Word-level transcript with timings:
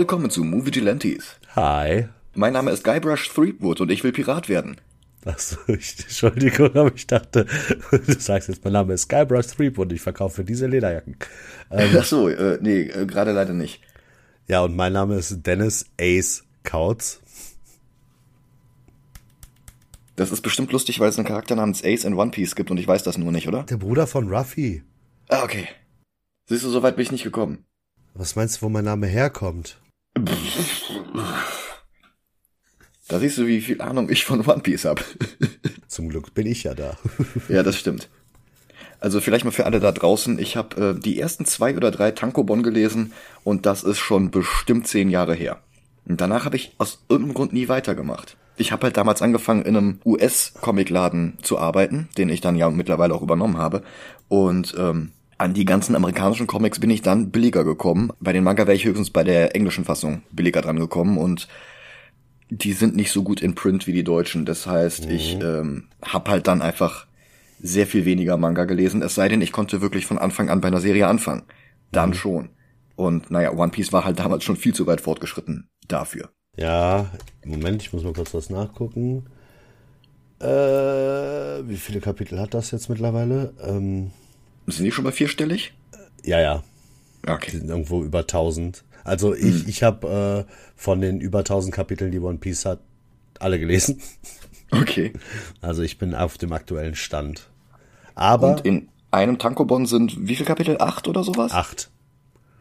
Willkommen 0.00 0.30
zu 0.30 0.44
Movie 0.44 0.70
Gelantes. 0.70 1.36
Hi. 1.54 2.08
Mein 2.34 2.54
Name 2.54 2.70
ist 2.70 2.84
Guybrush 2.84 3.28
Threepwood 3.34 3.82
und 3.82 3.90
ich 3.90 4.02
will 4.02 4.12
Pirat 4.12 4.48
werden. 4.48 4.80
Achso, 5.26 5.58
ich, 5.68 5.94
Entschuldigung, 6.00 6.74
aber 6.74 6.90
ich 6.94 7.06
dachte, 7.06 7.44
du 7.90 8.18
sagst 8.18 8.48
jetzt, 8.48 8.64
mein 8.64 8.72
Name 8.72 8.94
ist 8.94 9.10
Guybrush 9.10 9.48
Threepwood 9.48 9.88
und 9.88 9.92
ich 9.92 10.00
verkaufe 10.00 10.42
diese 10.42 10.68
Lederjacken. 10.68 11.16
Ähm, 11.70 11.94
Ach 11.98 12.04
so, 12.06 12.30
äh, 12.30 12.58
nee, 12.62 12.84
äh, 12.84 13.04
gerade 13.04 13.32
leider 13.32 13.52
nicht. 13.52 13.82
Ja, 14.48 14.62
und 14.62 14.74
mein 14.74 14.94
Name 14.94 15.16
ist 15.16 15.46
Dennis 15.46 15.84
Ace 16.00 16.44
Kautz. 16.62 17.20
Das 20.16 20.32
ist 20.32 20.40
bestimmt 20.40 20.72
lustig, 20.72 20.98
weil 20.98 21.10
es 21.10 21.18
einen 21.18 21.28
Charakter 21.28 21.56
namens 21.56 21.84
Ace 21.84 22.04
in 22.04 22.14
One 22.14 22.30
Piece 22.30 22.54
gibt 22.54 22.70
und 22.70 22.78
ich 22.78 22.88
weiß 22.88 23.02
das 23.02 23.18
nur 23.18 23.32
nicht, 23.32 23.48
oder? 23.48 23.64
Der 23.64 23.76
Bruder 23.76 24.06
von 24.06 24.32
Ruffy. 24.32 24.82
Ah, 25.28 25.42
okay. 25.42 25.68
Siehst 26.46 26.64
du, 26.64 26.70
so 26.70 26.82
weit 26.82 26.96
bin 26.96 27.02
ich 27.02 27.12
nicht 27.12 27.24
gekommen. 27.24 27.66
Was 28.14 28.34
meinst 28.34 28.56
du, 28.56 28.62
wo 28.62 28.70
mein 28.70 28.86
Name 28.86 29.06
herkommt? 29.06 29.78
Da 33.08 33.18
siehst 33.18 33.38
du, 33.38 33.46
wie 33.46 33.60
viel 33.60 33.80
Ahnung 33.80 34.08
ich 34.08 34.24
von 34.24 34.46
One 34.46 34.60
Piece 34.60 34.84
habe. 34.84 35.02
Zum 35.88 36.08
Glück 36.08 36.32
bin 36.34 36.46
ich 36.46 36.62
ja 36.62 36.74
da. 36.74 36.96
ja, 37.48 37.62
das 37.62 37.76
stimmt. 37.76 38.08
Also 39.00 39.20
vielleicht 39.20 39.44
mal 39.44 39.50
für 39.50 39.66
alle 39.66 39.80
da 39.80 39.92
draußen, 39.92 40.38
ich 40.38 40.56
habe 40.56 40.94
äh, 40.96 41.00
die 41.00 41.18
ersten 41.18 41.44
zwei 41.44 41.76
oder 41.76 41.90
drei 41.90 42.10
Tankobon 42.10 42.62
gelesen 42.62 43.12
und 43.44 43.66
das 43.66 43.82
ist 43.82 43.98
schon 43.98 44.30
bestimmt 44.30 44.86
zehn 44.86 45.08
Jahre 45.08 45.34
her. 45.34 45.62
Und 46.04 46.20
danach 46.20 46.44
habe 46.44 46.56
ich 46.56 46.74
aus 46.78 47.02
irgendeinem 47.08 47.34
Grund 47.34 47.52
nie 47.52 47.68
weitergemacht 47.68 48.36
ich 48.60 48.72
habe 48.72 48.84
halt 48.84 48.96
damals 48.96 49.22
angefangen, 49.22 49.62
in 49.62 49.76
einem 49.76 50.00
US-Comicladen 50.04 51.38
zu 51.42 51.58
arbeiten, 51.58 52.08
den 52.18 52.28
ich 52.28 52.40
dann 52.40 52.56
ja 52.56 52.68
mittlerweile 52.68 53.14
auch 53.14 53.22
übernommen 53.22 53.56
habe. 53.56 53.82
Und 54.28 54.74
ähm, 54.78 55.12
an 55.40 55.54
die 55.54 55.64
ganzen 55.64 55.96
amerikanischen 55.96 56.46
Comics 56.46 56.80
bin 56.80 56.90
ich 56.90 57.00
dann 57.00 57.30
billiger 57.30 57.64
gekommen. 57.64 58.12
Bei 58.20 58.34
den 58.34 58.44
Manga 58.44 58.66
wäre 58.66 58.76
ich 58.76 58.84
höchstens 58.84 59.08
bei 59.08 59.24
der 59.24 59.56
englischen 59.56 59.86
Fassung 59.86 60.22
billiger 60.30 60.60
dran 60.60 60.78
gekommen 60.78 61.16
und 61.16 61.48
die 62.50 62.74
sind 62.74 62.94
nicht 62.94 63.10
so 63.10 63.22
gut 63.22 63.40
in 63.40 63.54
Print 63.54 63.86
wie 63.86 63.94
die 63.94 64.04
deutschen. 64.04 64.44
Das 64.44 64.66
heißt, 64.66 65.06
mhm. 65.06 65.10
ich 65.10 65.38
ähm, 65.40 65.84
habe 66.02 66.30
halt 66.30 66.46
dann 66.46 66.60
einfach 66.60 67.06
sehr 67.58 67.86
viel 67.86 68.04
weniger 68.04 68.36
Manga 68.36 68.64
gelesen, 68.66 69.00
es 69.00 69.14
sei 69.14 69.28
denn, 69.28 69.40
ich 69.40 69.50
konnte 69.52 69.80
wirklich 69.80 70.04
von 70.04 70.18
Anfang 70.18 70.50
an 70.50 70.60
bei 70.60 70.68
einer 70.68 70.80
Serie 70.80 71.06
anfangen. 71.06 71.44
Dann 71.90 72.10
mhm. 72.10 72.14
schon. 72.14 72.48
Und 72.96 73.30
naja, 73.30 73.52
One 73.52 73.70
Piece 73.70 73.94
war 73.94 74.04
halt 74.04 74.18
damals 74.18 74.44
schon 74.44 74.56
viel 74.56 74.74
zu 74.74 74.86
weit 74.86 75.00
fortgeschritten 75.00 75.70
dafür. 75.88 76.28
Ja, 76.58 77.10
Moment, 77.46 77.80
ich 77.80 77.94
muss 77.94 78.04
mal 78.04 78.12
kurz 78.12 78.34
was 78.34 78.50
nachgucken. 78.50 79.24
Äh, 80.38 80.46
wie 80.46 81.76
viele 81.76 82.00
Kapitel 82.00 82.38
hat 82.38 82.52
das 82.52 82.72
jetzt 82.72 82.90
mittlerweile? 82.90 83.54
Ähm, 83.66 84.10
sind 84.76 84.84
die 84.84 84.92
schon 84.92 85.04
bei 85.04 85.12
vierstellig? 85.12 85.72
Ja, 86.24 86.40
ja. 86.40 86.62
Okay. 87.26 87.50
Die 87.52 87.58
sind 87.58 87.68
irgendwo 87.68 88.02
über 88.02 88.20
1000. 88.20 88.84
Also 89.04 89.34
ich, 89.34 89.62
hm. 89.62 89.64
ich 89.66 89.82
habe 89.82 90.46
äh, 90.48 90.52
von 90.76 91.00
den 91.00 91.20
über 91.20 91.40
1000 91.40 91.74
Kapiteln, 91.74 92.10
die 92.10 92.20
One 92.20 92.38
Piece 92.38 92.64
hat, 92.64 92.80
alle 93.38 93.58
gelesen. 93.58 94.00
Okay. 94.72 95.12
Also 95.60 95.82
ich 95.82 95.98
bin 95.98 96.14
auf 96.14 96.38
dem 96.38 96.52
aktuellen 96.52 96.94
Stand. 96.94 97.48
Aber. 98.14 98.52
Und 98.52 98.60
in 98.64 98.88
einem 99.10 99.36
Tankobon 99.36 99.86
sind 99.86 100.16
wie 100.28 100.36
viele 100.36 100.46
Kapitel? 100.46 100.76
Acht 100.80 101.08
oder 101.08 101.24
sowas? 101.24 101.50
Acht. 101.50 101.90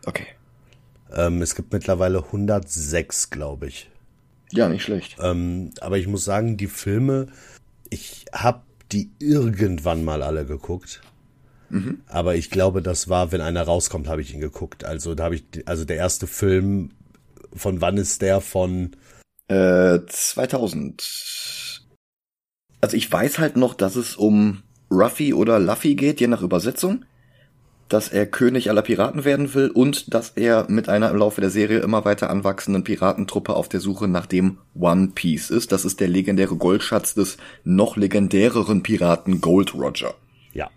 Okay. 0.07 0.25
Ähm, 1.13 1.41
es 1.41 1.55
gibt 1.55 1.71
mittlerweile 1.71 2.23
106, 2.23 3.30
glaube 3.30 3.67
ich. 3.67 3.89
Ja, 4.52 4.70
nicht 4.70 4.83
schlecht. 4.83 5.17
Ähm, 5.21 5.71
aber 5.81 5.97
ich 5.97 6.08
muss 6.08 6.26
sagen, 6.26 6.58
die 6.58 6.67
Filme, 6.67 7.27
ich 7.89 8.26
habe 8.33 8.61
die 8.91 9.11
irgendwann 9.20 10.03
mal 10.03 10.23
alle 10.23 10.45
geguckt. 10.45 11.02
Mhm. 11.69 12.02
Aber 12.07 12.35
ich 12.35 12.49
glaube, 12.49 12.81
das 12.81 13.09
war, 13.09 13.31
wenn 13.31 13.41
einer 13.41 13.63
rauskommt, 13.63 14.07
habe 14.07 14.21
ich 14.21 14.33
ihn 14.33 14.39
geguckt. 14.39 14.83
Also 14.83 15.15
da 15.15 15.25
habe 15.25 15.35
ich, 15.35 15.43
also 15.65 15.85
der 15.85 15.97
erste 15.97 16.27
Film, 16.27 16.91
von 17.53 17.81
wann 17.81 17.97
ist 17.97 18.21
der? 18.21 18.41
Von 18.41 18.91
äh, 19.47 19.99
2000. 20.08 21.81
Also 22.81 22.95
ich 22.95 23.11
weiß 23.11 23.39
halt 23.39 23.58
noch, 23.58 23.73
dass 23.73 23.95
es 23.95 24.15
um 24.15 24.63
Ruffy 24.91 25.33
oder 25.33 25.59
Luffy 25.59 25.95
geht, 25.95 26.19
je 26.19 26.27
nach 26.27 26.41
Übersetzung 26.41 27.05
dass 27.89 28.08
er 28.08 28.27
König 28.27 28.69
aller 28.69 28.83
Piraten 28.83 29.25
werden 29.25 29.53
will 29.53 29.69
und 29.69 30.13
dass 30.13 30.29
er 30.29 30.67
mit 30.69 30.87
einer 30.87 31.09
im 31.09 31.17
Laufe 31.17 31.41
der 31.41 31.49
Serie 31.49 31.79
immer 31.79 32.05
weiter 32.05 32.29
anwachsenden 32.29 32.83
Piratentruppe 32.83 33.55
auf 33.55 33.67
der 33.67 33.79
Suche 33.79 34.08
nach 34.08 34.27
dem 34.27 34.59
One 34.79 35.11
Piece 35.15 35.49
ist. 35.49 35.71
Das 35.71 35.85
ist 35.85 35.99
der 35.99 36.08
legendäre 36.08 36.55
Goldschatz 36.55 37.15
des 37.15 37.37
noch 37.63 37.97
legendäreren 37.97 38.83
Piraten 38.83 39.41
Gold 39.41 39.73
Roger. 39.73 40.13
Ja. 40.53 40.69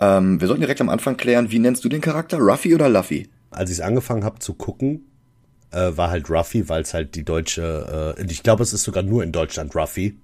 Ähm, 0.00 0.40
wir 0.40 0.46
sollten 0.46 0.60
direkt 0.60 0.80
am 0.80 0.88
Anfang 0.88 1.16
klären, 1.16 1.50
wie 1.50 1.58
nennst 1.58 1.84
du 1.84 1.88
den 1.88 2.00
Charakter? 2.00 2.38
Ruffy 2.38 2.74
oder 2.74 2.88
Luffy? 2.88 3.28
Als 3.50 3.70
ich 3.70 3.78
es 3.78 3.80
angefangen 3.82 4.24
habe 4.24 4.38
zu 4.38 4.54
gucken, 4.54 5.06
äh, 5.70 5.96
war 5.96 6.10
halt 6.10 6.30
Ruffy, 6.30 6.68
weil 6.68 6.82
es 6.82 6.94
halt 6.94 7.14
die 7.14 7.24
deutsche, 7.24 8.16
äh, 8.18 8.24
ich 8.30 8.42
glaube, 8.42 8.62
es 8.62 8.72
ist 8.72 8.84
sogar 8.84 9.02
nur 9.02 9.22
in 9.22 9.32
Deutschland 9.32 9.74
Ruffy. 9.74 10.16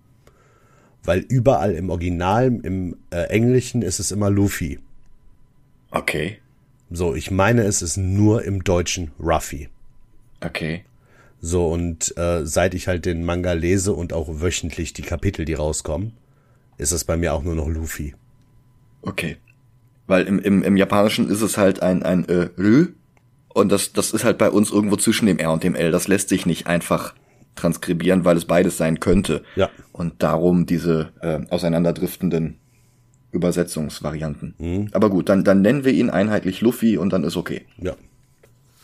Weil 1.03 1.21
überall 1.21 1.73
im 1.73 1.91
Original, 1.91 2.47
im 2.63 2.97
äh, 3.11 3.25
Englischen 3.25 3.83
ist 3.83 3.99
es 3.99 4.11
immer 4.11 4.31
Luffy. 4.31 4.79
Okay. 5.91 6.39
So, 6.91 7.15
ich 7.15 7.31
meine, 7.31 7.63
es 7.63 7.83
ist 7.83 7.97
nur 7.97 8.45
im 8.45 8.65
Deutschen 8.65 9.11
Ruffy. 9.21 9.69
Okay. 10.41 10.85
So, 11.41 11.69
und 11.69 12.17
äh, 12.17 12.47
seit 12.47 12.73
ich 12.75 12.89
halt 12.89 13.05
den 13.05 13.25
Manga 13.25 13.53
lese 13.53 13.93
und 13.93 14.13
auch 14.15 14.41
wöchentlich 14.41 14.95
die 14.95 15.03
Kapitel, 15.03 15.45
die 15.45 15.55
rauskommen, 15.55 16.15
ist 16.79 16.93
es 16.93 17.05
bei 17.05 17.17
mir 17.17 17.35
auch 17.35 17.43
nur 17.43 17.55
noch 17.55 17.69
Luffy. 17.69 18.15
Okay. 19.03 19.37
Weil 20.07 20.27
im, 20.27 20.39
im, 20.39 20.63
im 20.63 20.77
Japanischen 20.77 21.29
ist 21.31 21.41
es 21.41 21.57
halt 21.57 21.83
ein, 21.83 22.03
ein 22.03 22.29
äh, 22.29 22.51
Rü 22.59 22.89
und 23.49 23.71
das, 23.71 23.93
das 23.93 24.13
ist 24.13 24.25
halt 24.25 24.37
bei 24.37 24.51
uns 24.51 24.71
irgendwo 24.71 24.97
zwischen 24.97 25.27
dem 25.27 25.39
R 25.39 25.53
und 25.53 25.63
dem 25.63 25.75
L. 25.75 25.93
Das 25.93 26.09
lässt 26.09 26.29
sich 26.29 26.45
nicht 26.45 26.67
einfach 26.67 27.15
transkribieren, 27.55 28.25
weil 28.25 28.37
es 28.37 28.45
beides 28.45 28.77
sein 28.77 29.01
könnte. 29.01 29.43
Ja. 29.55 29.71
Und 29.93 30.23
darum 30.23 30.67
diese 30.67 31.13
äh, 31.21 31.41
auseinanderdriftenden 31.51 32.59
Übersetzungsvarianten. 33.31 34.55
Mhm. 34.59 34.89
Aber 34.93 35.09
gut, 35.09 35.29
dann, 35.29 35.45
dann 35.45 35.63
nennen 35.63 35.85
wir 35.85 35.93
ihn 35.93 36.11
einheitlich 36.11 36.61
Luffy 36.61 36.99
und 36.99 37.13
dann 37.13 37.25
ist 37.25 37.37
okay. 37.37 37.63
Ja. 37.79 37.95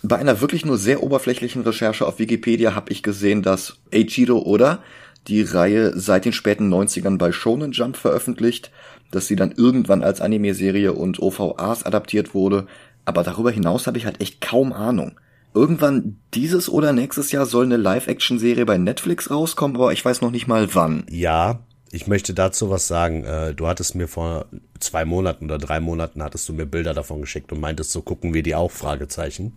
Bei 0.02 0.16
einer 0.16 0.40
wirklich 0.40 0.64
nur 0.64 0.78
sehr 0.78 1.02
oberflächlichen 1.02 1.62
Recherche 1.62 2.06
auf 2.06 2.18
Wikipedia 2.18 2.74
habe 2.74 2.92
ich 2.92 3.02
gesehen, 3.02 3.42
dass 3.42 3.76
Eiichiro 3.92 4.38
Oda 4.38 4.82
die 5.26 5.42
Reihe 5.42 5.98
seit 5.98 6.24
den 6.24 6.32
späten 6.32 6.72
90ern 6.72 7.18
bei 7.18 7.32
Shonen 7.32 7.72
Jump 7.72 7.96
veröffentlicht, 7.96 8.70
dass 9.10 9.26
sie 9.26 9.36
dann 9.36 9.52
irgendwann 9.52 10.02
als 10.02 10.20
Anime-Serie 10.20 10.92
und 10.92 11.20
OVAs 11.20 11.84
adaptiert 11.84 12.34
wurde, 12.34 12.66
aber 13.04 13.22
darüber 13.22 13.50
hinaus 13.50 13.86
habe 13.86 13.98
ich 13.98 14.06
halt 14.06 14.20
echt 14.20 14.40
kaum 14.40 14.72
Ahnung. 14.72 15.18
Irgendwann 15.52 16.16
dieses 16.32 16.68
oder 16.68 16.92
nächstes 16.92 17.32
Jahr 17.32 17.44
soll 17.44 17.64
eine 17.64 17.76
Live-Action-Serie 17.76 18.66
bei 18.66 18.78
Netflix 18.78 19.30
rauskommen, 19.30 19.76
aber 19.76 19.92
ich 19.92 20.04
weiß 20.04 20.20
noch 20.20 20.30
nicht 20.30 20.46
mal 20.46 20.74
wann. 20.74 21.04
Ja, 21.10 21.60
ich 21.90 22.06
möchte 22.06 22.34
dazu 22.34 22.70
was 22.70 22.86
sagen. 22.86 23.24
Äh, 23.24 23.54
du 23.54 23.66
hattest 23.66 23.96
mir 23.96 24.06
vor 24.06 24.46
zwei 24.78 25.04
Monaten 25.04 25.46
oder 25.46 25.58
drei 25.58 25.80
Monaten 25.80 26.22
hattest 26.22 26.48
du 26.48 26.52
mir 26.52 26.66
Bilder 26.66 26.94
davon 26.94 27.20
geschickt 27.20 27.52
und 27.52 27.60
meintest, 27.60 27.90
so 27.90 28.00
gucken 28.00 28.32
wir 28.32 28.44
die 28.44 28.54
auch, 28.54 28.70
Fragezeichen. 28.70 29.52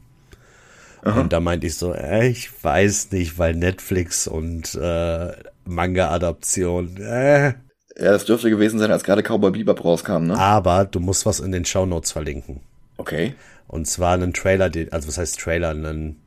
Aha. 1.03 1.19
Und 1.19 1.33
da 1.33 1.39
meinte 1.39 1.67
ich 1.67 1.75
so, 1.75 1.93
äh, 1.93 2.27
ich 2.27 2.49
weiß 2.63 3.11
nicht, 3.11 3.37
weil 3.37 3.53
Netflix 3.53 4.27
und 4.27 4.73
äh, 4.75 5.31
Manga-Adaption, 5.65 6.97
äh. 6.97 7.53
Ja, 7.97 8.11
das 8.11 8.25
dürfte 8.25 8.49
gewesen 8.49 8.79
sein, 8.79 8.91
als 8.91 9.03
gerade 9.03 9.21
Cowboy 9.21 9.51
Bebop 9.51 9.83
rauskam, 9.83 10.23
ne? 10.23 10.37
Aber 10.37 10.85
du 10.85 10.99
musst 10.99 11.25
was 11.25 11.39
in 11.39 11.51
den 11.51 11.65
Shownotes 11.65 12.11
verlinken. 12.11 12.61
Okay. 12.97 13.35
Und 13.67 13.87
zwar 13.87 14.13
einen 14.13 14.33
Trailer, 14.33 14.71
also 14.91 15.07
was 15.07 15.17
heißt 15.17 15.39
Trailer, 15.39 15.69
einen 15.69 16.17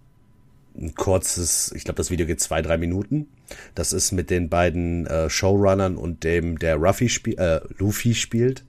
ein 0.79 0.95
kurzes, 0.95 1.73
ich 1.75 1.85
glaube, 1.85 1.97
das 1.97 2.11
Video 2.11 2.27
geht 2.27 2.41
zwei, 2.41 2.63
drei 2.63 2.77
Minuten. 2.77 3.29
Das 3.75 3.93
ist 3.93 4.13
mit 4.13 4.31
den 4.31 4.49
beiden 4.49 5.07
äh, 5.07 5.31
Showrunnern 5.31 5.97
und 5.97 6.25
dem, 6.25 6.59
der 6.59 6.77
Ruffy 6.77 7.09
spiel, 7.09 7.39
äh, 7.39 7.61
Luffy 7.79 8.15
spielt. 8.15 8.65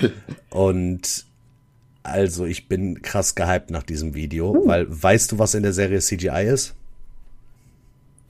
und 0.50 1.24
also 2.02 2.44
ich 2.46 2.68
bin 2.68 3.02
krass 3.02 3.34
gehypt 3.34 3.70
nach 3.70 3.82
diesem 3.82 4.14
Video, 4.14 4.50
uh. 4.50 4.66
weil 4.66 4.86
weißt 4.88 5.32
du, 5.32 5.38
was 5.38 5.54
in 5.54 5.62
der 5.62 5.72
Serie 5.72 6.00
CGI 6.00 6.46
ist? 6.46 6.74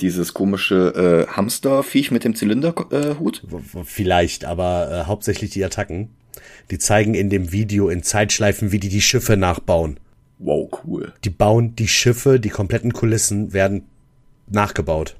Dieses 0.01 0.35
komische 0.35 1.27
äh, 1.29 1.33
Hamsterviech 1.33 2.11
mit 2.11 2.25
dem 2.25 2.35
Zylinderhut? 2.35 2.93
Äh, 2.93 3.85
Vielleicht, 3.85 4.45
aber 4.45 4.91
äh, 4.91 5.07
hauptsächlich 5.07 5.51
die 5.51 5.65
Attacken. 5.65 6.09
Die 6.71 6.79
zeigen 6.79 7.15
in 7.15 7.29
dem 7.29 7.53
Video 7.53 7.89
in 7.89 8.03
Zeitschleifen, 8.03 8.73
wie 8.73 8.79
die 8.79 8.89
die 8.89 9.03
Schiffe 9.03 9.37
nachbauen. 9.37 9.99
Wow, 10.39 10.71
cool. 10.85 11.13
Die 11.25 11.31
bauen 11.31 11.77
die 11.77 11.89
Schiffe, 11.89 12.41
die 12.41 12.49
kompletten 12.49 12.93
Kulissen 12.93 13.53
werden 13.53 13.83
nachgebaut. 14.49 15.17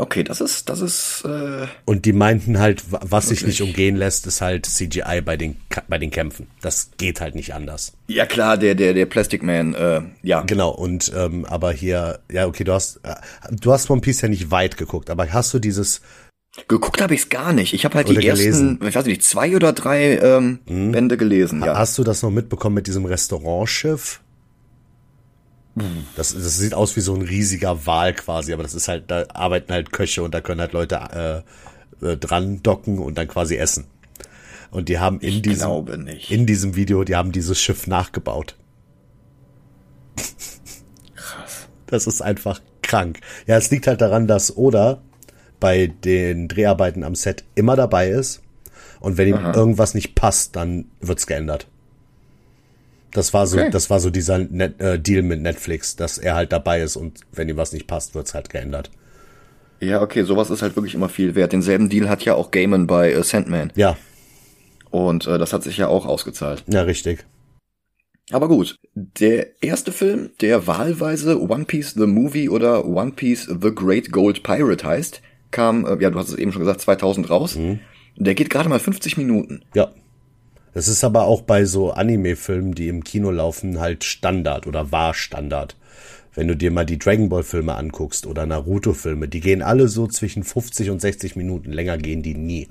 Okay, 0.00 0.22
das 0.22 0.40
ist, 0.40 0.68
das 0.68 0.80
ist. 0.80 1.24
Äh, 1.24 1.66
und 1.84 2.04
die 2.04 2.12
meinten 2.12 2.60
halt, 2.60 2.84
was 2.88 3.28
sich 3.28 3.44
nicht 3.44 3.60
umgehen 3.62 3.96
lässt, 3.96 4.28
ist 4.28 4.40
halt 4.40 4.64
CGI 4.64 5.20
bei 5.24 5.36
den 5.36 5.56
bei 5.88 5.98
den 5.98 6.12
Kämpfen. 6.12 6.46
Das 6.60 6.90
geht 6.96 7.20
halt 7.20 7.34
nicht 7.34 7.52
anders. 7.52 7.92
Ja 8.06 8.24
klar, 8.24 8.56
der 8.56 8.76
der 8.76 8.94
der 8.94 9.06
Plastic 9.06 9.42
Man, 9.42 9.74
äh, 9.74 10.02
ja. 10.22 10.42
Genau. 10.42 10.70
Und 10.70 11.12
ähm, 11.16 11.44
aber 11.44 11.72
hier, 11.72 12.20
ja 12.30 12.46
okay, 12.46 12.62
du 12.62 12.72
hast 12.72 13.00
äh, 13.02 13.16
du 13.50 13.72
hast 13.72 13.90
One 13.90 14.00
Piece 14.00 14.20
ja 14.20 14.28
nicht 14.28 14.52
weit 14.52 14.76
geguckt, 14.76 15.10
aber 15.10 15.32
hast 15.32 15.52
du 15.52 15.58
dieses 15.58 16.00
Geguckt 16.66 17.00
habe 17.00 17.14
ich 17.14 17.20
es 17.20 17.28
gar 17.28 17.52
nicht. 17.52 17.72
Ich 17.74 17.84
habe 17.84 17.94
halt 17.94 18.08
die 18.08 18.14
gelesen. 18.14 18.70
ersten, 18.78 18.86
ich 18.88 18.94
weiß 18.94 19.06
nicht, 19.06 19.22
zwei 19.22 19.54
oder 19.54 19.72
drei 19.72 20.18
ähm, 20.18 20.58
hm. 20.66 20.92
Bände 20.92 21.16
gelesen. 21.16 21.62
Ja. 21.62 21.76
Hast 21.76 21.96
du 21.98 22.04
das 22.04 22.22
noch 22.22 22.30
mitbekommen 22.30 22.74
mit 22.74 22.86
diesem 22.86 23.04
Restaurantschiff? 23.04 24.20
Das, 26.16 26.34
das 26.34 26.58
sieht 26.58 26.74
aus 26.74 26.96
wie 26.96 27.00
so 27.00 27.14
ein 27.14 27.22
riesiger 27.22 27.86
Wal 27.86 28.14
quasi, 28.14 28.52
aber 28.52 28.62
das 28.62 28.74
ist 28.74 28.88
halt, 28.88 29.10
da 29.10 29.24
arbeiten 29.34 29.72
halt 29.72 29.92
Köche 29.92 30.22
und 30.22 30.34
da 30.34 30.40
können 30.40 30.60
halt 30.60 30.72
Leute 30.72 31.44
äh, 32.02 32.06
äh, 32.06 32.16
dran 32.16 32.62
docken 32.62 32.98
und 32.98 33.16
dann 33.18 33.28
quasi 33.28 33.56
essen. 33.56 33.86
Und 34.70 34.88
die 34.88 34.98
haben 34.98 35.20
in 35.20 35.28
Ich 35.28 35.42
diesem, 35.42 36.06
in 36.28 36.46
diesem 36.46 36.76
Video, 36.76 37.04
die 37.04 37.16
haben 37.16 37.32
dieses 37.32 37.60
Schiff 37.60 37.86
nachgebaut. 37.86 38.56
Krass. 41.14 41.68
Das 41.86 42.06
ist 42.06 42.20
einfach 42.20 42.60
krank. 42.82 43.20
Ja, 43.46 43.56
es 43.56 43.70
liegt 43.70 43.86
halt 43.86 44.00
daran, 44.00 44.26
dass 44.26 44.56
Oda 44.56 45.00
bei 45.60 45.86
den 45.86 46.48
Dreharbeiten 46.48 47.02
am 47.02 47.14
Set 47.14 47.44
immer 47.54 47.76
dabei 47.76 48.10
ist. 48.10 48.42
Und 49.00 49.16
wenn 49.16 49.28
ihm 49.28 49.36
Aha. 49.36 49.54
irgendwas 49.54 49.94
nicht 49.94 50.14
passt, 50.14 50.56
dann 50.56 50.86
wird's 51.00 51.26
geändert. 51.26 51.68
Das 53.12 53.32
war 53.32 53.46
so, 53.46 53.58
Okay. 53.58 53.70
das 53.70 53.88
war 53.90 54.00
so 54.00 54.10
dieser 54.10 54.38
Net, 54.38 54.80
äh, 54.80 54.98
Deal 54.98 55.22
mit 55.22 55.40
Netflix, 55.40 55.96
dass 55.96 56.18
er 56.18 56.34
halt 56.34 56.52
dabei 56.52 56.80
ist 56.82 56.96
und 56.96 57.20
wenn 57.32 57.48
ihm 57.48 57.56
was 57.56 57.72
nicht 57.72 57.86
passt, 57.86 58.14
wird's 58.14 58.34
halt 58.34 58.50
geändert. 58.50 58.90
Ja, 59.80 60.02
okay, 60.02 60.24
sowas 60.24 60.50
ist 60.50 60.60
halt 60.62 60.76
wirklich 60.76 60.94
immer 60.94 61.08
viel 61.08 61.34
wert. 61.34 61.52
Denselben 61.52 61.88
Deal 61.88 62.08
hat 62.08 62.24
ja 62.24 62.34
auch 62.34 62.50
Gaiman 62.50 62.86
bei 62.86 63.12
äh, 63.12 63.22
Sandman. 63.22 63.72
Ja, 63.76 63.96
Und 64.90 65.26
äh, 65.26 65.38
das 65.38 65.52
hat 65.52 65.62
sich 65.62 65.76
ja 65.78 65.88
auch 65.88 66.04
ausgezahlt. 66.06 66.64
ja, 66.66 66.82
richtig. 66.82 67.24
Aber 68.30 68.48
gut, 68.48 68.76
der 68.94 69.62
erste 69.62 69.90
Film, 69.90 70.30
der 70.42 70.66
wahlweise 70.66 71.40
One 71.40 71.64
Piece 71.64 71.94
the 71.94 72.06
Movie 72.06 72.50
oder 72.50 72.84
One 72.84 73.12
Piece 73.12 73.46
the 73.46 73.74
Great 73.74 74.12
Gold 74.12 74.42
Pirate 74.42 74.86
heißt, 74.86 75.22
kam, 75.50 75.86
äh, 75.86 75.96
ja, 76.02 76.10
du 76.10 76.18
hast 76.18 76.28
es 76.28 76.34
eben 76.34 76.52
schon 76.52 76.60
gesagt, 76.60 76.82
2000 76.82 77.30
raus. 77.30 77.58
Der 78.16 78.34
geht 78.34 78.50
gerade 78.50 78.68
mal 78.68 78.80
50 78.80 79.16
Minuten. 79.16 79.62
Ja. 79.74 79.92
Das 80.74 80.88
ist 80.88 81.02
aber 81.04 81.24
auch 81.24 81.42
bei 81.42 81.64
so 81.64 81.90
Anime-Filmen, 81.92 82.74
die 82.74 82.88
im 82.88 83.02
Kino 83.04 83.30
laufen, 83.30 83.80
halt 83.80 84.04
Standard 84.04 84.66
oder 84.66 84.92
war 84.92 85.14
Standard. 85.14 85.76
Wenn 86.34 86.46
du 86.48 86.54
dir 86.56 86.70
mal 86.70 86.86
die 86.86 86.98
Dragon 86.98 87.28
Ball 87.28 87.42
Filme 87.42 87.74
anguckst 87.74 88.26
oder 88.26 88.46
Naruto 88.46 88.92
Filme, 88.92 89.26
die 89.28 89.40
gehen 89.40 89.60
alle 89.62 89.88
so 89.88 90.06
zwischen 90.06 90.44
50 90.44 90.90
und 90.90 91.00
60 91.00 91.34
Minuten. 91.36 91.72
Länger 91.72 91.98
gehen 91.98 92.22
die 92.22 92.34
nie. 92.34 92.68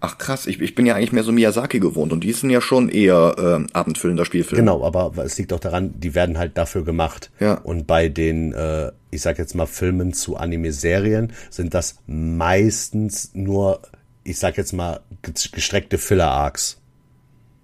Ach 0.00 0.16
krass, 0.16 0.46
ich, 0.46 0.60
ich 0.60 0.76
bin 0.76 0.86
ja 0.86 0.94
eigentlich 0.94 1.10
mehr 1.10 1.24
so 1.24 1.32
Miyazaki 1.32 1.80
gewohnt 1.80 2.12
und 2.12 2.22
die 2.22 2.32
sind 2.32 2.50
ja 2.50 2.60
schon 2.60 2.88
eher 2.88 3.34
äh, 3.66 3.72
abendfüllender 3.76 4.24
Spielfilme. 4.24 4.62
Genau, 4.62 4.84
aber 4.84 5.12
es 5.24 5.36
liegt 5.38 5.52
auch 5.52 5.58
daran, 5.58 5.92
die 5.98 6.14
werden 6.14 6.38
halt 6.38 6.56
dafür 6.56 6.84
gemacht. 6.84 7.32
Ja. 7.40 7.54
Und 7.54 7.88
bei 7.88 8.08
den, 8.08 8.52
äh, 8.52 8.92
ich 9.10 9.22
sag 9.22 9.38
jetzt 9.38 9.56
mal, 9.56 9.66
Filmen 9.66 10.12
zu 10.12 10.36
Anime-Serien 10.36 11.32
sind 11.50 11.74
das 11.74 11.96
meistens 12.06 13.30
nur, 13.34 13.80
ich 14.22 14.38
sag 14.38 14.56
jetzt 14.56 14.72
mal, 14.72 15.00
ge- 15.22 15.34
gestreckte 15.50 15.98
Filler-Arcs. 15.98 16.77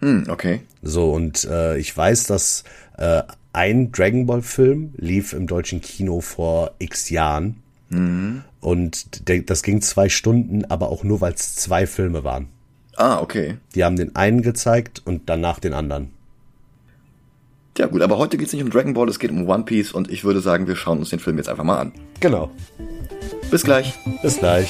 Hm, 0.05 0.27
okay. 0.29 0.61
So, 0.83 1.13
und 1.13 1.45
äh, 1.45 1.79
ich 1.79 1.97
weiß, 1.97 2.25
dass 2.25 2.65
äh, 2.99 3.23
ein 3.55 3.91
Dragon 3.91 4.27
Ball 4.27 4.43
Film 4.43 4.93
lief 4.99 5.33
im 5.33 5.47
deutschen 5.47 5.81
Kino 5.81 6.21
vor 6.21 6.73
x 6.79 7.09
Jahren. 7.09 7.57
Und 8.61 9.29
der, 9.29 9.41
das 9.43 9.63
ging 9.63 9.81
zwei 9.81 10.09
Stunden, 10.09 10.65
aber 10.67 10.91
auch 10.91 11.05
nur, 11.05 11.21
weil 11.21 11.33
es 11.33 11.55
zwei 11.55 11.87
Filme 11.87 12.25
waren. 12.25 12.49
Ah, 12.97 13.21
okay. 13.21 13.57
Die 13.75 13.85
haben 13.85 13.97
den 13.97 14.15
einen 14.15 14.43
gezeigt 14.43 15.01
und 15.05 15.23
danach 15.27 15.59
den 15.59 15.73
anderen. 15.73 16.11
Ja 17.79 17.87
gut, 17.87 18.03
aber 18.03 18.19
heute 18.19 18.37
geht's 18.37 18.53
nicht 18.53 18.63
um 18.63 18.71
Dragon 18.71 18.95
Ball, 18.95 19.09
es 19.09 19.19
geht 19.19 19.31
um 19.31 19.49
One 19.49 19.65
Piece 19.65 19.93
und 19.93 20.11
ich 20.11 20.25
würde 20.25 20.41
sagen, 20.41 20.69
wir 20.69 20.77
schauen 20.77 20.99
uns 20.99 21.11
den 21.11 21.19
Film 21.19 21.39
jetzt 21.39 21.49
einfach 21.49 21.65
mal 21.65 21.79
an. 21.79 21.93
Genau. 22.21 22.51
Bis 23.51 23.63
gleich. 23.63 23.95
Bis 24.23 24.39
gleich. 24.39 24.69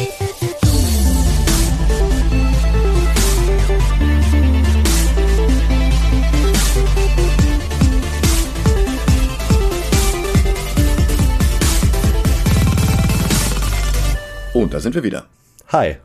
Und 14.54 14.72
da 14.72 14.78
sind 14.78 14.94
wir 14.94 15.02
wieder. 15.02 15.26
Hi. 15.68 15.96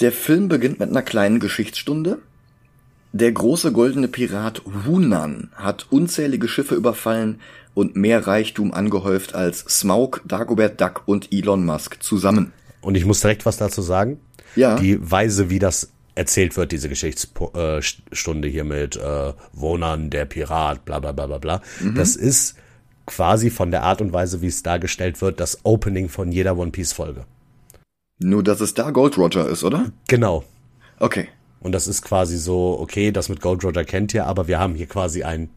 Der 0.00 0.12
Film 0.12 0.48
beginnt 0.48 0.80
mit 0.80 0.88
einer 0.88 1.02
kleinen 1.02 1.40
Geschichtsstunde. 1.40 2.18
Der 3.12 3.30
große 3.30 3.70
goldene 3.70 4.08
Pirat 4.08 4.62
Hunan 4.86 5.50
hat 5.54 5.86
unzählige 5.90 6.48
Schiffe 6.48 6.74
überfallen 6.74 7.40
und 7.74 7.96
mehr 7.96 8.26
Reichtum 8.26 8.72
angehäuft 8.72 9.34
als 9.34 9.60
Smaug, 9.60 10.22
Dagobert 10.24 10.80
Duck 10.80 11.02
und 11.04 11.32
Elon 11.32 11.66
Musk 11.66 12.02
zusammen. 12.02 12.52
Und 12.80 12.94
ich 12.94 13.04
muss 13.04 13.20
direkt 13.20 13.44
was 13.44 13.58
dazu 13.58 13.82
sagen. 13.82 14.18
Ja. 14.56 14.76
Die 14.76 14.98
Weise, 14.98 15.50
wie 15.50 15.58
das 15.58 15.92
erzählt 16.14 16.56
wird, 16.56 16.72
diese 16.72 16.88
Geschichtsstunde 16.88 18.48
hier 18.48 18.64
mit 18.64 18.96
äh, 18.96 19.32
Wohnern, 19.52 20.08
der 20.08 20.24
Pirat, 20.24 20.86
bla 20.86 20.98
bla 20.98 21.12
bla 21.12 21.26
bla 21.26 21.38
bla, 21.38 21.62
das 21.94 22.16
ist 22.16 22.56
quasi 23.06 23.50
von 23.50 23.70
der 23.70 23.82
Art 23.82 24.00
und 24.00 24.12
Weise, 24.14 24.40
wie 24.40 24.46
es 24.46 24.62
dargestellt 24.62 25.20
wird, 25.20 25.40
das 25.40 25.58
Opening 25.64 26.08
von 26.08 26.32
jeder 26.32 26.56
One 26.56 26.70
Piece 26.70 26.92
Folge. 26.92 27.26
Nur, 28.18 28.42
dass 28.42 28.60
es 28.60 28.74
da 28.74 28.90
Gold 28.90 29.16
Roger 29.16 29.48
ist, 29.48 29.64
oder? 29.64 29.92
Genau. 30.08 30.44
Okay. 30.98 31.28
Und 31.60 31.72
das 31.72 31.86
ist 31.86 32.02
quasi 32.02 32.36
so, 32.36 32.78
okay, 32.80 33.12
das 33.12 33.28
mit 33.28 33.40
Gold 33.40 33.64
Roger 33.64 33.84
kennt 33.84 34.14
ihr, 34.14 34.26
aber 34.26 34.48
wir 34.48 34.58
haben 34.58 34.74
hier 34.74 34.86
quasi 34.86 35.22
einen 35.22 35.50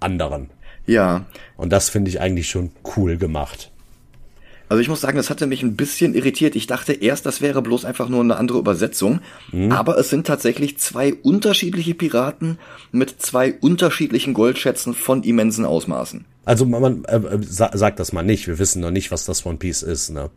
anderen. 0.00 0.50
Ja. 0.86 1.26
Und 1.56 1.70
das 1.70 1.88
finde 1.88 2.10
ich 2.10 2.20
eigentlich 2.20 2.48
schon 2.48 2.70
cool 2.96 3.16
gemacht. 3.16 3.70
Also 4.68 4.80
ich 4.80 4.88
muss 4.88 5.00
sagen, 5.00 5.16
das 5.16 5.30
hatte 5.30 5.46
mich 5.46 5.62
ein 5.62 5.76
bisschen 5.76 6.14
irritiert. 6.14 6.56
Ich 6.56 6.66
dachte 6.66 6.92
erst, 6.92 7.24
das 7.24 7.40
wäre 7.40 7.62
bloß 7.62 7.84
einfach 7.84 8.08
nur 8.08 8.20
eine 8.20 8.36
andere 8.36 8.58
Übersetzung. 8.58 9.20
Aber 9.70 9.96
es 9.96 10.10
sind 10.10 10.26
tatsächlich 10.26 10.78
zwei 10.78 11.14
unterschiedliche 11.14 11.94
Piraten 11.94 12.58
mit 12.90 13.22
zwei 13.22 13.54
unterschiedlichen 13.54 14.34
Goldschätzen 14.34 14.94
von 14.94 15.22
immensen 15.22 15.64
Ausmaßen. 15.64 16.24
Also 16.44 16.64
man, 16.64 16.82
man 16.82 17.04
äh, 17.04 17.16
äh, 17.16 17.38
sa 17.42 17.70
sagt 17.74 18.00
das 18.00 18.12
mal 18.12 18.22
nicht. 18.22 18.46
Wir 18.48 18.58
wissen 18.58 18.80
noch 18.80 18.90
nicht, 18.90 19.10
was 19.10 19.24
das 19.24 19.46
One 19.46 19.58
Piece 19.58 19.82
ist, 19.82 20.10
ne? 20.10 20.30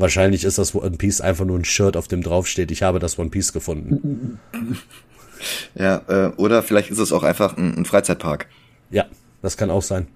Wahrscheinlich 0.00 0.44
ist 0.44 0.56
das 0.56 0.74
One 0.74 0.96
Piece 0.96 1.20
einfach 1.20 1.44
nur 1.44 1.58
ein 1.58 1.64
Shirt, 1.66 1.94
auf 1.96 2.08
dem 2.08 2.22
drauf 2.22 2.46
steht, 2.46 2.70
ich 2.70 2.82
habe 2.82 2.98
das 2.98 3.18
One 3.18 3.30
Piece 3.30 3.52
gefunden. 3.52 4.38
Ja, 5.74 6.02
äh, 6.06 6.32
oder 6.36 6.62
vielleicht 6.62 6.90
ist 6.90 6.98
es 6.98 7.12
auch 7.12 7.22
einfach 7.22 7.56
ein, 7.56 7.74
ein 7.74 7.84
Freizeitpark, 7.86 8.46
Ja, 8.90 9.06
das 9.40 9.56
kann 9.56 9.70
auch 9.70 9.80
sein. 9.80 10.06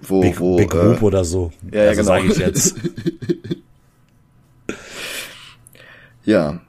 wo, 0.00 0.20
Big, 0.22 0.40
wo 0.40 0.56
Big 0.56 0.74
äh, 0.74 0.76
Whoop 0.76 1.02
oder 1.02 1.24
so. 1.24 1.52
ja, 1.70 1.84
ja, 1.84 1.90
also 1.90 2.02
genau. 2.02 2.08
sage 2.08 2.26
ich 2.32 2.38
jetzt. 2.38 2.74
Ja. 6.24 6.60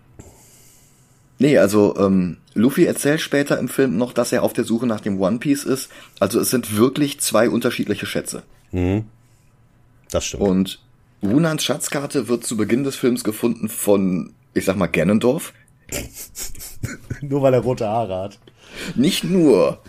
Nee, 1.40 1.58
also 1.58 1.96
ähm, 1.98 2.38
Luffy 2.54 2.86
erzählt 2.86 3.22
später 3.22 3.58
im 3.60 3.68
Film 3.68 3.98
noch, 3.98 4.14
dass 4.14 4.32
er 4.32 4.44
auf 4.44 4.54
der 4.54 4.64
Suche 4.64 4.86
nach 4.88 5.02
dem 5.02 5.20
One 5.20 5.40
Piece 5.40 5.64
ist. 5.64 5.90
Also 6.20 6.40
es 6.40 6.50
sind 6.50 6.78
wirklich 6.78 7.20
zwei 7.20 7.50
unterschiedliche 7.50 8.06
Schätze. 8.06 8.44
Das 10.12 10.26
stimmt. 10.26 10.44
Und 10.44 10.80
Wunans 11.24 11.64
Schatzkarte 11.64 12.28
wird 12.28 12.46
zu 12.46 12.58
Beginn 12.58 12.84
des 12.84 12.96
Films 12.96 13.24
gefunden 13.24 13.70
von, 13.70 14.34
ich 14.54 14.66
sag 14.66 14.76
mal, 14.76 14.88
Ganondorf. 14.88 15.54
Nur 17.22 17.42
weil 17.42 17.54
er 17.54 17.62
rote 17.62 17.88
Haare 17.88 18.16
hat. 18.16 18.40
Nicht 18.96 19.24
nur. 19.24 19.80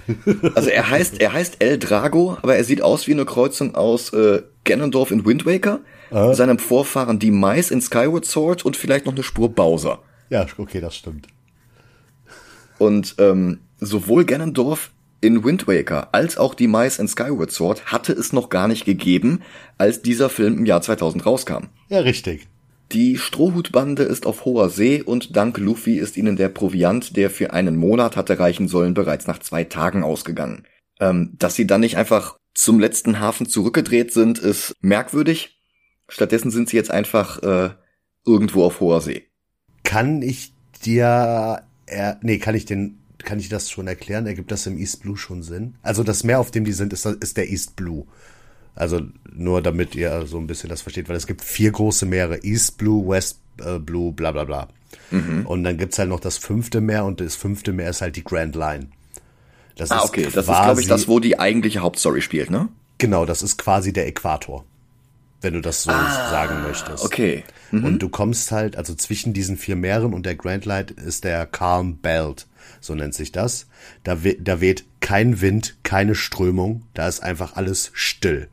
Also 0.54 0.68
er 0.68 0.90
heißt, 0.90 1.20
er 1.20 1.32
heißt 1.32 1.56
El 1.60 1.78
Drago, 1.78 2.36
aber 2.42 2.56
er 2.56 2.64
sieht 2.64 2.82
aus 2.82 3.06
wie 3.06 3.12
eine 3.12 3.24
Kreuzung 3.24 3.74
aus 3.74 4.12
äh, 4.12 4.42
Ganondorf 4.64 5.10
in 5.10 5.24
Wind 5.24 5.46
Waker, 5.46 5.80
seinem 6.10 6.58
Vorfahren 6.58 7.18
die 7.18 7.30
Mais 7.30 7.70
in 7.70 7.80
Skyward 7.80 8.24
Sword 8.24 8.64
und 8.64 8.76
vielleicht 8.76 9.06
noch 9.06 9.14
eine 9.14 9.22
Spur 9.22 9.48
Bowser. 9.48 10.00
Ja, 10.28 10.46
okay, 10.58 10.80
das 10.80 10.96
stimmt. 10.96 11.26
Und 12.78 13.14
ähm, 13.18 13.60
sowohl 13.80 14.24
Ganondorf 14.24 14.90
in 15.24 15.42
Wind 15.42 15.66
Waker 15.66 16.08
als 16.12 16.36
auch 16.36 16.54
die 16.54 16.66
Mais 16.66 16.98
in 16.98 17.08
Skyward 17.08 17.50
Sword 17.50 17.86
hatte 17.86 18.12
es 18.12 18.34
noch 18.34 18.50
gar 18.50 18.68
nicht 18.68 18.84
gegeben, 18.84 19.40
als 19.78 20.02
dieser 20.02 20.28
Film 20.28 20.58
im 20.58 20.66
Jahr 20.66 20.82
2000 20.82 21.24
rauskam. 21.24 21.68
Ja, 21.88 22.00
richtig. 22.00 22.46
Die 22.92 23.16
Strohhutbande 23.16 24.02
ist 24.02 24.26
auf 24.26 24.44
hoher 24.44 24.68
See 24.68 25.00
und 25.00 25.34
dank 25.34 25.56
Luffy 25.56 25.96
ist 25.96 26.18
ihnen 26.18 26.36
der 26.36 26.50
Proviant, 26.50 27.16
der 27.16 27.30
für 27.30 27.54
einen 27.54 27.76
Monat 27.76 28.16
hatte 28.16 28.38
reichen 28.38 28.68
sollen, 28.68 28.92
bereits 28.92 29.26
nach 29.26 29.38
zwei 29.38 29.64
Tagen 29.64 30.04
ausgegangen. 30.04 30.66
Ähm, 31.00 31.32
dass 31.38 31.54
sie 31.54 31.66
dann 31.66 31.80
nicht 31.80 31.96
einfach 31.96 32.36
zum 32.52 32.78
letzten 32.78 33.18
Hafen 33.18 33.48
zurückgedreht 33.48 34.12
sind, 34.12 34.38
ist 34.38 34.74
merkwürdig. 34.80 35.58
Stattdessen 36.06 36.50
sind 36.50 36.68
sie 36.68 36.76
jetzt 36.76 36.90
einfach 36.90 37.42
äh, 37.42 37.70
irgendwo 38.26 38.62
auf 38.62 38.80
hoher 38.80 39.00
See. 39.00 39.24
Kann 39.84 40.20
ich 40.20 40.52
dir, 40.84 41.62
er, 41.86 42.20
nee, 42.20 42.38
kann 42.38 42.54
ich 42.54 42.66
den, 42.66 42.98
kann 43.24 43.40
ich 43.40 43.48
das 43.48 43.70
schon 43.70 43.86
erklären? 43.86 44.26
Ergibt 44.26 44.50
das 44.50 44.66
im 44.66 44.78
East 44.78 45.02
Blue 45.02 45.16
schon 45.16 45.42
Sinn? 45.42 45.74
Also 45.82 46.02
das 46.02 46.24
Meer, 46.24 46.40
auf 46.40 46.50
dem 46.50 46.64
die 46.64 46.72
sind, 46.72 46.92
ist, 46.92 47.06
ist 47.06 47.36
der 47.36 47.50
East 47.50 47.76
Blue. 47.76 48.04
Also 48.74 49.00
nur 49.32 49.62
damit 49.62 49.94
ihr 49.94 50.26
so 50.26 50.38
ein 50.38 50.46
bisschen 50.46 50.68
das 50.68 50.82
versteht, 50.82 51.08
weil 51.08 51.16
es 51.16 51.26
gibt 51.26 51.42
vier 51.42 51.70
große 51.70 52.06
Meere, 52.06 52.42
East 52.44 52.78
Blue, 52.78 53.08
West 53.08 53.38
äh, 53.64 53.78
Blue, 53.78 54.12
bla 54.12 54.32
bla 54.32 54.44
bla. 54.44 54.68
Und 55.44 55.64
dann 55.64 55.76
gibt's 55.76 55.98
halt 55.98 56.08
noch 56.08 56.20
das 56.20 56.38
fünfte 56.38 56.80
Meer 56.80 57.04
und 57.04 57.20
das 57.20 57.36
fünfte 57.36 57.72
Meer 57.72 57.90
ist 57.90 58.00
halt 58.00 58.16
die 58.16 58.24
Grand 58.24 58.56
Line. 58.56 58.88
Das 59.76 59.90
Ah, 59.90 60.02
okay. 60.04 60.24
Das 60.24 60.46
ist, 60.46 60.46
glaube 60.46 60.80
ich, 60.80 60.86
das, 60.88 61.08
wo 61.08 61.20
die 61.20 61.38
eigentliche 61.38 61.80
Hauptstory 61.80 62.20
spielt, 62.20 62.50
ne? 62.50 62.68
Genau, 62.98 63.24
das 63.24 63.42
ist 63.42 63.56
quasi 63.58 63.92
der 63.92 64.06
Äquator. 64.06 64.64
Wenn 65.44 65.54
du 65.54 65.60
das 65.60 65.82
so 65.82 65.90
sagen 65.90 66.62
möchtest. 66.62 67.04
Okay. 67.04 67.44
Und 67.70 67.98
du 67.98 68.08
kommst 68.08 68.50
halt, 68.52 68.76
also 68.76 68.94
zwischen 68.94 69.32
diesen 69.32 69.56
vier 69.56 69.76
Meeren 69.76 70.14
und 70.14 70.26
der 70.26 70.36
Grand 70.36 70.64
Line 70.64 70.86
ist 71.04 71.24
der 71.24 71.44
Calm 71.44 71.96
Belt, 71.98 72.46
so 72.80 72.94
nennt 72.94 73.14
sich 73.14 73.32
das. 73.32 73.66
Da, 74.04 74.22
we 74.24 74.36
da 74.40 74.60
weht 74.60 74.84
kein 75.00 75.40
Wind, 75.40 75.76
keine 75.82 76.14
Strömung, 76.14 76.82
da 76.94 77.08
ist 77.08 77.22
einfach 77.22 77.56
alles 77.56 77.90
still. 77.92 78.48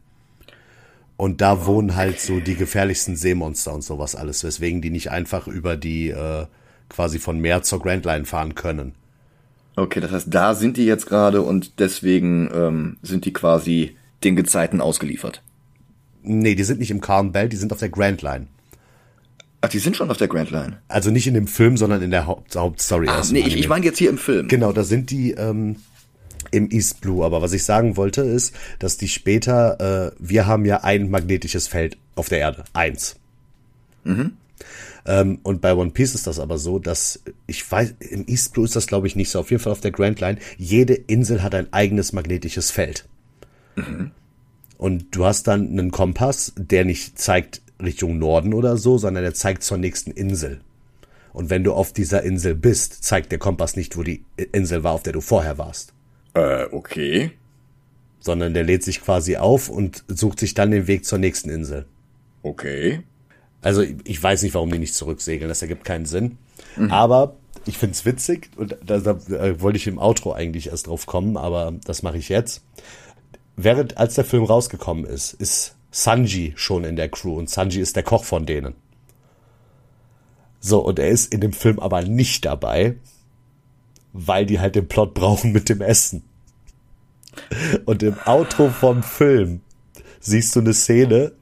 Und 1.18 1.40
da 1.40 1.66
wohnen 1.66 1.96
halt 1.96 2.20
so 2.20 2.40
die 2.40 2.56
gefährlichsten 2.56 3.16
Seemonster 3.16 3.74
und 3.74 3.84
sowas 3.84 4.16
alles, 4.16 4.44
weswegen 4.44 4.82
die 4.82 4.90
nicht 4.90 5.12
einfach 5.12 5.48
über 5.48 5.78
die 5.78 6.10
äh, 6.10 6.48
quasi 6.90 7.20
von 7.20 7.40
Meer 7.40 7.62
zur 7.62 7.80
Grand 7.80 8.06
Line 8.06 8.26
fahren 8.26 8.56
können. 8.56 8.96
Okay, 9.76 10.00
das 10.00 10.12
heißt, 10.12 10.28
da 10.30 10.56
sind 10.56 10.78
die 10.78 10.86
jetzt 10.86 11.06
gerade 11.06 11.42
und 11.42 11.80
deswegen 11.80 12.50
ähm, 12.54 12.98
sind 13.02 13.26
die 13.26 13.34
quasi 13.34 13.96
den 14.24 14.36
Gezeiten 14.36 14.82
ausgeliefert. 14.82 15.42
Nee, 16.24 16.56
die 16.56 16.64
sind 16.64 16.80
nicht 16.80 16.92
im 16.92 17.02
Calm 17.02 17.32
Belt, 17.32 17.52
die 17.52 17.58
sind 17.58 17.72
auf 17.72 17.80
der 17.80 17.90
Grand 17.90 18.22
Line. 18.22 18.48
Ach, 19.62 19.70
die 19.70 19.80
sind 19.80 19.96
schon 19.96 20.10
auf 20.10 20.18
der 20.18 20.28
Grand 20.28 20.50
Line. 20.50 20.80
Also 20.88 21.12
nicht 21.12 21.28
in 21.28 21.36
dem 21.36 21.48
Film, 21.48 21.78
sondern 21.78 22.02
in 22.02 22.12
der 22.12 22.26
Haupt 22.26 22.56
Hauptstory. 22.56 23.08
Ah, 23.08 23.24
nee, 23.32 23.42
ich, 23.42 23.58
ich 23.58 23.70
meine 23.70 23.86
jetzt 23.86 24.00
hier 24.00 24.10
im 24.10 24.18
Film. 24.18 24.48
Genau, 24.48 24.72
da 24.74 24.84
sind 24.84 25.12
die 25.12 25.32
ähm, 25.32 25.76
im 26.50 26.72
East 26.72 27.02
Blue. 27.02 27.24
Aber 27.24 27.42
was 27.44 27.54
ich 27.54 27.64
sagen 27.64 27.96
wollte 27.96 28.22
ist, 28.22 28.56
dass 28.80 28.98
die 28.98 29.08
später, 29.08 30.12
äh, 30.12 30.16
wir 30.18 30.48
haben 30.48 30.66
ja 30.66 30.84
ein 30.84 31.12
magnetisches 31.12 31.68
Feld 31.68 31.98
auf 32.16 32.28
der 32.28 32.40
Erde. 32.40 32.64
Eins. 32.74 33.18
Mhm. 34.04 34.34
Ähm, 35.06 35.40
und 35.44 35.62
bei 35.62 35.76
One 35.76 35.92
Piece 35.92 36.16
ist 36.16 36.28
das 36.28 36.40
aber 36.40 36.58
so, 36.58 36.80
dass 36.80 37.22
ich 37.46 37.70
weiß, 37.70 37.96
im 38.00 38.28
East 38.28 38.54
Blue 38.54 38.66
ist 38.66 38.76
das 38.76 38.88
glaube 38.88 39.08
ich 39.08 39.16
nicht 39.16 39.30
so. 39.30 39.40
Auf 39.40 39.52
jeden 39.52 39.62
Fall 39.62 39.72
auf 39.72 39.82
der 39.82 39.92
Grand 39.92 40.20
Line. 40.20 40.40
Jede 40.58 40.94
Insel 40.94 41.44
hat 41.44 41.54
ein 41.54 41.72
eigenes 41.72 42.14
magnetisches 42.14 42.72
Feld. 42.72 43.06
Mhm. 43.76 44.12
Und 44.82 45.16
du 45.16 45.26
hast 45.26 45.44
dann 45.44 45.68
einen 45.68 45.92
Kompass, 45.92 46.54
der 46.58 46.86
nicht 46.86 47.20
zeigt 47.20 47.62
Richtung 47.80 48.18
Norden 48.18 48.52
oder 48.52 48.78
so, 48.78 48.98
sondern 48.98 49.24
der 49.24 49.36
zeigt 49.36 49.62
zur 49.62 49.78
nächsten 49.78 50.10
Insel. 50.10 50.62
Und 51.34 51.52
wenn 51.52 51.64
du 51.64 51.74
auf 51.74 51.94
dieser 51.94 52.24
Insel 52.24 52.56
bist, 52.56 53.04
zeigt 53.04 53.32
der 53.32 53.38
Kompass 53.38 53.76
nicht, 53.76 53.96
wo 53.96 54.02
die 54.02 54.26
Insel 54.52 54.84
war, 54.84 54.94
auf 54.94 55.04
der 55.04 55.14
du 55.14 55.22
vorher 55.22 55.60
warst. 55.60 55.94
Äh, 56.34 56.64
okay. 56.72 57.30
Sondern 58.22 58.56
der 58.56 58.64
lädt 58.64 58.82
sich 58.82 59.04
quasi 59.04 59.38
auf 59.38 59.70
und 59.70 60.04
sucht 60.08 60.40
sich 60.40 60.56
dann 60.56 60.72
den 60.72 60.88
Weg 60.88 61.06
zur 61.06 61.20
nächsten 61.20 61.52
Insel. 61.52 61.86
Okay. 62.42 63.04
Also 63.62 63.84
ich 63.84 64.24
weiß 64.24 64.42
nicht, 64.42 64.56
warum 64.56 64.72
die 64.72 64.80
nicht 64.80 64.96
zurücksegeln, 64.96 65.48
das 65.48 65.62
ergibt 65.62 65.86
keinen 65.86 66.08
Sinn. 66.08 66.40
Mhm. 66.76 66.90
Aber 66.90 67.36
ich 67.68 67.78
find's 67.78 68.04
witzig 68.04 68.50
und 68.56 68.76
da, 68.84 68.98
da, 68.98 69.14
da 69.14 69.62
wollte 69.62 69.78
ich 69.78 69.86
im 69.86 70.00
Outro 70.00 70.34
eigentlich 70.34 70.70
erst 70.70 70.88
drauf 70.88 71.06
kommen, 71.06 71.38
aber 71.38 71.72
das 71.86 72.02
mache 72.02 72.18
ich 72.18 72.30
jetzt. 72.30 72.64
Während 73.64 73.98
als 73.98 74.16
der 74.16 74.26
Film 74.26 74.44
rausgekommen 74.44 75.06
ist, 75.06 75.34
ist 75.34 75.76
Sanji 75.92 76.54
schon 76.56 76.84
in 76.84 76.96
der 76.96 77.10
Crew 77.10 77.38
und 77.38 77.48
Sanji 77.48 77.80
ist 77.80 77.96
der 77.96 78.02
Koch 78.02 78.24
von 78.24 78.48
denen. 78.48 78.74
So, 80.60 80.80
und 80.80 80.98
er 80.98 81.10
ist 81.10 81.32
in 81.32 81.42
dem 81.42 81.54
Film 81.54 81.80
aber 81.80 82.02
nicht 82.02 82.46
dabei, 82.46 82.96
weil 84.14 84.48
die 84.48 84.60
halt 84.60 84.76
den 84.76 84.88
Plot 84.88 85.14
brauchen 85.16 85.52
mit 85.52 85.70
dem 85.70 85.82
Essen. 85.82 86.24
Und 87.86 88.02
im 88.02 88.16
Outro 88.26 88.70
vom 88.70 89.04
Film 89.04 89.62
siehst 90.20 90.56
du 90.56 90.60
eine 90.60 90.74
Szene 90.74 91.34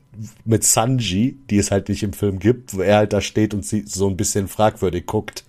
mit 0.43 0.65
Sanji, 0.65 1.37
die 1.49 1.57
es 1.57 1.71
halt 1.71 1.87
nicht 1.87 2.03
im 2.03 2.11
Film 2.11 2.39
gibt, 2.39 2.75
wo 2.75 2.81
er 2.81 2.97
halt 2.97 3.13
da 3.13 3.21
steht 3.21 3.53
und 3.53 3.65
sie 3.65 3.83
so 3.87 4.09
ein 4.09 4.17
bisschen 4.17 4.49
fragwürdig 4.49 5.05
guckt. 5.05 5.45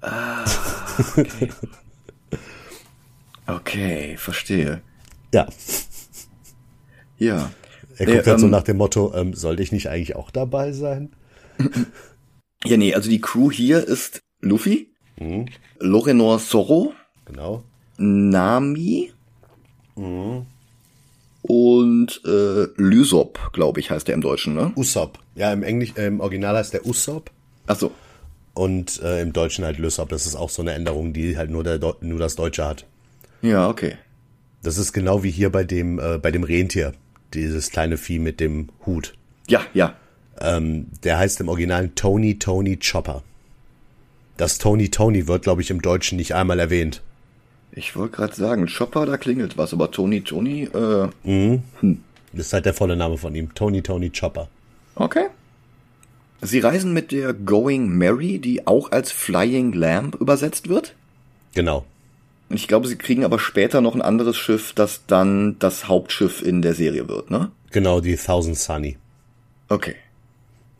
Ah, 0.00 0.44
okay. 1.16 1.50
okay, 3.46 4.16
verstehe. 4.16 4.82
Ja. 5.32 5.46
Ja. 7.18 7.50
Er 7.96 8.06
guckt 8.06 8.18
nee, 8.18 8.30
halt 8.30 8.40
so 8.40 8.46
ähm, 8.46 8.50
nach 8.50 8.62
dem 8.62 8.78
Motto, 8.78 9.12
ähm, 9.14 9.34
sollte 9.34 9.62
ich 9.62 9.72
nicht 9.72 9.88
eigentlich 9.88 10.16
auch 10.16 10.30
dabei 10.30 10.72
sein? 10.72 11.10
Ja, 12.64 12.76
nee, 12.76 12.94
also 12.94 13.08
die 13.08 13.20
Crew 13.20 13.50
hier 13.50 13.86
ist 13.86 14.20
Luffy, 14.40 14.90
mhm. 15.18 15.46
Lorenor 15.78 16.38
Zorro, 16.38 16.92
genau. 17.24 17.64
Nami 17.96 19.12
mhm. 19.96 20.44
und 21.40 22.20
äh, 22.26 22.66
Lysop, 22.76 23.52
glaube 23.54 23.80
ich, 23.80 23.90
heißt 23.90 24.08
der 24.08 24.14
im 24.14 24.20
Deutschen, 24.20 24.54
ne? 24.54 24.72
Usopp. 24.76 25.18
Ja, 25.36 25.52
im 25.52 25.62
Englisch, 25.62 25.94
äh, 25.96 26.06
im 26.06 26.20
Original 26.20 26.56
heißt 26.56 26.74
der 26.74 26.84
Usopp. 26.84 27.30
Ach 27.66 27.78
so. 27.78 27.92
Und 28.52 29.00
äh, 29.02 29.22
im 29.22 29.32
Deutschen 29.32 29.64
halt 29.64 29.78
Lysop. 29.78 30.10
Das 30.10 30.26
ist 30.26 30.36
auch 30.36 30.50
so 30.50 30.60
eine 30.60 30.72
Änderung, 30.72 31.14
die 31.14 31.38
halt 31.38 31.48
nur, 31.50 31.64
der, 31.64 31.80
nur 32.02 32.18
das 32.18 32.36
Deutsche 32.36 32.66
hat. 32.66 32.84
Ja, 33.40 33.70
okay. 33.70 33.96
Das 34.62 34.78
ist 34.78 34.92
genau 34.92 35.22
wie 35.22 35.30
hier 35.30 35.50
bei 35.50 35.64
dem, 35.64 35.98
äh, 35.98 36.18
bei 36.18 36.30
dem 36.30 36.44
Rentier 36.44 36.92
dieses 37.34 37.70
kleine 37.70 37.96
Vieh 37.96 38.18
mit 38.18 38.40
dem 38.40 38.68
Hut. 38.86 39.14
Ja, 39.48 39.62
ja. 39.72 39.94
Ähm, 40.40 40.86
der 41.02 41.18
heißt 41.18 41.40
im 41.40 41.48
Original 41.48 41.90
Tony 41.94 42.38
Tony 42.38 42.76
Chopper. 42.78 43.22
Das 44.36 44.58
Tony 44.58 44.88
Tony 44.88 45.26
wird, 45.26 45.42
glaube 45.42 45.62
ich, 45.62 45.70
im 45.70 45.82
Deutschen 45.82 46.16
nicht 46.16 46.34
einmal 46.34 46.58
erwähnt. 46.58 47.02
Ich 47.72 47.94
wollte 47.94 48.16
gerade 48.16 48.34
sagen, 48.34 48.66
Chopper, 48.66 49.06
da 49.06 49.16
klingelt 49.16 49.56
was, 49.56 49.72
aber 49.72 49.90
Tony 49.90 50.22
Tony, 50.22 50.64
äh. 50.64 51.08
Mhm. 51.24 51.62
Hm. 51.80 52.02
Das 52.32 52.46
ist 52.46 52.52
halt 52.52 52.64
der 52.64 52.74
volle 52.74 52.96
Name 52.96 53.18
von 53.18 53.34
ihm. 53.34 53.54
Tony 53.54 53.82
Tony 53.82 54.10
Chopper. 54.10 54.48
Okay. 54.94 55.26
Sie 56.42 56.60
reisen 56.60 56.92
mit 56.92 57.12
der 57.12 57.34
Going 57.34 57.90
Mary, 57.96 58.38
die 58.38 58.66
auch 58.66 58.92
als 58.92 59.12
Flying 59.12 59.72
Lamp 59.72 60.14
übersetzt 60.14 60.68
wird? 60.68 60.94
Genau. 61.54 61.84
Ich 62.52 62.66
glaube, 62.66 62.88
sie 62.88 62.96
kriegen 62.96 63.24
aber 63.24 63.38
später 63.38 63.80
noch 63.80 63.94
ein 63.94 64.02
anderes 64.02 64.36
Schiff, 64.36 64.72
das 64.72 65.06
dann 65.06 65.56
das 65.60 65.86
Hauptschiff 65.86 66.42
in 66.42 66.62
der 66.62 66.74
Serie 66.74 67.08
wird, 67.08 67.30
ne? 67.30 67.52
Genau, 67.70 68.00
die 68.00 68.16
Thousand 68.16 68.58
Sunny. 68.58 68.98
Okay. 69.68 69.94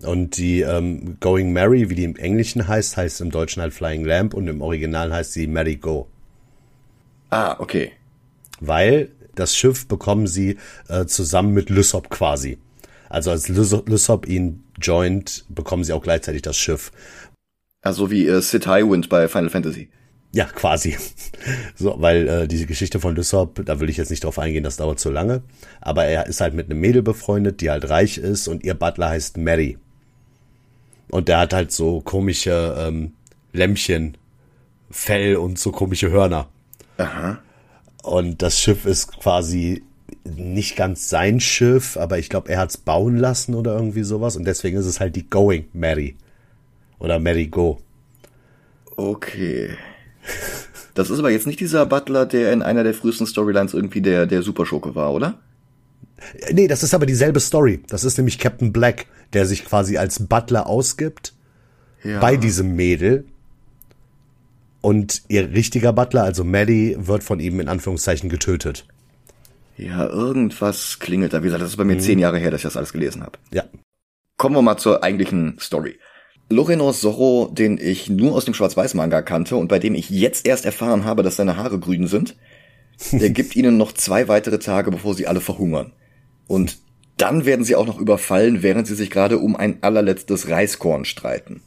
Und 0.02 0.36
die 0.36 0.62
ähm, 0.62 1.18
Going 1.20 1.52
Mary, 1.52 1.88
wie 1.88 1.94
die 1.94 2.04
im 2.04 2.16
Englischen 2.16 2.66
heißt, 2.66 2.96
heißt 2.96 3.20
im 3.20 3.30
Deutschen 3.30 3.62
halt 3.62 3.72
Flying 3.72 4.04
Lamp 4.04 4.34
und 4.34 4.48
im 4.48 4.62
Original 4.62 5.12
heißt 5.12 5.32
sie 5.32 5.46
Mary 5.46 5.76
Go. 5.76 6.08
Ah, 7.30 7.54
okay. 7.60 7.92
Weil 8.58 9.10
das 9.36 9.56
Schiff 9.56 9.86
bekommen 9.86 10.26
sie 10.26 10.58
äh, 10.88 11.06
zusammen 11.06 11.54
mit 11.54 11.70
Lysop 11.70 12.10
quasi. 12.10 12.58
Also 13.08 13.30
als 13.30 13.48
Lysop 13.48 14.26
ihn 14.26 14.64
joint, 14.80 15.44
bekommen 15.48 15.84
sie 15.84 15.92
auch 15.92 16.02
gleichzeitig 16.02 16.42
das 16.42 16.56
Schiff. 16.56 16.90
Also 17.82 18.10
wie 18.10 18.26
äh, 18.26 18.40
Sid 18.40 18.66
Highwind 18.66 19.08
bei 19.08 19.28
Final 19.28 19.50
Fantasy. 19.50 19.88
Ja, 20.32 20.44
quasi. 20.44 20.96
So, 21.74 21.96
weil 22.00 22.28
äh, 22.28 22.48
diese 22.48 22.66
Geschichte 22.66 23.00
von 23.00 23.16
Lysop, 23.16 23.64
da 23.64 23.80
will 23.80 23.88
ich 23.88 23.96
jetzt 23.96 24.10
nicht 24.10 24.24
drauf 24.24 24.38
eingehen, 24.38 24.62
das 24.62 24.76
dauert 24.76 25.00
zu 25.00 25.10
lange. 25.10 25.42
Aber 25.80 26.04
er 26.04 26.26
ist 26.26 26.40
halt 26.42 26.52
mit 26.54 26.70
einem 26.70 26.80
Mädel 26.80 27.02
befreundet, 27.02 27.60
die 27.60 27.70
halt 27.70 27.88
reich 27.88 28.18
ist 28.18 28.46
und 28.46 28.62
ihr 28.62 28.74
Butler 28.74 29.08
heißt 29.08 29.38
Mary. 29.38 29.78
Und 31.08 31.28
der 31.28 31.38
hat 31.38 31.52
halt 31.52 31.72
so 31.72 32.00
komische 32.00 32.76
ähm, 32.78 33.12
Lämmchen, 33.52 34.16
Fell 34.90 35.36
und 35.36 35.58
so 35.58 35.72
komische 35.72 36.10
Hörner. 36.10 36.48
Aha. 36.98 37.38
Und 38.02 38.42
das 38.42 38.60
Schiff 38.60 38.84
ist 38.84 39.18
quasi 39.18 39.82
nicht 40.24 40.76
ganz 40.76 41.08
sein 41.08 41.40
Schiff, 41.40 41.96
aber 41.96 42.18
ich 42.18 42.28
glaube, 42.28 42.50
er 42.50 42.58
hat's 42.58 42.76
bauen 42.76 43.16
lassen 43.16 43.54
oder 43.54 43.74
irgendwie 43.74 44.02
sowas. 44.02 44.36
Und 44.36 44.44
deswegen 44.44 44.76
ist 44.76 44.86
es 44.86 45.00
halt 45.00 45.16
die 45.16 45.28
Going 45.28 45.68
Mary. 45.72 46.16
Oder 46.98 47.18
Mary 47.18 47.46
Go. 47.46 47.80
Okay. 48.96 49.76
Das 50.94 51.08
ist 51.10 51.18
aber 51.18 51.30
jetzt 51.30 51.46
nicht 51.46 51.60
dieser 51.60 51.86
Butler, 51.86 52.26
der 52.26 52.52
in 52.52 52.62
einer 52.62 52.84
der 52.84 52.94
frühesten 52.94 53.26
Storylines 53.26 53.74
irgendwie 53.74 54.00
der, 54.00 54.26
der 54.26 54.42
Superschurke 54.42 54.94
war, 54.94 55.12
oder? 55.12 55.38
Nee, 56.52 56.68
das 56.68 56.82
ist 56.82 56.94
aber 56.94 57.06
dieselbe 57.06 57.40
Story. 57.40 57.82
Das 57.88 58.04
ist 58.04 58.18
nämlich 58.18 58.38
Captain 58.38 58.72
Black, 58.72 59.06
der 59.32 59.46
sich 59.46 59.64
quasi 59.64 59.96
als 59.96 60.26
Butler 60.26 60.66
ausgibt 60.66 61.32
ja. 62.04 62.20
bei 62.20 62.36
diesem 62.36 62.74
Mädel. 62.74 63.24
Und 64.82 65.22
ihr 65.28 65.52
richtiger 65.52 65.92
Butler, 65.92 66.24
also 66.24 66.42
Maddie, 66.42 66.96
wird 66.98 67.22
von 67.22 67.38
ihm 67.38 67.60
in 67.60 67.68
Anführungszeichen 67.68 68.28
getötet. 68.28 68.86
Ja, 69.76 70.06
irgendwas 70.06 70.98
klingelt 70.98 71.32
da. 71.32 71.42
Wie 71.42 71.44
gesagt, 71.44 71.62
das 71.62 71.70
ist 71.70 71.76
bei 71.76 71.84
mir 71.84 71.96
mhm. 71.96 72.00
zehn 72.00 72.18
Jahre 72.18 72.38
her, 72.38 72.50
dass 72.50 72.60
ich 72.60 72.64
das 72.64 72.76
alles 72.76 72.92
gelesen 72.92 73.22
habe. 73.22 73.38
Ja. 73.50 73.64
Kommen 74.36 74.56
wir 74.56 74.62
mal 74.62 74.76
zur 74.76 75.02
eigentlichen 75.02 75.58
Story. 75.58 75.98
Loreno 76.52 76.92
Zorro, 76.92 77.48
den 77.52 77.78
ich 77.78 78.10
nur 78.10 78.34
aus 78.34 78.44
dem 78.44 78.54
Schwarz-Weiß-Manga 78.54 79.22
kannte 79.22 79.54
und 79.54 79.68
bei 79.68 79.78
dem 79.78 79.94
ich 79.94 80.10
jetzt 80.10 80.44
erst 80.46 80.64
erfahren 80.64 81.04
habe, 81.04 81.22
dass 81.22 81.36
seine 81.36 81.56
Haare 81.56 81.78
grün 81.78 82.08
sind, 82.08 82.34
der 83.12 83.30
gibt 83.30 83.54
ihnen 83.54 83.76
noch 83.76 83.92
zwei 83.92 84.26
weitere 84.26 84.58
Tage, 84.58 84.90
bevor 84.90 85.14
sie 85.14 85.28
alle 85.28 85.40
verhungern. 85.40 85.92
Und 86.48 86.78
dann 87.16 87.44
werden 87.44 87.64
sie 87.64 87.76
auch 87.76 87.86
noch 87.86 88.00
überfallen, 88.00 88.64
während 88.64 88.88
sie 88.88 88.96
sich 88.96 89.10
gerade 89.10 89.38
um 89.38 89.54
ein 89.54 89.78
allerletztes 89.82 90.48
Reiskorn 90.48 91.04
streiten. 91.04 91.62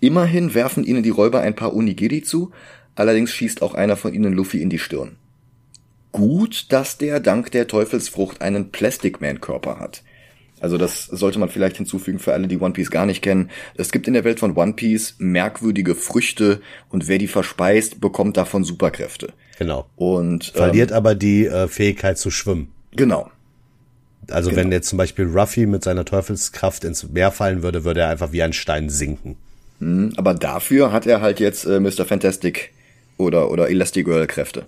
Immerhin 0.00 0.52
werfen 0.52 0.84
ihnen 0.84 1.02
die 1.02 1.10
Räuber 1.10 1.40
ein 1.40 1.56
paar 1.56 1.74
Onigiri 1.74 2.20
zu, 2.20 2.50
allerdings 2.96 3.30
schießt 3.30 3.62
auch 3.62 3.72
einer 3.72 3.96
von 3.96 4.12
ihnen 4.12 4.34
Luffy 4.34 4.60
in 4.60 4.68
die 4.68 4.78
Stirn. 4.78 5.16
Gut, 6.12 6.66
dass 6.68 6.98
der 6.98 7.18
dank 7.18 7.50
der 7.52 7.66
Teufelsfrucht 7.66 8.42
einen 8.42 8.72
Plastic 8.72 9.22
Man 9.22 9.40
Körper 9.40 9.78
hat. 9.78 10.02
Also 10.60 10.76
das 10.76 11.06
sollte 11.06 11.38
man 11.38 11.48
vielleicht 11.48 11.78
hinzufügen 11.78 12.18
für 12.18 12.32
alle, 12.32 12.46
die 12.46 12.58
One 12.58 12.72
Piece 12.72 12.90
gar 12.90 13.06
nicht 13.06 13.22
kennen. 13.22 13.50
Es 13.76 13.90
gibt 13.90 14.06
in 14.06 14.14
der 14.14 14.24
Welt 14.24 14.40
von 14.40 14.56
One 14.56 14.74
Piece 14.74 15.14
merkwürdige 15.18 15.94
Früchte 15.94 16.60
und 16.90 17.08
wer 17.08 17.18
die 17.18 17.28
verspeist, 17.28 18.00
bekommt 18.00 18.36
davon 18.36 18.62
Superkräfte. 18.62 19.32
Genau. 19.58 19.86
Und 19.96 20.52
verliert 20.54 20.90
ähm, 20.90 20.96
aber 20.96 21.14
die 21.14 21.46
äh, 21.46 21.66
Fähigkeit 21.66 22.18
zu 22.18 22.30
schwimmen. 22.30 22.68
Genau. 22.94 23.30
Also 24.30 24.50
genau. 24.50 24.62
wenn 24.62 24.72
jetzt 24.72 24.88
zum 24.88 24.98
Beispiel 24.98 25.26
Ruffy 25.26 25.66
mit 25.66 25.82
seiner 25.82 26.04
Teufelskraft 26.04 26.84
ins 26.84 27.08
Meer 27.08 27.32
fallen 27.32 27.62
würde, 27.62 27.84
würde 27.84 28.00
er 28.00 28.08
einfach 28.08 28.32
wie 28.32 28.42
ein 28.42 28.52
Stein 28.52 28.90
sinken. 28.90 29.36
Mhm, 29.80 30.12
aber 30.16 30.34
dafür 30.34 30.92
hat 30.92 31.06
er 31.06 31.20
halt 31.20 31.40
jetzt 31.40 31.64
äh, 31.64 31.80
Mr. 31.80 32.04
Fantastic 32.04 32.72
oder 33.16 33.50
oder 33.50 33.70
Elastigirl 33.70 34.26
Kräfte. 34.26 34.66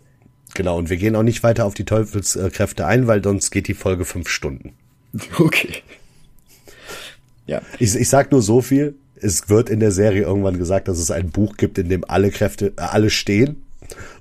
Genau, 0.55 0.79
und 0.79 0.91
wir 0.91 0.97
gehen 0.97 1.17
auch 1.17 1.23
nicht 1.23 1.43
weiter 1.43 1.65
auf 1.65 1.75
die 1.75 1.85
Teufelskräfte 1.85 2.87
ein, 2.87 3.07
weil 3.07 3.23
sonst 3.23 3.51
geht 3.51 3.69
die 3.69 3.75
Folge 3.75 4.05
fünf 4.05 4.29
Stunden. 4.29 4.75
Okay. 5.39 5.83
Ja. 7.47 7.61
Ich, 7.79 7.95
ich 7.95 8.09
sag 8.09 8.31
nur 8.33 8.43
so 8.43 8.63
viel. 8.63 8.95
Es 9.17 9.49
wird 9.49 9.69
in 9.69 9.81
der 9.81 9.93
Serie 9.93 10.23
irgendwann 10.23 10.59
gesagt, 10.59 10.89
dass 10.89 10.99
es 10.99 11.11
ein 11.11 11.31
Buch 11.31 11.57
gibt, 11.57 11.79
in 11.79 11.89
dem 11.89 12.05
alle 12.09 12.31
Kräfte, 12.31 12.73
äh, 12.77 12.83
alle 12.83 13.11
stehen. 13.11 13.63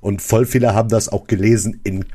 Und 0.01 0.21
voll 0.21 0.45
viele 0.45 0.73
haben 0.73 0.89
das 0.89 1.09
auch 1.09 1.27
gelesen 1.27 1.79
in, 1.83 2.05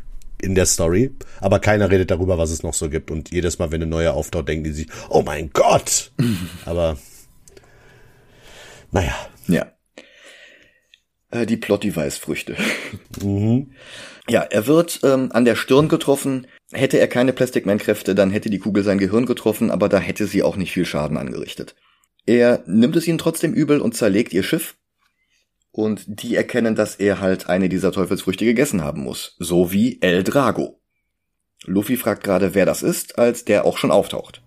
in 0.40 0.54
der 0.54 0.66
Story. 0.66 1.10
Aber 1.40 1.58
keiner 1.58 1.90
redet 1.90 2.10
darüber, 2.10 2.38
was 2.38 2.50
es 2.50 2.62
noch 2.62 2.74
so 2.74 2.90
gibt. 2.90 3.10
Und 3.10 3.30
jedes 3.30 3.58
Mal, 3.58 3.70
wenn 3.70 3.82
eine 3.82 3.90
neue 3.90 4.12
auftaucht, 4.12 4.48
denken 4.48 4.64
die 4.64 4.72
sich, 4.72 4.88
oh 5.08 5.22
mein 5.22 5.50
Gott! 5.52 6.12
aber, 6.64 6.98
naja. 8.90 9.14
Ja. 9.48 9.72
Äh, 11.30 11.46
die 11.46 11.56
Plot-Device-Früchte. 11.56 12.56
Mhm. 13.22 13.70
Ja, 14.28 14.42
er 14.42 14.66
wird 14.66 15.00
ähm, 15.04 15.30
an 15.32 15.44
der 15.44 15.54
Stirn 15.54 15.88
getroffen. 15.88 16.46
Hätte 16.72 16.98
er 16.98 17.06
keine 17.06 17.32
Plastic 17.32 17.64
Man-Kräfte, 17.64 18.14
dann 18.14 18.30
hätte 18.30 18.50
die 18.50 18.58
Kugel 18.58 18.82
sein 18.82 18.98
Gehirn 18.98 19.26
getroffen, 19.26 19.70
aber 19.70 19.88
da 19.88 19.98
hätte 19.98 20.26
sie 20.26 20.42
auch 20.42 20.56
nicht 20.56 20.72
viel 20.72 20.84
Schaden 20.84 21.16
angerichtet. 21.16 21.76
Er 22.26 22.64
nimmt 22.66 22.96
es 22.96 23.06
ihnen 23.06 23.18
trotzdem 23.18 23.54
übel 23.54 23.80
und 23.80 23.94
zerlegt 23.94 24.32
ihr 24.32 24.42
Schiff. 24.42 24.76
Und 25.70 26.04
die 26.06 26.34
erkennen, 26.34 26.74
dass 26.74 26.96
er 26.96 27.20
halt 27.20 27.48
eine 27.48 27.68
dieser 27.68 27.92
Teufelsfrüchte 27.92 28.44
gegessen 28.44 28.82
haben 28.82 29.02
muss. 29.02 29.36
So 29.38 29.72
wie 29.72 30.00
El 30.00 30.24
Drago. 30.24 30.80
Luffy 31.66 31.96
fragt 31.96 32.24
gerade, 32.24 32.54
wer 32.54 32.66
das 32.66 32.82
ist, 32.82 33.18
als 33.18 33.44
der 33.44 33.64
auch 33.64 33.78
schon 33.78 33.90
auftaucht. 33.90 34.42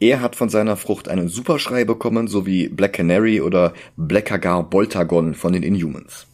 Er 0.00 0.20
hat 0.20 0.36
von 0.36 0.48
seiner 0.48 0.76
Frucht 0.76 1.08
einen 1.08 1.28
Superschrei 1.28 1.84
bekommen, 1.84 2.28
sowie 2.28 2.68
Black 2.68 2.94
Canary 2.94 3.40
oder 3.40 3.72
Blackagar 3.96 4.68
Boltagon 4.68 5.34
von 5.34 5.52
den 5.52 5.62
Inhumans. 5.62 6.26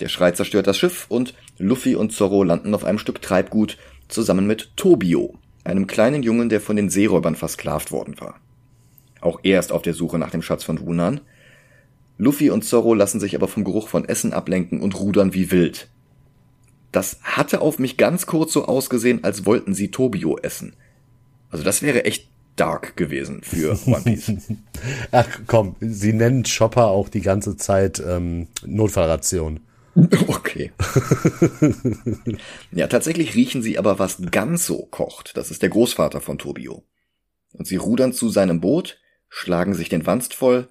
Der 0.00 0.08
Schrei 0.08 0.32
zerstört 0.32 0.66
das 0.66 0.78
Schiff 0.78 1.06
und 1.08 1.34
Luffy 1.58 1.94
und 1.94 2.12
Zorro 2.12 2.42
landen 2.42 2.74
auf 2.74 2.84
einem 2.84 2.98
Stück 2.98 3.22
Treibgut 3.22 3.78
zusammen 4.08 4.46
mit 4.46 4.76
Tobio, 4.76 5.34
einem 5.64 5.86
kleinen 5.86 6.22
Jungen, 6.22 6.48
der 6.48 6.60
von 6.60 6.76
den 6.76 6.90
Seeräubern 6.90 7.34
versklavt 7.34 7.92
worden 7.92 8.20
war. 8.20 8.38
Auch 9.20 9.40
er 9.42 9.58
ist 9.58 9.72
auf 9.72 9.82
der 9.82 9.94
Suche 9.94 10.18
nach 10.18 10.30
dem 10.30 10.42
Schatz 10.42 10.64
von 10.64 10.80
Wunan. 10.80 11.20
Luffy 12.18 12.50
und 12.50 12.64
Zorro 12.64 12.94
lassen 12.94 13.20
sich 13.20 13.34
aber 13.34 13.48
vom 13.48 13.64
Geruch 13.64 13.88
von 13.88 14.04
Essen 14.04 14.32
ablenken 14.32 14.80
und 14.80 14.98
rudern 14.98 15.34
wie 15.34 15.50
wild. 15.50 15.88
Das 16.92 17.18
hatte 17.22 17.60
auf 17.60 17.78
mich 17.78 17.96
ganz 17.96 18.26
kurz 18.26 18.52
so 18.52 18.66
ausgesehen, 18.66 19.24
als 19.24 19.44
wollten 19.44 19.74
sie 19.74 19.90
Tobio 19.90 20.38
essen. 20.38 20.76
Also 21.50 21.64
das 21.64 21.82
wäre 21.82 22.04
echt 22.04 22.28
dark 22.56 22.96
gewesen 22.96 23.40
für 23.42 23.78
One 23.86 24.02
Piece. 24.02 24.32
Ach 25.12 25.28
komm, 25.46 25.76
sie 25.80 26.12
nennen 26.12 26.44
Chopper 26.44 26.86
auch 26.88 27.08
die 27.08 27.20
ganze 27.20 27.56
Zeit 27.56 28.02
ähm, 28.06 28.48
Notfallration. 28.64 29.60
Okay. 30.28 30.72
ja, 32.72 32.86
tatsächlich 32.86 33.34
riechen 33.34 33.62
sie 33.62 33.78
aber, 33.78 33.98
was 33.98 34.18
ganz 34.30 34.66
so 34.66 34.86
kocht. 34.86 35.36
Das 35.36 35.50
ist 35.50 35.62
der 35.62 35.70
Großvater 35.70 36.20
von 36.20 36.38
Tobio. 36.38 36.84
Und 37.52 37.66
sie 37.66 37.76
rudern 37.76 38.12
zu 38.12 38.28
seinem 38.28 38.60
Boot, 38.60 39.00
schlagen 39.28 39.74
sich 39.74 39.88
den 39.88 40.06
Wanst 40.06 40.34
voll, 40.34 40.68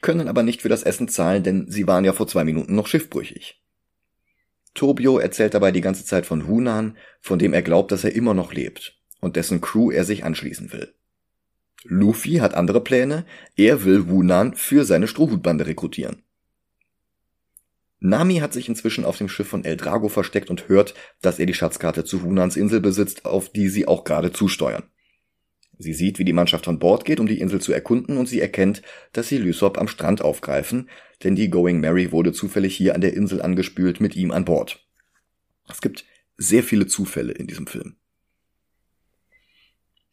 können 0.00 0.28
aber 0.28 0.42
nicht 0.42 0.62
für 0.62 0.68
das 0.68 0.82
Essen 0.82 1.08
zahlen, 1.08 1.42
denn 1.42 1.66
sie 1.68 1.86
waren 1.86 2.04
ja 2.04 2.12
vor 2.12 2.28
zwei 2.28 2.44
Minuten 2.44 2.74
noch 2.74 2.86
schiffbrüchig. 2.86 3.60
Tobio 4.74 5.18
erzählt 5.18 5.54
dabei 5.54 5.70
die 5.72 5.80
ganze 5.80 6.04
Zeit 6.04 6.24
von 6.24 6.46
Hunan, 6.46 6.96
von 7.20 7.38
dem 7.38 7.52
er 7.52 7.62
glaubt, 7.62 7.92
dass 7.92 8.04
er 8.04 8.14
immer 8.14 8.34
noch 8.34 8.52
lebt 8.52 8.96
und 9.20 9.36
dessen 9.36 9.60
Crew 9.60 9.90
er 9.90 10.04
sich 10.04 10.24
anschließen 10.24 10.72
will. 10.72 10.94
Luffy 11.84 12.36
hat 12.36 12.54
andere 12.54 12.82
Pläne, 12.82 13.26
er 13.56 13.84
will 13.84 14.08
Wunan 14.08 14.54
für 14.54 14.84
seine 14.84 15.08
Strohhutbande 15.08 15.66
rekrutieren. 15.66 16.22
Nami 18.04 18.38
hat 18.38 18.52
sich 18.52 18.68
inzwischen 18.68 19.04
auf 19.04 19.16
dem 19.16 19.28
Schiff 19.28 19.46
von 19.46 19.64
El 19.64 19.76
Drago 19.76 20.08
versteckt 20.08 20.50
und 20.50 20.68
hört, 20.68 20.94
dass 21.20 21.38
er 21.38 21.46
die 21.46 21.54
Schatzkarte 21.54 22.04
zu 22.04 22.22
Hunans 22.22 22.56
Insel 22.56 22.80
besitzt, 22.80 23.24
auf 23.24 23.50
die 23.50 23.68
sie 23.68 23.86
auch 23.86 24.02
gerade 24.02 24.32
zusteuern. 24.32 24.82
Sie 25.78 25.94
sieht, 25.94 26.18
wie 26.18 26.24
die 26.24 26.32
Mannschaft 26.32 26.64
von 26.64 26.80
Bord 26.80 27.04
geht, 27.04 27.20
um 27.20 27.28
die 27.28 27.40
Insel 27.40 27.60
zu 27.60 27.72
erkunden, 27.72 28.18
und 28.18 28.26
sie 28.26 28.40
erkennt, 28.40 28.82
dass 29.12 29.28
sie 29.28 29.38
Lysop 29.38 29.78
am 29.78 29.86
Strand 29.86 30.20
aufgreifen, 30.20 30.90
denn 31.22 31.36
die 31.36 31.48
Going 31.48 31.78
Mary 31.80 32.10
wurde 32.10 32.32
zufällig 32.32 32.76
hier 32.76 32.96
an 32.96 33.00
der 33.00 33.14
Insel 33.14 33.40
angespült 33.40 34.00
mit 34.00 34.16
ihm 34.16 34.32
an 34.32 34.44
Bord. 34.44 34.84
Es 35.68 35.80
gibt 35.80 36.04
sehr 36.36 36.64
viele 36.64 36.88
Zufälle 36.88 37.32
in 37.32 37.46
diesem 37.46 37.68
Film. 37.68 37.94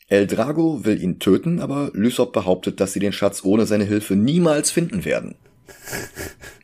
El 0.08 0.28
Drago 0.28 0.86
will 0.86 1.02
ihn 1.02 1.20
töten, 1.20 1.60
aber 1.60 1.90
Lysop 1.94 2.34
behauptet, 2.34 2.80
dass 2.80 2.94
sie 2.94 3.00
den 3.00 3.14
Schatz 3.14 3.44
ohne 3.44 3.66
seine 3.66 3.86
Hilfe 3.86 4.16
niemals 4.16 4.70
finden 4.70 5.06
werden. 5.06 5.36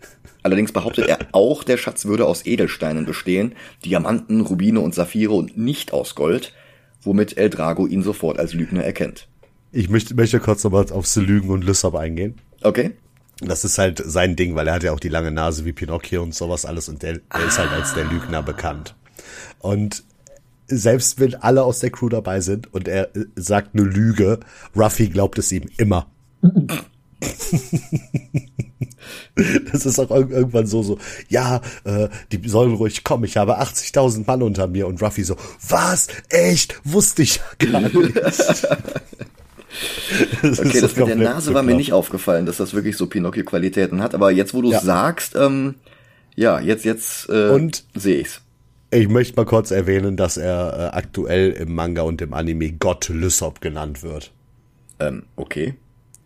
Allerdings 0.45 0.71
behauptet 0.71 1.07
er 1.07 1.17
auch, 1.31 1.63
der 1.63 1.77
Schatz 1.77 2.05
würde 2.05 2.27
aus 2.27 2.45
Edelsteinen 2.45 3.07
bestehen, 3.07 3.55
Diamanten, 3.83 4.41
Rubine 4.41 4.79
und 4.79 4.93
Saphire 4.93 5.33
und 5.33 5.57
nicht 5.57 5.91
aus 5.91 6.13
Gold, 6.13 6.53
womit 7.01 7.35
El 7.35 7.49
Drago 7.49 7.87
ihn 7.87 8.03
sofort 8.03 8.37
als 8.37 8.53
Lügner 8.53 8.83
erkennt. 8.83 9.27
Ich 9.71 9.89
möchte, 9.89 10.13
möchte 10.13 10.39
kurz 10.39 10.63
nochmal 10.63 10.85
aufs 10.91 11.15
Lügen 11.15 11.49
und 11.49 11.63
Lysop 11.63 11.95
eingehen. 11.95 12.35
Okay. 12.61 12.91
Das 13.39 13.65
ist 13.65 13.79
halt 13.79 14.03
sein 14.05 14.35
Ding, 14.35 14.53
weil 14.53 14.67
er 14.67 14.75
hat 14.75 14.83
ja 14.83 14.91
auch 14.91 14.99
die 14.99 15.09
lange 15.09 15.31
Nase 15.31 15.65
wie 15.65 15.73
Pinocchio 15.73 16.21
und 16.21 16.35
sowas 16.35 16.63
alles 16.63 16.89
und 16.89 17.01
der, 17.01 17.13
der 17.33 17.45
ist 17.47 17.57
halt 17.57 17.71
als 17.71 17.95
der 17.95 18.05
Lügner 18.05 18.43
bekannt. 18.43 18.93
Und 19.57 20.03
selbst 20.67 21.19
wenn 21.19 21.33
alle 21.33 21.63
aus 21.63 21.79
der 21.79 21.89
Crew 21.89 22.09
dabei 22.09 22.39
sind 22.41 22.71
und 22.71 22.87
er 22.87 23.09
sagt 23.35 23.73
eine 23.73 23.83
Lüge, 23.83 24.41
Ruffy 24.75 25.09
glaubt 25.09 25.39
es 25.39 25.51
ihm 25.51 25.67
immer. 25.77 26.05
das 29.71 29.85
ist 29.85 29.99
auch 29.99 30.09
irgendwann 30.09 30.65
so, 30.65 30.83
so, 30.83 30.97
ja, 31.29 31.61
äh, 31.83 32.09
die 32.31 32.47
sollen 32.47 32.75
ruhig 32.75 33.03
kommen, 33.03 33.25
ich 33.25 33.37
habe 33.37 33.59
80.000 33.59 34.25
Mann 34.27 34.43
unter 34.43 34.67
mir 34.67 34.87
und 34.87 35.01
Ruffy 35.01 35.23
so, 35.23 35.35
was? 35.67 36.07
Echt? 36.29 36.79
Wusste 36.83 37.23
ich 37.23 37.41
gar 37.59 37.81
nicht. 37.81 37.95
Das 40.41 40.59
okay, 40.59 40.79
das 40.79 40.95
mit 40.95 41.07
der 41.07 41.17
Nase 41.17 41.53
war 41.53 41.63
mir 41.63 41.75
nicht 41.75 41.91
aufgefallen, 41.91 42.45
dass 42.45 42.57
das 42.57 42.73
wirklich 42.73 42.95
so 42.95 43.07
Pinocchio-Qualitäten 43.07 44.01
hat, 44.01 44.15
aber 44.15 44.31
jetzt, 44.31 44.53
wo 44.53 44.61
du 44.61 44.71
ja. 44.71 44.79
sagst, 44.79 45.35
ähm, 45.35 45.75
ja, 46.35 46.59
jetzt, 46.59 46.85
jetzt 46.85 47.29
äh, 47.29 47.69
sehe 47.93 48.21
ich's. 48.21 48.41
Ich 48.91 49.09
möchte 49.09 49.35
mal 49.35 49.45
kurz 49.45 49.71
erwähnen, 49.71 50.15
dass 50.15 50.37
er 50.37 50.91
äh, 50.93 50.95
aktuell 50.95 51.51
im 51.51 51.73
Manga 51.73 52.03
und 52.03 52.21
im 52.21 52.33
Anime 52.33 52.71
Gott 52.73 53.09
Lysop 53.09 53.59
genannt 53.59 54.03
wird. 54.03 54.31
Ähm, 54.99 55.23
okay. 55.35 55.75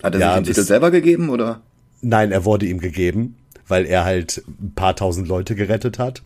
Hat 0.03 0.13
er 0.15 0.19
ja, 0.19 0.35
sich 0.35 0.43
den 0.43 0.53
Titel 0.53 0.65
selber 0.65 0.91
gegeben 0.91 1.29
oder? 1.29 1.62
Nein, 2.01 2.31
er 2.31 2.45
wurde 2.45 2.65
ihm 2.65 2.79
gegeben, 2.79 3.35
weil 3.67 3.85
er 3.85 4.05
halt 4.05 4.43
ein 4.47 4.73
paar 4.73 4.95
tausend 4.95 5.27
Leute 5.27 5.55
gerettet 5.55 5.99
hat. 5.99 6.23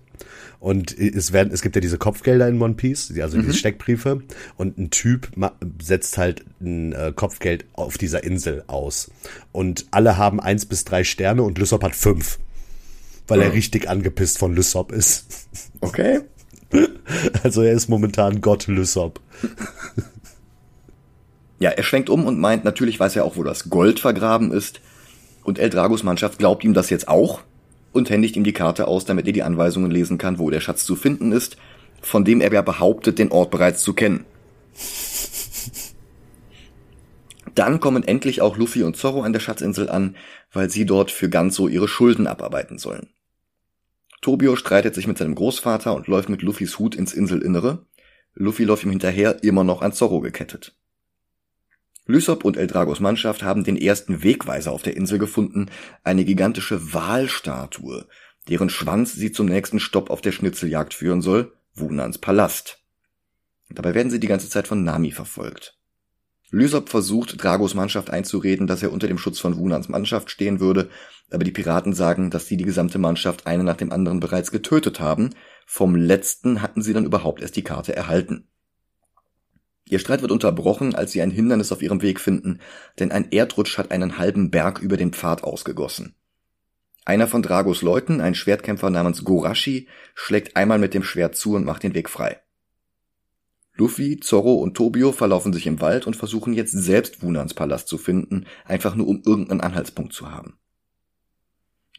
Und 0.60 0.98
es 0.98 1.34
werden, 1.34 1.52
es 1.52 1.62
gibt 1.62 1.76
ja 1.76 1.82
diese 1.82 1.98
Kopfgelder 1.98 2.48
in 2.48 2.62
One 2.62 2.76
Piece, 2.76 3.14
also 3.20 3.38
mhm. 3.38 3.42
diese 3.42 3.54
Steckbriefe. 3.56 4.22
Und 4.56 4.78
ein 4.78 4.92
Typ 4.92 5.30
setzt 5.82 6.18
halt 6.18 6.46
ein 6.62 6.94
äh, 6.94 7.12
Kopfgeld 7.14 7.66
auf 7.74 7.98
dieser 7.98 8.24
Insel 8.24 8.64
aus. 8.68 9.12
Und 9.52 9.88
alle 9.92 10.18
haben 10.18 10.40
eins 10.40 10.66
bis 10.66 10.86
drei 10.86 11.04
Sterne 11.04 11.44
und 11.44 11.58
Lysop 11.58 11.84
hat 11.84 11.96
fünf. 11.96 12.40
Weil 13.28 13.40
mhm. 13.40 13.44
er 13.44 13.54
richtig 13.54 13.90
angepisst 13.90 14.38
von 14.38 14.56
Lysop 14.56 14.92
ist. 14.94 15.48
Okay. 15.82 16.22
Also 17.44 17.62
er 17.62 17.74
ist 17.74 17.90
momentan 17.90 18.42
Gott 18.42 18.66
Lysop. 18.66 19.20
Ja, 21.64 21.70
er 21.70 21.84
schwenkt 21.84 22.10
um 22.10 22.26
und 22.26 22.42
meint, 22.42 22.66
natürlich 22.66 23.00
weiß 23.00 23.16
er 23.16 23.24
auch, 23.24 23.38
wo 23.38 23.44
das 23.44 23.70
Gold 23.70 24.02
vergraben 24.02 24.52
ist. 24.52 24.82
Und 25.46 25.60
El 25.60 25.70
Dragos 25.70 26.04
Mannschaft 26.04 26.38
glaubt 26.38 26.66
ihm 26.66 26.74
das 26.74 26.90
jetzt 26.90 27.08
auch 27.08 27.40
und 27.94 28.10
händigt 28.10 28.36
ihm 28.36 28.44
die 28.44 28.52
Karte 28.52 28.86
aus, 28.86 29.06
damit 29.06 29.28
er 29.28 29.32
die 29.32 29.44
Anweisungen 29.44 29.90
lesen 29.90 30.18
kann, 30.18 30.40
wo 30.40 30.50
der 30.50 30.60
Schatz 30.60 30.84
zu 30.84 30.98
finden 30.98 31.32
ist, 31.32 31.56
von 32.02 32.26
dem 32.26 32.42
er 32.42 32.52
ja 32.52 32.62
behauptet, 32.62 33.18
den 33.18 33.32
Ort 33.32 33.50
bereits 33.50 33.82
zu 33.82 33.94
kennen. 33.94 34.26
Dann 37.56 37.80
kommen 37.80 38.04
endlich 38.04 38.42
auch 38.42 38.58
Luffy 38.58 38.84
und 38.84 38.98
Zorro 38.98 39.22
an 39.22 39.32
der 39.32 39.40
Schatzinsel 39.40 39.90
an, 39.90 40.18
weil 40.52 40.70
sie 40.70 40.86
dort 40.86 41.12
für 41.12 41.30
Ganzo 41.30 41.70
ihre 41.70 41.88
Schulden 41.88 42.28
abarbeiten 42.28 42.78
sollen. 42.78 43.08
Tobio 44.20 44.58
streitet 44.58 44.96
sich 44.96 45.08
mit 45.08 45.18
seinem 45.18 45.36
Großvater 45.36 45.96
und 45.96 46.08
läuft 46.08 46.28
mit 46.28 46.42
Luffys 46.42 46.78
Hut 46.78 46.94
ins 46.94 47.14
Inselinnere. 47.14 47.86
Luffy 48.34 48.66
läuft 48.66 48.84
ihm 48.84 48.90
hinterher, 48.90 49.42
immer 49.46 49.64
noch 49.64 49.82
an 49.82 49.94
Zorro 49.94 50.20
gekettet. 50.20 50.76
Lysop 52.06 52.44
und 52.44 52.58
Eldragos 52.58 53.00
Mannschaft 53.00 53.44
haben 53.44 53.64
den 53.64 53.78
ersten 53.78 54.24
Wegweiser 54.24 54.72
auf 54.72 54.84
der 54.84 54.98
Insel 54.98 55.20
gefunden, 55.20 55.70
eine 56.04 56.26
gigantische 56.26 56.94
Walstatue, 56.94 58.06
deren 58.50 58.70
Schwanz 58.70 59.14
sie 59.14 59.32
zum 59.32 59.46
nächsten 59.46 59.80
Stopp 59.80 60.10
auf 60.10 60.20
der 60.20 60.34
Schnitzeljagd 60.34 60.94
führen 60.94 61.22
soll, 61.22 61.54
Wunans 61.74 62.18
Palast. 62.18 62.84
Dabei 63.70 63.96
werden 63.96 64.10
sie 64.10 64.20
die 64.20 64.28
ganze 64.28 64.50
Zeit 64.50 64.68
von 64.68 64.84
Nami 64.84 65.12
verfolgt. 65.12 65.78
Lysop 66.52 66.90
versucht, 66.90 67.42
Dragos 67.42 67.74
Mannschaft 67.74 68.12
einzureden, 68.12 68.68
dass 68.68 68.84
er 68.84 68.92
unter 68.92 69.08
dem 69.08 69.18
Schutz 69.18 69.40
von 69.40 69.58
Wunans 69.58 69.90
Mannschaft 69.90 70.30
stehen 70.30 70.60
würde, 70.60 70.90
aber 71.32 71.44
die 71.44 71.52
Piraten 71.52 71.94
sagen, 71.94 72.30
dass 72.30 72.46
sie 72.48 72.58
die 72.58 72.66
gesamte 72.66 73.00
Mannschaft 73.00 73.48
eine 73.48 73.64
nach 73.64 73.78
dem 73.78 73.92
anderen 73.92 74.20
bereits 74.20 74.52
getötet 74.52 75.00
haben. 75.00 75.32
Vom 75.66 75.96
letzten 75.96 76.62
hatten 76.62 76.84
sie 76.84 76.94
dann 76.94 77.06
überhaupt 77.06 77.42
erst 77.42 77.56
die 77.56 77.64
Karte 77.64 77.96
erhalten. 77.96 78.50
Ihr 79.90 80.00
Streit 80.00 80.22
wird 80.22 80.32
unterbrochen, 80.32 80.96
als 80.96 81.12
sie 81.12 81.22
ein 81.22 81.32
Hindernis 81.32 81.72
auf 81.72 81.82
ihrem 81.82 82.02
Weg 82.02 82.20
finden, 82.20 82.60
denn 83.00 83.12
ein 83.12 83.32
Erdrutsch 83.32 83.78
hat 83.78 83.92
einen 83.92 84.18
halben 84.18 84.50
Berg 84.50 84.80
über 84.80 84.98
den 84.98 85.14
Pfad 85.14 85.44
ausgegossen. 85.44 86.16
Einer 87.06 87.28
von 87.28 87.44
Dragos 87.44 87.82
Leuten, 87.82 88.22
ein 88.22 88.34
Schwertkämpfer 88.34 88.90
namens 88.90 89.26
Gorashi, 89.26 89.88
schlägt 90.16 90.56
einmal 90.56 90.80
mit 90.80 90.94
dem 90.94 91.04
Schwert 91.04 91.36
zu 91.36 91.56
und 91.56 91.66
macht 91.66 91.84
den 91.84 91.94
Weg 91.94 92.10
frei. 92.10 92.40
Luffy, 93.76 94.20
Zorro 94.20 94.54
und 94.54 94.76
Tobio 94.76 95.12
verlaufen 95.12 95.52
sich 95.52 95.68
im 95.68 95.82
Wald 95.82 96.08
und 96.08 96.16
versuchen 96.16 96.54
jetzt 96.54 96.72
selbst 96.72 97.22
Wunans 97.22 97.54
Palast 97.54 97.88
zu 97.88 97.98
finden, 97.98 98.46
einfach 98.66 98.96
nur 98.96 99.08
um 99.08 99.22
irgendeinen 99.26 99.62
Anhaltspunkt 99.62 100.14
zu 100.14 100.32
haben. 100.32 100.58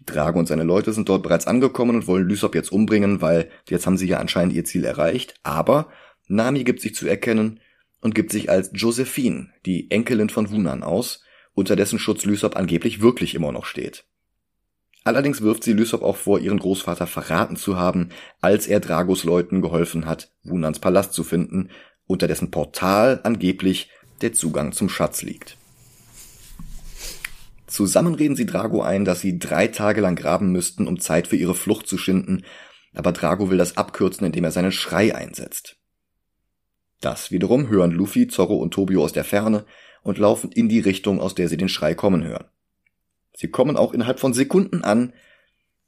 Drago 0.07 0.39
und 0.39 0.47
seine 0.47 0.65
Leute 0.65 0.93
sind 0.93 1.09
dort 1.09 1.23
bereits 1.23 1.47
angekommen 1.47 1.97
und 1.97 2.07
wollen 2.07 2.29
Lysop 2.29 2.55
jetzt 2.55 2.73
umbringen, 2.73 3.21
weil 3.21 3.51
jetzt 3.69 3.87
haben 3.87 3.97
sie 3.97 4.07
ja 4.07 4.19
anscheinend 4.19 4.55
ihr 4.55 4.65
Ziel 4.65 4.85
erreicht, 4.85 5.35
aber 5.43 5.89
Nami 6.29 6.65
gibt 6.65 6.81
sich 6.81 6.95
zu 6.95 7.07
erkennen 7.07 7.61
und 8.05 8.15
gibt 8.15 8.31
sich 8.31 8.51
als 8.51 8.71
Josephine, 8.75 9.49
die 9.65 9.91
Enkelin 9.91 10.29
von 10.29 10.51
Wunan, 10.51 10.83
aus, 10.83 11.23
unter 11.55 11.75
dessen 11.75 11.99
Schutz 11.99 12.27
Lysop 12.27 12.55
angeblich 12.55 13.01
wirklich 13.01 13.35
immer 13.35 13.51
noch 13.51 13.65
steht. 13.65 14.05
Allerdings 15.05 15.41
wirft 15.41 15.65
sie 15.65 15.73
Lysop 15.73 16.03
auch 16.03 16.17
vor, 16.17 16.39
ihren 16.39 16.59
Großvater 16.59 17.07
verraten 17.07 17.57
zu 17.57 17.79
haben, 17.79 18.11
als 18.43 18.67
er 18.67 18.81
Dragos 18.81 19.25
Leuten 19.25 19.63
geholfen 19.63 20.05
hat, 20.05 20.31
Wunans 20.43 20.81
Palast 20.81 21.15
zu 21.15 21.25
finden, 21.25 21.71
unter 22.07 22.29
dessen 22.29 22.51
Portal 22.51 23.21
angeblich 23.25 23.89
der 24.21 24.35
Zugang 24.35 24.73
zum 24.73 24.91
Schatz 24.91 25.23
liegt. 25.23 25.57
Zusammen 27.67 28.15
reden 28.15 28.37
sie 28.37 28.45
Drago 28.45 28.83
ein, 28.83 29.07
dass 29.07 29.23
sie 29.23 29.39
drei 29.39 29.69
Tage 29.69 30.03
lang 30.03 30.15
graben 30.15 30.53
müssten, 30.53 30.87
um 30.87 31.01
Zeit 31.01 31.27
für 31.27 31.37
ihre 31.37 31.55
Flucht 31.55 31.87
zu 31.87 31.97
schinden, 31.97 32.45
aber 32.93 33.13
Drago 33.13 33.49
will 33.49 33.57
das 33.57 33.79
abkürzen, 33.79 34.27
indem 34.27 34.45
er 34.45 34.51
seinen 34.51 34.73
Schrei 34.73 35.15
einsetzt. 35.15 35.79
Das 37.05 37.31
wiederum 37.31 37.69
hören 37.69 37.91
Luffy, 37.91 38.29
Zorro 38.29 38.57
und 38.57 38.73
Tobio 38.73 39.05
aus 39.05 39.13
der 39.13 39.25
Ferne 39.25 39.67
und 40.03 40.17
laufen 40.17 40.51
in 40.51 40.71
die 40.71 40.81
Richtung, 40.81 41.21
aus 41.21 41.35
der 41.35 41.51
sie 41.51 41.59
den 41.59 41.69
Schrei 41.69 41.95
kommen 41.95 42.25
hören. 42.25 42.47
Sie 43.37 43.49
kommen 43.49 43.77
auch 43.77 43.93
innerhalb 43.93 44.19
von 44.21 44.33
Sekunden 44.33 44.83
an 44.85 45.13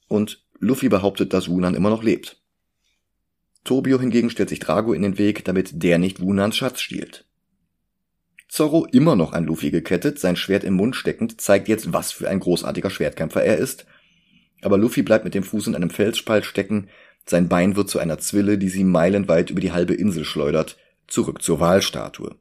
und 0.08 0.44
Luffy 0.58 0.90
behauptet, 0.90 1.32
dass 1.32 1.48
Wunan 1.48 1.74
immer 1.74 1.88
noch 1.88 2.02
lebt. 2.02 2.42
Tobio 3.64 3.98
hingegen 3.98 4.28
stellt 4.28 4.50
sich 4.50 4.58
Drago 4.58 4.92
in 4.92 5.00
den 5.00 5.16
Weg, 5.16 5.42
damit 5.46 5.82
der 5.82 5.96
nicht 5.96 6.20
Wunans 6.20 6.54
Schatz 6.54 6.82
stiehlt. 6.82 7.24
Zorro, 8.50 8.84
immer 8.84 9.16
noch 9.16 9.32
an 9.32 9.46
Luffy 9.46 9.70
gekettet, 9.70 10.18
sein 10.18 10.36
Schwert 10.36 10.64
im 10.64 10.74
Mund 10.74 10.96
steckend, 10.96 11.40
zeigt 11.40 11.66
jetzt, 11.68 11.94
was 11.94 12.12
für 12.12 12.28
ein 12.28 12.40
großartiger 12.40 12.90
Schwertkämpfer 12.90 13.42
er 13.42 13.56
ist. 13.56 13.86
Aber 14.60 14.76
Luffy 14.76 15.00
bleibt 15.00 15.24
mit 15.24 15.32
dem 15.32 15.44
Fuß 15.44 15.66
in 15.68 15.76
einem 15.76 15.88
Felsspalt 15.88 16.44
stecken, 16.44 16.90
sein 17.24 17.48
Bein 17.48 17.74
wird 17.74 17.88
zu 17.88 17.98
einer 17.98 18.18
Zwille, 18.18 18.58
die 18.58 18.68
sie 18.68 18.84
meilenweit 18.84 19.48
über 19.48 19.62
die 19.62 19.72
halbe 19.72 19.94
Insel 19.94 20.26
schleudert, 20.26 20.76
zurück 21.08 21.42
zur 21.42 21.60
Wahlstatue. 21.60 22.36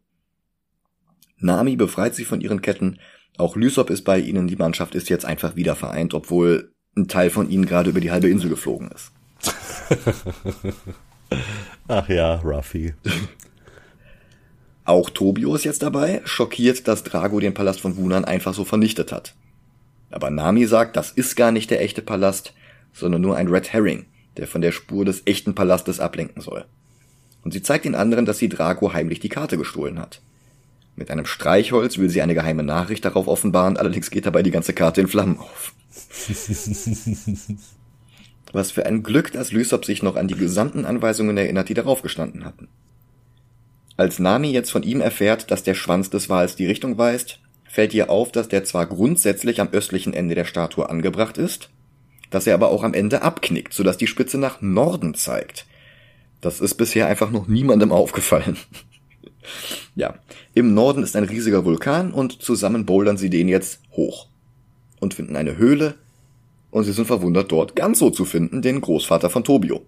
Nami 1.37 1.75
befreit 1.75 2.15
sie 2.15 2.25
von 2.25 2.41
ihren 2.41 2.61
Ketten, 2.61 2.99
auch 3.37 3.55
Lysop 3.55 3.89
ist 3.89 4.03
bei 4.03 4.19
ihnen, 4.19 4.47
die 4.47 4.55
Mannschaft 4.55 4.95
ist 4.95 5.09
jetzt 5.09 5.25
einfach 5.25 5.55
wieder 5.55 5.75
vereint, 5.75 6.13
obwohl 6.13 6.71
ein 6.95 7.07
Teil 7.07 7.29
von 7.29 7.49
ihnen 7.49 7.65
gerade 7.65 7.89
über 7.89 7.99
die 7.99 8.11
halbe 8.11 8.29
Insel 8.29 8.49
geflogen 8.49 8.89
ist. 8.91 9.11
Ach 11.87 12.07
ja, 12.07 12.35
Ruffy. 12.35 12.93
Auch 14.85 15.09
Tobio 15.09 15.55
ist 15.55 15.65
jetzt 15.65 15.81
dabei, 15.81 16.21
schockiert, 16.25 16.87
dass 16.87 17.03
Drago 17.03 17.39
den 17.39 17.55
Palast 17.55 17.81
von 17.81 17.97
Wunan 17.97 18.23
einfach 18.23 18.53
so 18.53 18.63
vernichtet 18.63 19.11
hat. 19.11 19.33
Aber 20.11 20.29
Nami 20.29 20.65
sagt, 20.65 20.95
das 20.95 21.11
ist 21.11 21.35
gar 21.35 21.51
nicht 21.51 21.71
der 21.71 21.81
echte 21.81 22.03
Palast, 22.03 22.53
sondern 22.93 23.21
nur 23.21 23.35
ein 23.35 23.47
Red 23.47 23.73
Herring, 23.73 24.05
der 24.37 24.47
von 24.47 24.61
der 24.61 24.71
Spur 24.71 25.03
des 25.03 25.23
echten 25.25 25.55
Palastes 25.55 25.99
ablenken 25.99 26.41
soll. 26.41 26.65
Und 27.45 27.51
sie 27.51 27.61
zeigt 27.61 27.85
den 27.85 27.95
anderen, 27.95 28.25
dass 28.25 28.39
sie 28.39 28.49
Drago 28.49 28.91
heimlich 28.91 29.19
die 29.19 29.29
Karte 29.29 29.57
gestohlen 29.57 29.99
hat. 29.99 30.19
Mit 30.95 31.11
einem 31.11 31.27
Streichholz 31.27 31.99
will 31.99 32.09
sie 32.09 32.23
eine 32.23 32.33
geheime 32.33 32.63
Nachricht 32.63 33.05
darauf 33.05 33.27
offenbaren, 33.27 33.77
allerdings 33.77 34.09
geht 34.09 34.25
dabei 34.25 34.41
die 34.41 34.51
ganze 34.51 34.73
Karte 34.73 35.01
in 35.01 35.07
Flammen 35.07 35.37
auf. 35.37 35.73
Was 38.51 38.71
für 38.71 38.85
ein 38.87 39.03
Glück, 39.03 39.31
dass 39.31 39.51
Lysop 39.51 39.85
sich 39.85 40.01
noch 40.01 40.15
an 40.15 40.27
die 40.27 40.35
gesamten 40.35 40.85
Anweisungen 40.85 41.37
erinnert, 41.37 41.69
die 41.69 41.75
darauf 41.75 42.01
gestanden 42.01 42.45
hatten. 42.45 42.67
Als 43.95 44.17
Nami 44.17 44.51
jetzt 44.51 44.71
von 44.71 44.83
ihm 44.83 44.99
erfährt, 44.99 45.51
dass 45.51 45.63
der 45.63 45.75
Schwanz 45.75 46.09
des 46.09 46.29
Wals 46.29 46.55
die 46.55 46.65
Richtung 46.65 46.97
weist, 46.97 47.39
fällt 47.65 47.93
ihr 47.93 48.09
auf, 48.09 48.31
dass 48.31 48.47
der 48.47 48.63
zwar 48.63 48.87
grundsätzlich 48.87 49.61
am 49.61 49.69
östlichen 49.69 50.13
Ende 50.13 50.33
der 50.33 50.45
Statue 50.45 50.89
angebracht 50.89 51.37
ist, 51.37 51.69
dass 52.31 52.47
er 52.47 52.55
aber 52.55 52.69
auch 52.69 52.83
am 52.83 52.95
Ende 52.95 53.21
abknickt, 53.21 53.73
sodass 53.73 53.97
die 53.97 54.07
Spitze 54.07 54.39
nach 54.39 54.61
Norden 54.61 55.13
zeigt. 55.13 55.67
Das 56.41 56.61
ist 56.61 56.75
bisher 56.75 57.07
einfach 57.07 57.31
noch 57.31 57.47
niemandem 57.47 57.91
aufgefallen. 57.91 58.57
Ja, 59.95 60.15
im 60.55 60.73
Norden 60.73 61.03
ist 61.03 61.15
ein 61.15 61.23
riesiger 61.23 61.63
Vulkan 61.63 62.11
und 62.11 62.41
zusammen 62.41 62.85
bouldern 62.85 63.15
sie 63.15 63.29
den 63.29 63.47
jetzt 63.47 63.79
hoch 63.91 64.27
und 64.99 65.13
finden 65.13 65.35
eine 65.35 65.55
Höhle 65.55 65.95
und 66.71 66.83
sie 66.83 66.91
sind 66.91 67.05
verwundert 67.05 67.51
dort 67.51 67.75
Ganzo 67.75 68.09
zu 68.09 68.25
finden, 68.25 68.61
den 68.61 68.81
Großvater 68.81 69.29
von 69.29 69.43
Tobio. 69.43 69.85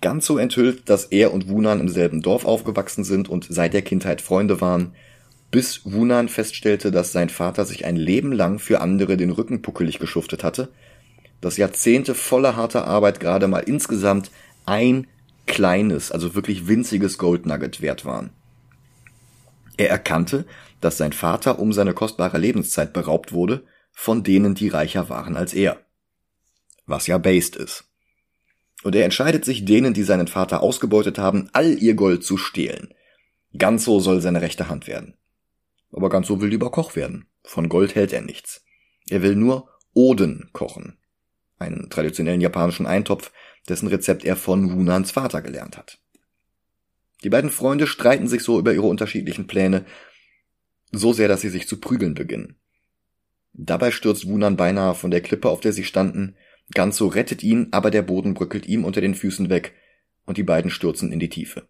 Ganzo 0.00 0.36
enthüllt, 0.36 0.88
dass 0.88 1.06
er 1.06 1.32
und 1.32 1.48
Wunan 1.48 1.80
im 1.80 1.88
selben 1.88 2.22
Dorf 2.22 2.44
aufgewachsen 2.44 3.04
sind 3.04 3.28
und 3.28 3.46
seit 3.48 3.72
der 3.72 3.82
Kindheit 3.82 4.20
Freunde 4.20 4.60
waren, 4.60 4.92
bis 5.50 5.80
Wunan 5.84 6.28
feststellte, 6.28 6.90
dass 6.90 7.12
sein 7.12 7.30
Vater 7.30 7.64
sich 7.64 7.84
ein 7.84 7.96
Leben 7.96 8.32
lang 8.32 8.58
für 8.58 8.80
andere 8.80 9.16
den 9.16 9.30
Rücken 9.30 9.62
puckelig 9.62 9.98
geschuftet 9.98 10.44
hatte, 10.44 10.68
dass 11.40 11.56
Jahrzehnte 11.56 12.14
voller 12.14 12.56
harter 12.56 12.86
Arbeit 12.86 13.20
gerade 13.20 13.48
mal 13.48 13.60
insgesamt 13.60 14.30
ein 14.68 15.06
kleines, 15.46 16.12
also 16.12 16.34
wirklich 16.34 16.68
winziges 16.68 17.16
Goldnugget 17.18 17.80
wert 17.80 18.04
waren. 18.04 18.30
Er 19.78 19.88
erkannte, 19.88 20.44
dass 20.80 20.98
sein 20.98 21.12
Vater 21.12 21.58
um 21.58 21.72
seine 21.72 21.94
kostbare 21.94 22.38
Lebenszeit 22.38 22.92
beraubt 22.92 23.32
wurde 23.32 23.64
von 23.92 24.22
denen, 24.22 24.54
die 24.54 24.68
reicher 24.68 25.08
waren 25.08 25.36
als 25.36 25.54
er. 25.54 25.80
Was 26.86 27.06
ja 27.06 27.18
based 27.18 27.56
ist. 27.56 27.84
Und 28.84 28.94
er 28.94 29.04
entscheidet 29.04 29.44
sich, 29.44 29.64
denen, 29.64 29.92
die 29.92 30.04
seinen 30.04 30.28
Vater 30.28 30.62
ausgebeutet 30.62 31.18
haben, 31.18 31.48
all 31.52 31.76
ihr 31.82 31.94
Gold 31.94 32.22
zu 32.22 32.36
stehlen. 32.36 32.94
Ganzo 33.56 33.98
soll 33.98 34.20
seine 34.20 34.40
rechte 34.40 34.68
Hand 34.68 34.86
werden. 34.86 35.14
Aber 35.90 36.10
Ganzo 36.10 36.40
will 36.40 36.50
lieber 36.50 36.70
Koch 36.70 36.94
werden. 36.94 37.26
Von 37.42 37.68
Gold 37.68 37.94
hält 37.94 38.12
er 38.12 38.20
nichts. 38.20 38.64
Er 39.08 39.22
will 39.22 39.34
nur 39.34 39.68
Oden 39.94 40.50
kochen. 40.52 40.98
Einen 41.58 41.90
traditionellen 41.90 42.40
japanischen 42.40 42.86
Eintopf, 42.86 43.32
dessen 43.68 43.88
Rezept 43.88 44.24
er 44.24 44.36
von 44.36 44.72
Wunans 44.72 45.10
Vater 45.10 45.42
gelernt 45.42 45.76
hat. 45.76 45.98
Die 47.24 47.30
beiden 47.30 47.50
Freunde 47.50 47.86
streiten 47.86 48.28
sich 48.28 48.42
so 48.42 48.58
über 48.58 48.72
ihre 48.72 48.86
unterschiedlichen 48.86 49.46
Pläne, 49.46 49.84
so 50.92 51.12
sehr, 51.12 51.28
dass 51.28 51.40
sie 51.40 51.48
sich 51.48 51.66
zu 51.68 51.80
prügeln 51.80 52.14
beginnen. 52.14 52.56
Dabei 53.52 53.90
stürzt 53.90 54.28
Wunan 54.28 54.56
beinahe 54.56 54.94
von 54.94 55.10
der 55.10 55.20
Klippe, 55.20 55.48
auf 55.48 55.60
der 55.60 55.72
sie 55.72 55.84
standen. 55.84 56.36
Ganzo 56.74 57.08
rettet 57.08 57.42
ihn, 57.42 57.68
aber 57.72 57.90
der 57.90 58.02
Boden 58.02 58.34
bröckelt 58.34 58.66
ihm 58.66 58.84
unter 58.84 59.00
den 59.00 59.14
Füßen 59.14 59.50
weg 59.50 59.74
und 60.26 60.38
die 60.38 60.42
beiden 60.44 60.70
stürzen 60.70 61.10
in 61.10 61.18
die 61.18 61.28
Tiefe. 61.28 61.66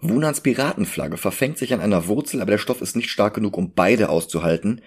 Wunans 0.00 0.40
Piratenflagge 0.40 1.18
verfängt 1.18 1.58
sich 1.58 1.74
an 1.74 1.80
einer 1.80 2.06
Wurzel, 2.06 2.40
aber 2.40 2.52
der 2.52 2.58
Stoff 2.58 2.80
ist 2.80 2.96
nicht 2.96 3.10
stark 3.10 3.34
genug, 3.34 3.58
um 3.58 3.74
beide 3.74 4.08
auszuhalten. 4.08 4.80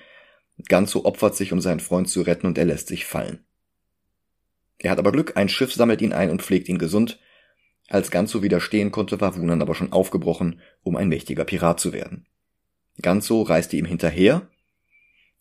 Ganzo 0.68 1.06
opfert 1.06 1.36
sich, 1.36 1.54
um 1.54 1.62
seinen 1.62 1.80
Freund 1.80 2.10
zu 2.10 2.22
retten 2.22 2.48
und 2.48 2.58
er 2.58 2.66
lässt 2.66 2.88
sich 2.88 3.06
fallen. 3.06 3.43
Er 4.84 4.92
hat 4.92 5.00
aber 5.00 5.14
Glück, 5.14 5.38
ein 5.38 5.50
Schiff 5.50 5.74
sammelt 5.74 6.02
ihn 6.02 6.14
ein 6.14 6.30
und 6.30 6.42
pflegt 6.42 6.68
ihn 6.68 6.78
gesund. 6.78 7.18
Als 7.88 8.12
Ganzo 8.12 8.44
widerstehen 8.44 8.92
konnte, 8.92 9.20
war 9.22 9.36
Wunan 9.36 9.62
aber 9.62 9.76
schon 9.76 9.94
aufgebrochen, 9.94 10.60
um 10.84 10.98
ein 10.98 11.08
mächtiger 11.08 11.46
Pirat 11.46 11.80
zu 11.80 11.94
werden. 11.94 12.28
Ganzo 13.02 13.42
reiste 13.42 13.78
ihm 13.78 13.86
hinterher, 13.86 14.50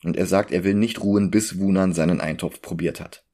und 0.04 0.16
er 0.16 0.26
sagt, 0.26 0.52
er 0.52 0.64
will 0.64 0.74
nicht 0.74 1.02
ruhen, 1.02 1.30
bis 1.30 1.58
Wunan 1.58 1.92
seinen 1.92 2.20
Eintopf 2.20 2.62
probiert 2.62 3.00
hat. 3.00 3.24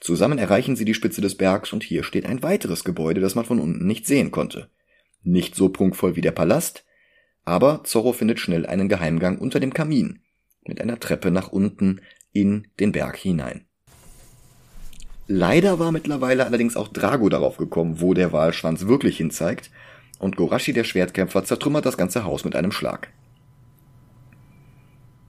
Zusammen 0.00 0.38
erreichen 0.38 0.74
sie 0.74 0.84
die 0.84 0.94
Spitze 0.94 1.20
des 1.20 1.36
Bergs 1.36 1.72
und 1.72 1.82
hier 1.82 2.02
steht 2.02 2.26
ein 2.26 2.42
weiteres 2.42 2.82
Gebäude, 2.84 3.20
das 3.20 3.34
man 3.34 3.44
von 3.44 3.60
unten 3.60 3.86
nicht 3.86 4.06
sehen 4.06 4.30
konnte. 4.30 4.70
Nicht 5.22 5.54
so 5.54 5.68
prunkvoll 5.68 6.16
wie 6.16 6.20
der 6.20 6.32
Palast, 6.32 6.84
aber 7.44 7.84
Zorro 7.84 8.12
findet 8.12 8.40
schnell 8.40 8.66
einen 8.66 8.88
Geheimgang 8.88 9.38
unter 9.38 9.60
dem 9.60 9.72
Kamin, 9.72 10.20
mit 10.64 10.80
einer 10.80 10.98
Treppe 10.98 11.30
nach 11.30 11.48
unten 11.48 12.00
in 12.32 12.68
den 12.80 12.92
Berg 12.92 13.16
hinein. 13.16 13.65
Leider 15.28 15.78
war 15.78 15.90
mittlerweile 15.90 16.46
allerdings 16.46 16.76
auch 16.76 16.88
Drago 16.88 17.28
darauf 17.28 17.56
gekommen, 17.56 18.00
wo 18.00 18.14
der 18.14 18.32
Walschwanz 18.32 18.86
wirklich 18.86 19.16
hinzeigt, 19.16 19.70
und 20.18 20.36
Gorashi 20.36 20.72
der 20.72 20.84
Schwertkämpfer 20.84 21.44
zertrümmert 21.44 21.84
das 21.84 21.98
ganze 21.98 22.24
Haus 22.24 22.44
mit 22.44 22.56
einem 22.56 22.72
Schlag. 22.72 23.08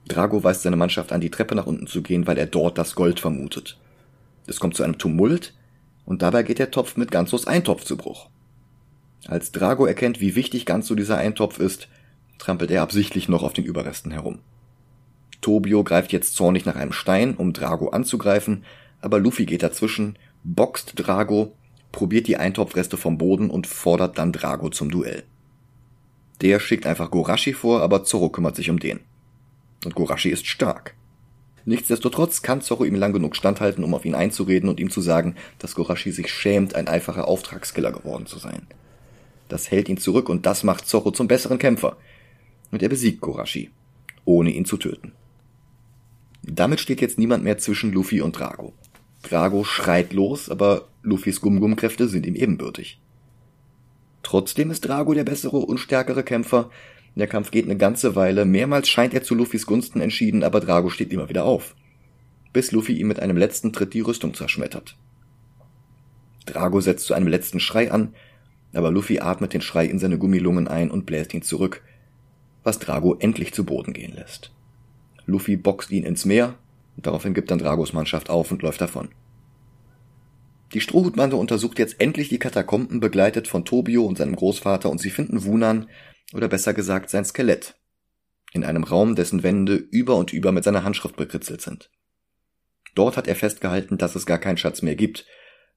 Drago 0.06 0.42
weist 0.42 0.62
seine 0.62 0.76
Mannschaft 0.76 1.12
an, 1.12 1.20
die 1.20 1.30
Treppe 1.30 1.54
nach 1.54 1.66
unten 1.66 1.86
zu 1.86 2.02
gehen, 2.02 2.26
weil 2.26 2.38
er 2.38 2.46
dort 2.46 2.78
das 2.78 2.94
Gold 2.94 3.20
vermutet. 3.20 3.78
Es 4.46 4.60
kommt 4.60 4.76
zu 4.76 4.82
einem 4.82 4.98
Tumult, 4.98 5.54
und 6.06 6.22
dabei 6.22 6.42
geht 6.42 6.58
der 6.58 6.70
Topf 6.70 6.96
mit 6.96 7.10
Ganzos 7.10 7.46
Eintopf 7.46 7.84
zu 7.84 7.98
Bruch. 7.98 8.30
Als 9.26 9.52
Drago 9.52 9.84
erkennt, 9.84 10.20
wie 10.20 10.36
wichtig 10.36 10.64
Ganzo 10.64 10.94
dieser 10.94 11.18
Eintopf 11.18 11.58
ist, 11.58 11.88
trampelt 12.38 12.70
er 12.70 12.82
absichtlich 12.82 13.28
noch 13.28 13.42
auf 13.42 13.52
den 13.52 13.64
Überresten 13.64 14.12
herum. 14.12 14.38
Tobio 15.42 15.84
greift 15.84 16.12
jetzt 16.12 16.34
zornig 16.34 16.64
nach 16.64 16.76
einem 16.76 16.92
Stein, 16.92 17.36
um 17.36 17.52
Drago 17.52 17.90
anzugreifen, 17.90 18.64
aber 19.00 19.18
Luffy 19.18 19.46
geht 19.46 19.62
dazwischen, 19.62 20.18
boxt 20.44 20.92
Drago, 20.96 21.54
probiert 21.92 22.26
die 22.26 22.36
Eintopfreste 22.36 22.96
vom 22.96 23.18
Boden 23.18 23.50
und 23.50 23.66
fordert 23.66 24.18
dann 24.18 24.32
Drago 24.32 24.70
zum 24.70 24.90
Duell. 24.90 25.24
Der 26.40 26.60
schickt 26.60 26.86
einfach 26.86 27.10
Gorashi 27.10 27.52
vor, 27.52 27.82
aber 27.82 28.04
Zoro 28.04 28.28
kümmert 28.28 28.56
sich 28.56 28.70
um 28.70 28.78
den. 28.78 29.00
Und 29.84 29.94
Gorashi 29.94 30.30
ist 30.30 30.46
stark. 30.46 30.94
Nichtsdestotrotz 31.64 32.42
kann 32.42 32.62
Zorro 32.62 32.84
ihm 32.84 32.94
lang 32.94 33.12
genug 33.12 33.36
standhalten, 33.36 33.84
um 33.84 33.92
auf 33.92 34.04
ihn 34.04 34.14
einzureden 34.14 34.68
und 34.68 34.80
ihm 34.80 34.90
zu 34.90 35.00
sagen, 35.00 35.34
dass 35.58 35.74
Gorashi 35.74 36.12
sich 36.12 36.32
schämt, 36.32 36.74
ein 36.74 36.88
einfacher 36.88 37.28
Auftragskiller 37.28 37.92
geworden 37.92 38.26
zu 38.26 38.38
sein. 38.38 38.66
Das 39.48 39.70
hält 39.70 39.88
ihn 39.88 39.98
zurück 39.98 40.28
und 40.28 40.46
das 40.46 40.62
macht 40.64 40.86
Zorro 40.88 41.10
zum 41.10 41.28
besseren 41.28 41.58
Kämpfer. 41.58 41.96
Und 42.70 42.82
er 42.82 42.88
besiegt 42.88 43.20
Gorashi, 43.20 43.70
ohne 44.24 44.50
ihn 44.50 44.64
zu 44.64 44.76
töten. 44.76 45.12
Damit 46.42 46.80
steht 46.80 47.00
jetzt 47.00 47.18
niemand 47.18 47.44
mehr 47.44 47.58
zwischen 47.58 47.92
Luffy 47.92 48.20
und 48.20 48.32
Drago. 48.32 48.72
Drago 49.22 49.64
schreit 49.64 50.12
los, 50.12 50.48
aber 50.48 50.88
Luffys 51.02 51.40
Gum-Gum-Kräfte 51.40 52.08
sind 52.08 52.26
ihm 52.26 52.34
ebenbürtig. 52.34 53.00
Trotzdem 54.22 54.70
ist 54.70 54.82
Drago 54.82 55.14
der 55.14 55.24
bessere 55.24 55.58
und 55.58 55.78
stärkere 55.78 56.22
Kämpfer, 56.22 56.70
der 57.18 57.26
Kampf 57.26 57.50
geht 57.50 57.64
eine 57.64 57.76
ganze 57.76 58.14
Weile, 58.14 58.44
mehrmals 58.44 58.88
scheint 58.88 59.12
er 59.12 59.24
zu 59.24 59.34
Luffys 59.34 59.66
Gunsten 59.66 60.00
entschieden, 60.00 60.44
aber 60.44 60.60
Drago 60.60 60.88
steht 60.88 61.12
immer 61.12 61.28
wieder 61.28 61.44
auf. 61.44 61.74
Bis 62.52 62.70
Luffy 62.70 62.92
ihm 62.92 63.08
mit 63.08 63.18
einem 63.18 63.36
letzten 63.36 63.72
Tritt 63.72 63.92
die 63.92 64.02
Rüstung 64.02 64.34
zerschmettert. 64.34 64.96
Drago 66.46 66.80
setzt 66.80 67.06
zu 67.06 67.14
einem 67.14 67.26
letzten 67.26 67.58
Schrei 67.58 67.90
an, 67.90 68.14
aber 68.72 68.92
Luffy 68.92 69.18
atmet 69.18 69.52
den 69.52 69.62
Schrei 69.62 69.86
in 69.86 69.98
seine 69.98 70.16
Gummilungen 70.16 70.68
ein 70.68 70.90
und 70.92 71.06
bläst 71.06 71.34
ihn 71.34 71.42
zurück, 71.42 71.82
was 72.62 72.78
Drago 72.78 73.16
endlich 73.18 73.52
zu 73.52 73.64
Boden 73.64 73.92
gehen 73.92 74.14
lässt. 74.14 74.52
Luffy 75.26 75.56
boxt 75.56 75.90
ihn 75.90 76.04
ins 76.04 76.24
Meer, 76.24 76.54
daraufhin 77.04 77.34
gibt 77.34 77.50
dann 77.50 77.58
Dragos 77.58 77.92
Mannschaft 77.92 78.30
auf 78.30 78.50
und 78.50 78.62
läuft 78.62 78.80
davon. 78.80 79.10
Die 80.74 80.80
Strohhutbande 80.80 81.36
untersucht 81.36 81.78
jetzt 81.78 82.00
endlich 82.00 82.28
die 82.28 82.38
Katakomben 82.38 83.00
begleitet 83.00 83.48
von 83.48 83.64
Tobio 83.64 84.04
und 84.04 84.18
seinem 84.18 84.36
Großvater 84.36 84.90
und 84.90 85.00
sie 85.00 85.10
finden 85.10 85.44
Wunan, 85.44 85.88
oder 86.34 86.48
besser 86.48 86.74
gesagt 86.74 87.08
sein 87.08 87.24
Skelett, 87.24 87.76
in 88.52 88.64
einem 88.64 88.84
Raum, 88.84 89.14
dessen 89.14 89.42
Wände 89.42 89.76
über 89.76 90.16
und 90.16 90.32
über 90.32 90.52
mit 90.52 90.64
seiner 90.64 90.84
Handschrift 90.84 91.16
bekritzelt 91.16 91.62
sind. 91.62 91.90
Dort 92.94 93.16
hat 93.16 93.28
er 93.28 93.36
festgehalten, 93.36 93.96
dass 93.96 94.14
es 94.14 94.26
gar 94.26 94.38
keinen 94.38 94.56
Schatz 94.58 94.82
mehr 94.82 94.96
gibt, 94.96 95.24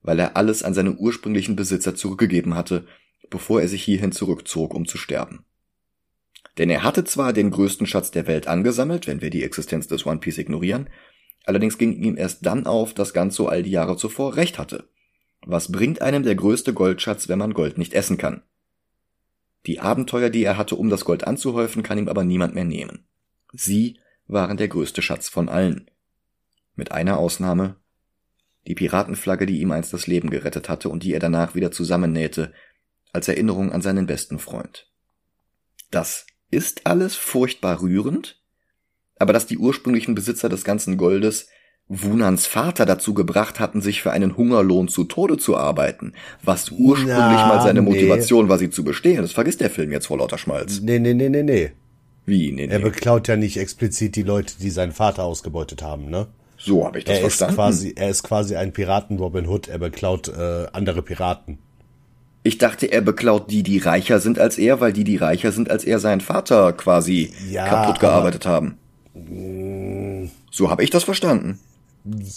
weil 0.01 0.19
er 0.19 0.35
alles 0.35 0.63
an 0.63 0.73
seine 0.73 0.95
ursprünglichen 0.95 1.55
Besitzer 1.55 1.95
zurückgegeben 1.95 2.55
hatte, 2.55 2.85
bevor 3.29 3.61
er 3.61 3.67
sich 3.67 3.83
hierhin 3.83 4.11
zurückzog, 4.11 4.73
um 4.73 4.85
zu 4.85 4.97
sterben. 4.97 5.45
Denn 6.57 6.69
er 6.69 6.83
hatte 6.83 7.03
zwar 7.03 7.31
den 7.31 7.51
größten 7.51 7.87
Schatz 7.87 8.11
der 8.11 8.27
Welt 8.27 8.47
angesammelt, 8.47 9.07
wenn 9.07 9.21
wir 9.21 9.29
die 9.29 9.43
Existenz 9.43 9.87
des 9.87 10.05
One 10.05 10.19
Piece 10.19 10.39
ignorieren, 10.39 10.89
allerdings 11.45 11.77
ging 11.77 11.93
ihm 11.93 12.17
erst 12.17 12.45
dann 12.45 12.65
auf, 12.65 12.93
dass 12.93 13.13
Ganzo 13.13 13.47
all 13.47 13.63
die 13.63 13.71
Jahre 13.71 13.97
zuvor 13.97 14.35
recht 14.35 14.57
hatte. 14.57 14.89
Was 15.45 15.71
bringt 15.71 16.01
einem 16.01 16.23
der 16.23 16.35
größte 16.35 16.73
Goldschatz, 16.73 17.27
wenn 17.27 17.39
man 17.39 17.53
Gold 17.53 17.77
nicht 17.77 17.93
essen 17.93 18.17
kann? 18.17 18.43
Die 19.65 19.79
Abenteuer, 19.79 20.29
die 20.29 20.43
er 20.43 20.57
hatte, 20.57 20.75
um 20.75 20.89
das 20.89 21.05
Gold 21.05 21.25
anzuhäufen, 21.25 21.83
kann 21.83 21.97
ihm 21.97 22.07
aber 22.07 22.23
niemand 22.23 22.55
mehr 22.55 22.65
nehmen. 22.65 23.05
Sie 23.53 23.99
waren 24.27 24.57
der 24.57 24.67
größte 24.67 25.01
Schatz 25.01 25.29
von 25.29 25.49
allen. 25.49 25.89
Mit 26.75 26.91
einer 26.91 27.17
Ausnahme. 27.17 27.75
Die 28.67 28.75
Piratenflagge, 28.75 29.45
die 29.45 29.59
ihm 29.59 29.71
einst 29.71 29.93
das 29.93 30.07
Leben 30.07 30.29
gerettet 30.29 30.69
hatte 30.69 30.89
und 30.89 31.03
die 31.03 31.13
er 31.13 31.19
danach 31.19 31.55
wieder 31.55 31.71
zusammennähte, 31.71 32.53
als 33.11 33.27
Erinnerung 33.27 33.71
an 33.71 33.81
seinen 33.81 34.05
besten 34.05 34.39
Freund. 34.39 34.91
Das 35.89 36.25
ist 36.49 36.85
alles 36.85 37.15
furchtbar 37.15 37.81
rührend, 37.81 38.40
aber 39.21 39.33
dass 39.33 39.45
die 39.45 39.57
ursprünglichen 39.57 40.15
Besitzer 40.15 40.49
des 40.49 40.63
ganzen 40.63 40.97
Goldes 40.97 41.47
Wunans 41.87 42.47
Vater 42.47 42.85
dazu 42.85 43.13
gebracht 43.13 43.59
hatten, 43.59 43.81
sich 43.81 44.01
für 44.01 44.11
einen 44.11 44.37
Hungerlohn 44.37 44.87
zu 44.87 45.03
Tode 45.03 45.37
zu 45.37 45.57
arbeiten, 45.57 46.13
was 46.41 46.71
ursprünglich 46.71 47.17
Na, 47.17 47.47
mal 47.47 47.61
seine 47.61 47.81
Motivation 47.81 48.45
nee. 48.45 48.49
war, 48.49 48.57
sie 48.57 48.69
zu 48.69 48.83
bestehen. 48.83 49.21
Das 49.21 49.33
vergisst 49.33 49.59
der 49.59 49.69
Film 49.69 49.91
jetzt 49.91 50.07
vor 50.07 50.17
lauter 50.17 50.37
Schmalz. 50.37 50.79
Nee, 50.81 50.99
nee, 50.99 51.13
nee, 51.13 51.29
nee, 51.29 51.43
nee. 51.43 51.71
Wie, 52.25 52.51
nee, 52.51 52.67
nee. 52.67 52.73
Er 52.73 52.79
beklaut 52.79 53.27
ja 53.27 53.35
nicht 53.35 53.57
explizit 53.57 54.15
die 54.15 54.23
Leute, 54.23 54.53
die 54.61 54.69
seinen 54.69 54.93
Vater 54.93 55.23
ausgebeutet 55.23 55.81
haben, 55.81 56.09
ne? 56.09 56.27
So 56.57 56.85
habe 56.85 56.99
ich 56.99 57.05
das 57.05 57.15
er 57.15 57.21
verstanden. 57.21 57.51
Ist 57.51 57.57
quasi, 57.57 57.93
er 57.95 58.09
ist 58.09 58.23
quasi 58.23 58.55
ein 58.55 58.71
Piraten 58.71 59.17
Robin 59.17 59.47
Hood, 59.47 59.67
er 59.67 59.79
beklaut 59.79 60.29
äh, 60.29 60.67
andere 60.71 61.01
Piraten. 61.01 61.57
Ich 62.43 62.57
dachte, 62.57 62.85
er 62.85 63.01
beklaut 63.01 63.51
die, 63.51 63.63
die 63.63 63.79
reicher 63.79 64.19
sind 64.19 64.39
als 64.39 64.57
er, 64.57 64.79
weil 64.79 64.93
die, 64.93 65.03
die 65.03 65.17
reicher 65.17 65.51
sind 65.51 65.69
als 65.69 65.83
er, 65.83 65.99
seinen 65.99 66.21
Vater 66.21 66.73
quasi 66.73 67.33
ja, 67.51 67.67
kaputt 67.67 67.99
gearbeitet 67.99 68.45
haben. 68.45 68.77
So 69.13 70.69
habe 70.69 70.83
ich 70.83 70.89
das 70.89 71.03
verstanden. 71.03 71.59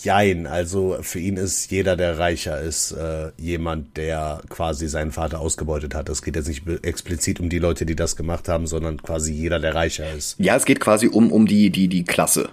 Jein, 0.02 0.46
also 0.46 0.98
für 1.00 1.20
ihn 1.20 1.38
ist 1.38 1.70
jeder, 1.70 1.96
der 1.96 2.18
reicher 2.18 2.60
ist, 2.60 2.92
äh, 2.92 3.30
jemand, 3.38 3.96
der 3.96 4.42
quasi 4.50 4.88
seinen 4.88 5.10
Vater 5.10 5.40
ausgebeutet 5.40 5.94
hat. 5.94 6.10
Es 6.10 6.20
geht 6.20 6.36
jetzt 6.36 6.48
nicht 6.48 6.64
explizit 6.82 7.40
um 7.40 7.48
die 7.48 7.58
Leute, 7.60 7.86
die 7.86 7.96
das 7.96 8.14
gemacht 8.14 8.48
haben, 8.48 8.66
sondern 8.66 9.02
quasi 9.02 9.32
jeder, 9.32 9.58
der 9.60 9.74
reicher 9.74 10.12
ist. 10.12 10.36
Ja, 10.38 10.54
es 10.56 10.66
geht 10.66 10.80
quasi 10.80 11.06
um, 11.06 11.32
um 11.32 11.46
die, 11.46 11.70
die, 11.70 11.88
die 11.88 12.04
Klasse. 12.04 12.50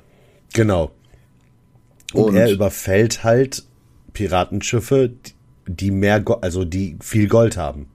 Genau. 0.53 0.91
Und, 2.13 2.23
Und 2.23 2.35
er 2.37 2.49
überfällt 2.49 3.25
halt 3.25 3.65
Piratenschiffe, 4.13 5.11
die 5.67 5.91
mehr, 5.91 6.21
Go 6.21 6.35
also 6.35 6.63
die 6.63 6.97
viel 7.01 7.27
Gold 7.27 7.57
haben. 7.57 7.87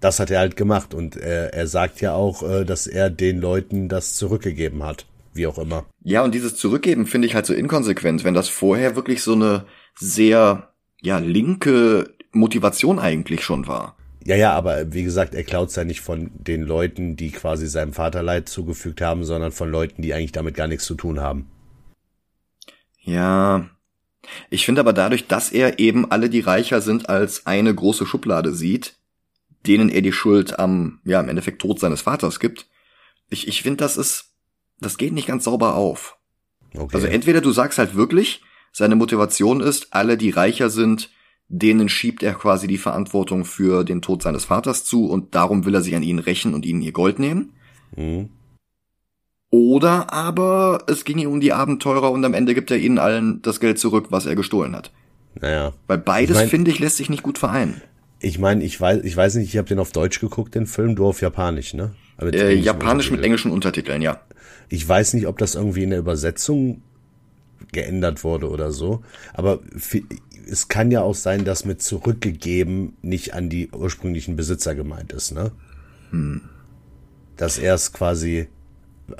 Das 0.00 0.20
hat 0.20 0.30
er 0.30 0.40
halt 0.40 0.56
gemacht 0.56 0.92
und 0.92 1.16
äh, 1.16 1.48
er 1.48 1.66
sagt 1.66 2.00
ja 2.02 2.12
auch, 2.14 2.42
äh, 2.42 2.64
dass 2.64 2.86
er 2.86 3.08
den 3.08 3.40
Leuten 3.40 3.88
das 3.88 4.16
zurückgegeben 4.16 4.82
hat 4.82 5.06
wie 5.34 5.46
auch 5.46 5.58
immer. 5.58 5.86
Ja, 6.02 6.22
und 6.22 6.34
dieses 6.34 6.56
Zurückgeben 6.56 7.06
finde 7.06 7.26
ich 7.26 7.34
halt 7.34 7.46
so 7.46 7.54
inkonsequent, 7.54 8.24
wenn 8.24 8.34
das 8.34 8.48
vorher 8.48 8.96
wirklich 8.96 9.22
so 9.22 9.34
eine 9.34 9.66
sehr, 9.94 10.72
ja, 11.00 11.18
linke 11.18 12.14
Motivation 12.32 12.98
eigentlich 12.98 13.44
schon 13.44 13.66
war. 13.66 13.96
Ja, 14.24 14.36
ja, 14.36 14.52
aber 14.52 14.92
wie 14.92 15.02
gesagt, 15.02 15.34
er 15.34 15.42
klaut 15.42 15.74
ja 15.74 15.84
nicht 15.84 16.00
von 16.00 16.30
den 16.34 16.62
Leuten, 16.62 17.16
die 17.16 17.30
quasi 17.30 17.66
seinem 17.66 17.92
Vater 17.92 18.22
Leid 18.22 18.48
zugefügt 18.48 19.00
haben, 19.00 19.24
sondern 19.24 19.50
von 19.50 19.70
Leuten, 19.70 20.02
die 20.02 20.14
eigentlich 20.14 20.32
damit 20.32 20.54
gar 20.54 20.68
nichts 20.68 20.84
zu 20.84 20.94
tun 20.94 21.20
haben. 21.20 21.50
Ja. 23.00 23.68
Ich 24.50 24.64
finde 24.64 24.80
aber 24.80 24.92
dadurch, 24.92 25.26
dass 25.26 25.50
er 25.50 25.80
eben 25.80 26.10
alle, 26.12 26.30
die 26.30 26.40
reicher 26.40 26.80
sind, 26.80 27.08
als 27.08 27.46
eine 27.46 27.74
große 27.74 28.06
Schublade 28.06 28.54
sieht, 28.54 28.94
denen 29.66 29.88
er 29.88 30.02
die 30.02 30.12
Schuld 30.12 30.58
am, 30.58 31.00
ja, 31.04 31.20
im 31.20 31.28
Endeffekt 31.28 31.60
Tod 31.60 31.80
seines 31.80 32.02
Vaters 32.02 32.38
gibt. 32.38 32.68
Ich, 33.28 33.48
ich 33.48 33.62
finde, 33.62 33.78
das 33.78 33.96
ist 33.96 34.31
das 34.84 34.98
geht 34.98 35.12
nicht 35.12 35.26
ganz 35.26 35.44
sauber 35.44 35.74
auf. 35.74 36.18
Okay. 36.76 36.94
Also 36.94 37.06
entweder 37.06 37.40
du 37.40 37.52
sagst 37.52 37.78
halt 37.78 37.94
wirklich, 37.94 38.42
seine 38.72 38.96
Motivation 38.96 39.60
ist, 39.60 39.88
alle, 39.90 40.16
die 40.16 40.30
reicher 40.30 40.70
sind, 40.70 41.10
denen 41.48 41.88
schiebt 41.88 42.22
er 42.22 42.34
quasi 42.34 42.66
die 42.66 42.78
Verantwortung 42.78 43.44
für 43.44 43.84
den 43.84 44.00
Tod 44.00 44.22
seines 44.22 44.46
Vaters 44.46 44.84
zu 44.84 45.06
und 45.06 45.34
darum 45.34 45.66
will 45.66 45.74
er 45.74 45.82
sich 45.82 45.94
an 45.94 46.02
ihnen 46.02 46.18
rächen 46.18 46.54
und 46.54 46.64
ihnen 46.64 46.80
ihr 46.80 46.92
Gold 46.92 47.18
nehmen. 47.18 47.52
Mhm. 47.94 48.30
Oder 49.50 50.10
aber 50.14 50.84
es 50.86 51.04
ging 51.04 51.18
ihm 51.18 51.30
um 51.30 51.40
die 51.40 51.52
Abenteurer 51.52 52.10
und 52.10 52.24
am 52.24 52.32
Ende 52.32 52.54
gibt 52.54 52.70
er 52.70 52.78
ihnen 52.78 52.98
allen 52.98 53.42
das 53.42 53.60
Geld 53.60 53.78
zurück, 53.78 54.06
was 54.08 54.24
er 54.24 54.34
gestohlen 54.34 54.74
hat. 54.74 54.90
Naja. 55.38 55.74
Weil 55.86 55.98
beides, 55.98 56.36
ich 56.36 56.42
mein, 56.42 56.48
finde 56.48 56.70
ich, 56.70 56.78
lässt 56.78 56.96
sich 56.96 57.10
nicht 57.10 57.22
gut 57.22 57.36
vereinen. 57.36 57.82
Ich 58.18 58.38
meine, 58.38 58.64
ich 58.64 58.80
weiß, 58.80 59.04
ich 59.04 59.14
weiß 59.14 59.34
nicht, 59.34 59.48
ich 59.48 59.58
habe 59.58 59.68
den 59.68 59.78
auf 59.78 59.92
Deutsch 59.92 60.20
geguckt, 60.20 60.54
den 60.54 60.66
Film, 60.66 60.96
du 60.96 61.04
auf 61.06 61.20
Japanisch, 61.20 61.74
ne? 61.74 61.94
Äh, 62.30 62.54
Japanisch 62.54 63.10
mit 63.10 63.22
englischen 63.22 63.50
Untertiteln, 63.50 64.02
ja. 64.02 64.20
Ich 64.68 64.88
weiß 64.88 65.14
nicht, 65.14 65.26
ob 65.26 65.38
das 65.38 65.54
irgendwie 65.54 65.82
in 65.82 65.90
der 65.90 65.98
Übersetzung 65.98 66.82
geändert 67.72 68.24
wurde 68.24 68.48
oder 68.48 68.72
so. 68.72 69.02
Aber 69.34 69.60
es 70.48 70.68
kann 70.68 70.90
ja 70.90 71.02
auch 71.02 71.14
sein, 71.14 71.44
dass 71.44 71.64
mit 71.64 71.82
zurückgegeben 71.82 72.96
nicht 73.02 73.34
an 73.34 73.48
die 73.48 73.70
ursprünglichen 73.70 74.36
Besitzer 74.36 74.74
gemeint 74.74 75.12
ist, 75.12 75.32
ne? 75.32 75.52
Hm. 76.10 76.42
Dass 77.36 77.58
er 77.58 77.74
es 77.74 77.92
quasi 77.92 78.48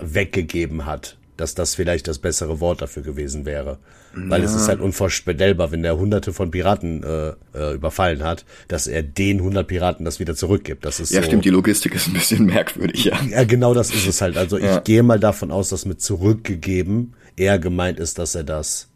weggegeben 0.00 0.86
hat 0.86 1.18
dass 1.36 1.54
das 1.54 1.74
vielleicht 1.74 2.08
das 2.08 2.18
bessere 2.18 2.60
Wort 2.60 2.82
dafür 2.82 3.02
gewesen 3.02 3.46
wäre. 3.46 3.78
Weil 4.14 4.40
ja. 4.40 4.46
es 4.46 4.54
ist 4.54 4.68
halt 4.68 4.80
unvorstellbar, 4.80 5.72
wenn 5.72 5.82
der 5.82 5.96
hunderte 5.96 6.32
von 6.32 6.50
Piraten 6.50 7.02
äh, 7.02 7.32
äh, 7.54 7.74
überfallen 7.74 8.22
hat, 8.22 8.44
dass 8.68 8.86
er 8.86 9.02
den 9.02 9.40
hundert 9.40 9.68
Piraten 9.68 10.04
das 10.04 10.20
wieder 10.20 10.34
zurückgibt. 10.34 10.84
Das 10.84 11.00
ist 11.00 11.10
ja, 11.12 11.22
so, 11.22 11.28
stimmt, 11.28 11.44
die 11.44 11.50
Logistik 11.50 11.94
ist 11.94 12.08
ein 12.08 12.12
bisschen 12.12 12.44
merkwürdig, 12.46 13.04
ja. 13.04 13.18
Ja, 13.30 13.44
genau 13.44 13.72
das 13.72 13.94
ist 13.94 14.06
es 14.06 14.20
halt. 14.20 14.36
Also 14.36 14.58
ja. 14.58 14.76
ich 14.76 14.84
gehe 14.84 15.02
mal 15.02 15.18
davon 15.18 15.50
aus, 15.50 15.70
dass 15.70 15.86
mit 15.86 16.02
zurückgegeben 16.02 17.14
eher 17.36 17.58
gemeint 17.58 17.98
ist, 17.98 18.18
dass 18.18 18.34
er 18.34 18.44
das 18.44 18.88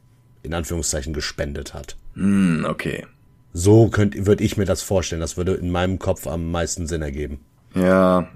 in 0.43 0.53
Anführungszeichen 0.53 1.15
gespendet 1.15 1.73
hat. 1.73 1.97
Mm, 2.15 2.65
okay. 2.67 3.07
So 3.53 3.89
könnte, 3.89 4.27
würde 4.27 4.45
ich 4.45 4.59
mir 4.59 4.67
das 4.67 4.83
vorstellen. 4.83 5.21
Das 5.21 5.39
würde 5.39 5.55
in 5.55 5.71
meinem 5.71 5.99
Kopf 5.99 6.27
am 6.27 6.51
meisten 6.51 6.87
Sinn 6.87 7.01
ergeben. 7.01 7.41
Ja, 7.75 8.29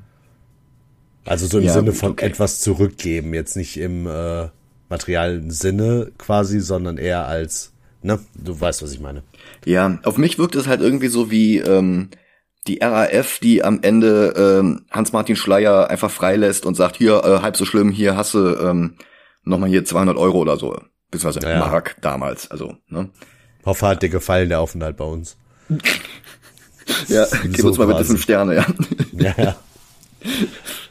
also 1.24 1.46
so 1.46 1.58
im 1.58 1.64
ja, 1.64 1.72
Sinne 1.72 1.92
von 1.92 2.12
okay. 2.12 2.26
etwas 2.26 2.60
zurückgeben, 2.60 3.34
jetzt 3.34 3.56
nicht 3.56 3.76
im 3.76 4.06
äh, 4.06 4.48
materialen 4.88 5.50
Sinne 5.50 6.12
quasi, 6.18 6.60
sondern 6.60 6.98
eher 6.98 7.26
als, 7.26 7.72
ne, 8.02 8.18
du 8.34 8.58
weißt, 8.60 8.82
was 8.82 8.92
ich 8.92 9.00
meine. 9.00 9.22
Ja, 9.64 9.98
auf 10.04 10.18
mich 10.18 10.38
wirkt 10.38 10.54
es 10.56 10.66
halt 10.66 10.80
irgendwie 10.80 11.08
so 11.08 11.30
wie 11.30 11.58
ähm, 11.58 12.10
die 12.66 12.78
RAF, 12.82 13.38
die 13.38 13.62
am 13.62 13.80
Ende 13.82 14.34
ähm, 14.36 14.84
Hans-Martin 14.90 15.36
Schleier 15.36 15.88
einfach 15.88 16.10
freilässt 16.10 16.66
und 16.66 16.74
sagt, 16.74 16.96
hier, 16.96 17.22
äh, 17.24 17.42
halb 17.42 17.56
so 17.56 17.64
schlimm, 17.64 17.90
hier 17.90 18.16
hasse 18.16 18.58
ähm, 18.62 18.96
nochmal 19.44 19.70
hier 19.70 19.84
200 19.84 20.16
Euro 20.16 20.38
oder 20.38 20.56
so. 20.56 20.78
Beziehungsweise 21.10 21.46
ja. 21.46 21.58
Mark 21.58 21.96
damals, 22.00 22.50
also, 22.50 22.76
ne. 22.88 23.08
Hoffe, 23.64 23.86
hat 23.86 24.02
dir 24.02 24.08
gefallen, 24.08 24.48
der 24.48 24.60
Aufenthalt 24.60 24.96
bei 24.96 25.04
uns. 25.04 25.36
ja, 27.08 27.26
gib 27.42 27.56
so 27.58 27.68
uns 27.68 27.78
mal 27.78 27.86
bitte 27.86 28.04
fünf 28.04 28.22
Sterne, 28.22 28.56
ja. 28.56 28.66
Ja, 29.12 29.34
ja. 29.36 29.56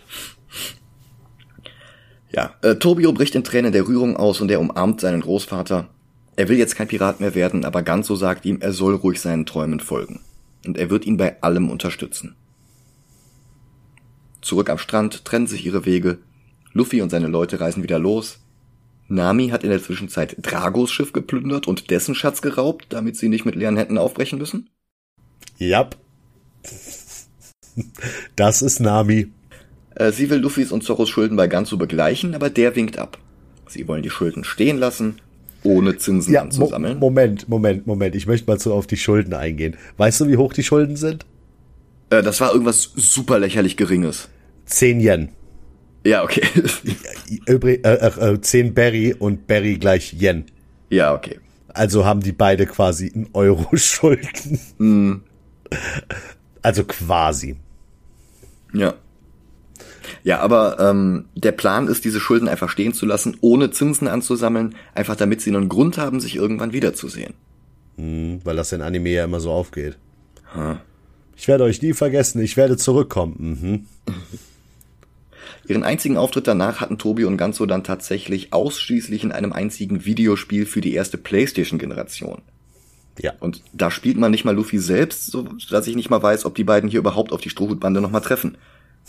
Ja, 2.31 2.53
äh, 2.61 2.75
Tobio 2.75 3.11
bricht 3.11 3.35
in 3.35 3.43
Tränen 3.43 3.71
der 3.71 3.87
Rührung 3.87 4.15
aus 4.15 4.41
und 4.41 4.51
er 4.51 4.59
umarmt 4.59 5.01
seinen 5.01 5.21
Großvater. 5.21 5.89
Er 6.35 6.47
will 6.47 6.57
jetzt 6.57 6.75
kein 6.75 6.87
Pirat 6.87 7.19
mehr 7.19 7.35
werden, 7.35 7.65
aber 7.65 7.83
Ganso 7.83 8.15
sagt 8.15 8.45
ihm, 8.45 8.59
er 8.61 8.71
soll 8.71 8.95
ruhig 8.95 9.19
seinen 9.19 9.45
Träumen 9.45 9.79
folgen. 9.79 10.21
Und 10.65 10.77
er 10.77 10.89
wird 10.89 11.05
ihn 11.05 11.17
bei 11.17 11.41
allem 11.41 11.69
unterstützen. 11.69 12.35
Zurück 14.41 14.69
am 14.69 14.77
Strand 14.77 15.25
trennen 15.25 15.47
sich 15.47 15.65
ihre 15.65 15.85
Wege. 15.85 16.19
Luffy 16.71 17.01
und 17.01 17.09
seine 17.09 17.27
Leute 17.27 17.59
reisen 17.59 17.83
wieder 17.83 17.99
los. 17.99 18.39
Nami 19.07 19.49
hat 19.49 19.63
in 19.63 19.71
der 19.71 19.81
Zwischenzeit 19.81 20.35
Dragos 20.39 20.91
Schiff 20.91 21.13
geplündert 21.13 21.67
und 21.67 21.89
dessen 21.89 22.13
Schatz 22.13 22.41
geraubt, 22.41 22.87
damit 22.89 23.17
sie 23.17 23.27
nicht 23.27 23.43
mit 23.43 23.55
leeren 23.55 23.75
Händen 23.75 23.97
aufbrechen 23.97 24.37
müssen. 24.37 24.69
Yep. 25.59 25.97
Das 28.35 28.61
ist 28.61 28.79
Nami. 28.79 29.31
Äh, 29.99 30.12
sie 30.12 30.29
will 30.29 30.39
Luffys 30.39 30.71
und 30.71 30.83
Zorros 30.83 31.09
Schulden 31.09 31.38
bei 31.38 31.47
Gansu 31.47 31.77
begleichen, 31.77 32.33
aber 32.33 32.49
der 32.49 32.75
winkt 32.75 32.97
ab. 32.97 33.19
Sie 33.67 33.88
wollen 33.88 34.01
die 34.01 34.09
Schulden 34.09 34.43
stehen 34.43 34.77
lassen, 34.77 35.19
ohne 35.63 35.97
Zinsen 35.97 36.33
Ja, 36.33 36.41
anzusammeln. 36.41 36.95
Mo 36.97 37.07
Moment, 37.12 37.47
Moment, 37.47 37.85
Moment. 37.85 38.15
Ich 38.15 38.25
möchte 38.25 38.49
mal 38.49 38.59
so 38.59 38.73
auf 38.73 38.88
die 38.88 38.97
Schulden 38.97 39.33
eingehen. 39.33 39.77
Weißt 39.97 40.19
du, 40.21 40.27
wie 40.27 40.38
hoch 40.38 40.53
die 40.53 40.63
Schulden 40.63 40.95
sind? 40.95 41.25
Äh, 42.09 42.23
das 42.23 42.41
war 42.41 42.51
irgendwas 42.53 42.91
super 42.95 43.38
lächerlich 43.39 43.77
Geringes. 43.77 44.29
10 44.65 45.01
Yen. 45.01 45.29
Ja, 46.05 46.23
okay. 46.23 46.41
Übrig, 47.45 47.85
äh, 47.85 47.95
äh, 47.95 48.33
äh, 48.33 48.41
10 48.41 48.73
Berry 48.73 49.13
und 49.13 49.45
Berry 49.47 49.75
gleich 49.77 50.13
Yen. 50.19 50.45
ja, 50.89 51.13
okay. 51.13 51.39
Also 51.71 52.03
haben 52.03 52.21
die 52.21 52.31
beide 52.31 52.65
quasi 52.65 53.12
einen 53.13 53.29
Euro 53.33 53.67
Schulden. 53.77 55.21
Also 56.63 56.83
quasi. 56.83 57.57
Ja. 58.73 58.95
Ja, 60.24 60.39
aber 60.39 60.80
ähm, 60.80 61.26
der 61.36 61.52
Plan 61.52 61.88
ist, 61.88 62.06
diese 62.06 62.19
Schulden 62.19 62.48
einfach 62.48 62.69
stehen 62.69 62.93
zu 62.93 63.06
lassen, 63.06 63.38
ohne 63.41 63.72
Zinsen 63.72 64.08
anzusammeln, 64.08 64.76
einfach 64.93 65.15
damit 65.15 65.41
sie 65.41 65.56
einen 65.56 65.69
Grund 65.69 65.98
haben, 65.98 66.19
sich 66.19 66.36
irgendwann 66.36 66.74
wiederzusehen. 66.74 67.34
Hm, 67.98 68.41
Weil 68.43 68.56
das 68.56 68.72
in 68.72 68.82
Anime 68.82 69.10
ja 69.10 69.26
immer 69.26 69.39
so 69.39 69.52
aufgeht. 69.52 69.98
Ich 71.36 71.48
werde 71.48 71.63
euch 71.63 71.82
nie 71.82 71.93
vergessen, 71.93 72.41
ich 72.41 72.58
werde 72.58 72.78
zurückkommen. 72.78 73.86
Mhm. 74.08 74.13
Ihren 75.67 75.84
einzigen 75.84 76.17
Auftritt 76.17 76.48
danach 76.48 76.82
hatten 76.82 76.98
Tobi 76.98 77.26
und 77.26 77.38
Ganzo 77.38 77.65
dann 77.67 77.84
tatsächlich 77.84 78.54
ausschließlich 78.54 79.24
in 79.24 79.32
einem 79.32 79.54
einzigen 79.54 80.04
Videospiel 80.04 80.65
für 80.65 80.82
die 80.82 80.93
erste 80.93 81.17
Playstation-Generation. 81.17 82.41
Ja. 83.22 83.34
Und 83.39 83.62
da 83.74 83.91
spielt 83.91 84.17
man 84.17 84.32
nicht 84.32 84.45
mal 84.45 84.56
Luffy 84.56 84.80
selbst, 84.80 85.28
so 85.28 85.43
dass 85.69 85.88
ich 85.88 85.95
nicht 85.95 86.10
mal 86.10 86.24
weiß, 86.24 86.45
ob 86.45 86.56
die 86.56 86.63
beiden 86.63 86.89
hier 86.89 87.00
überhaupt 87.00 87.32
auf 87.32 87.41
die 87.41 87.50
Strohhutbande 87.50 88.02
nochmal 88.02 88.22
treffen. 88.22 88.58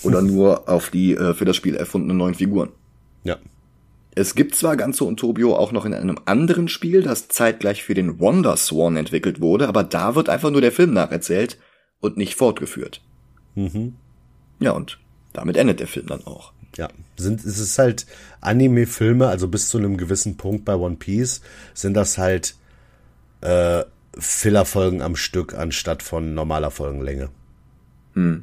Oder 0.03 0.23
nur 0.23 0.69
auf 0.69 0.91
die 0.91 1.15
äh, 1.15 1.35
für 1.35 1.45
das 1.45 1.57
Spiel 1.57 1.75
erfundenen 1.75 2.17
neuen 2.17 2.35
Figuren. 2.35 2.71
Ja. 3.25 3.37
Es 4.15 4.35
gibt 4.35 4.55
zwar 4.55 4.77
Ganzo 4.77 5.05
und 5.07 5.19
Tobio 5.19 5.57
auch 5.57 5.73
noch 5.73 5.85
in 5.85 5.95
einem 5.95 6.19
anderen 6.25 6.69
Spiel, 6.69 7.03
das 7.03 7.29
zeitgleich 7.29 7.85
für 7.85 7.95
den 7.95 8.19
Wonder 8.19 8.57
Swan 8.57 8.97
entwickelt 8.97 9.41
wurde, 9.41 9.69
aber 9.69 9.85
da 9.85 10.15
wird 10.15 10.29
einfach 10.29 10.51
nur 10.51 10.61
der 10.61 10.73
Film 10.73 10.93
nacherzählt 10.93 11.59
und 12.01 12.17
nicht 12.17 12.35
fortgeführt. 12.35 13.03
Mhm. 13.55 13.95
Ja, 14.59 14.73
und 14.73 14.99
damit 15.33 15.57
endet 15.57 15.81
der 15.81 15.87
Film 15.87 16.07
dann 16.07 16.25
auch. 16.27 16.53
Ja, 16.77 16.89
sind, 17.17 17.45
es 17.45 17.59
ist 17.59 17.79
halt 17.79 18.07
Anime-Filme, 18.41 19.29
also 19.29 19.49
bis 19.49 19.69
zu 19.69 19.79
einem 19.79 19.97
gewissen 19.97 20.37
Punkt 20.37 20.65
bei 20.65 20.75
One 20.75 20.97
Piece, 20.97 21.41
sind 21.75 21.95
das 21.95 22.19
halt 22.19 22.55
äh, 23.41 23.85
Filler-Folgen 24.19 25.03
am 25.03 25.17
Stück 25.17 25.55
anstatt 25.55 26.03
von 26.03 26.35
normaler 26.35 26.71
Folgenlänge. 26.71 27.31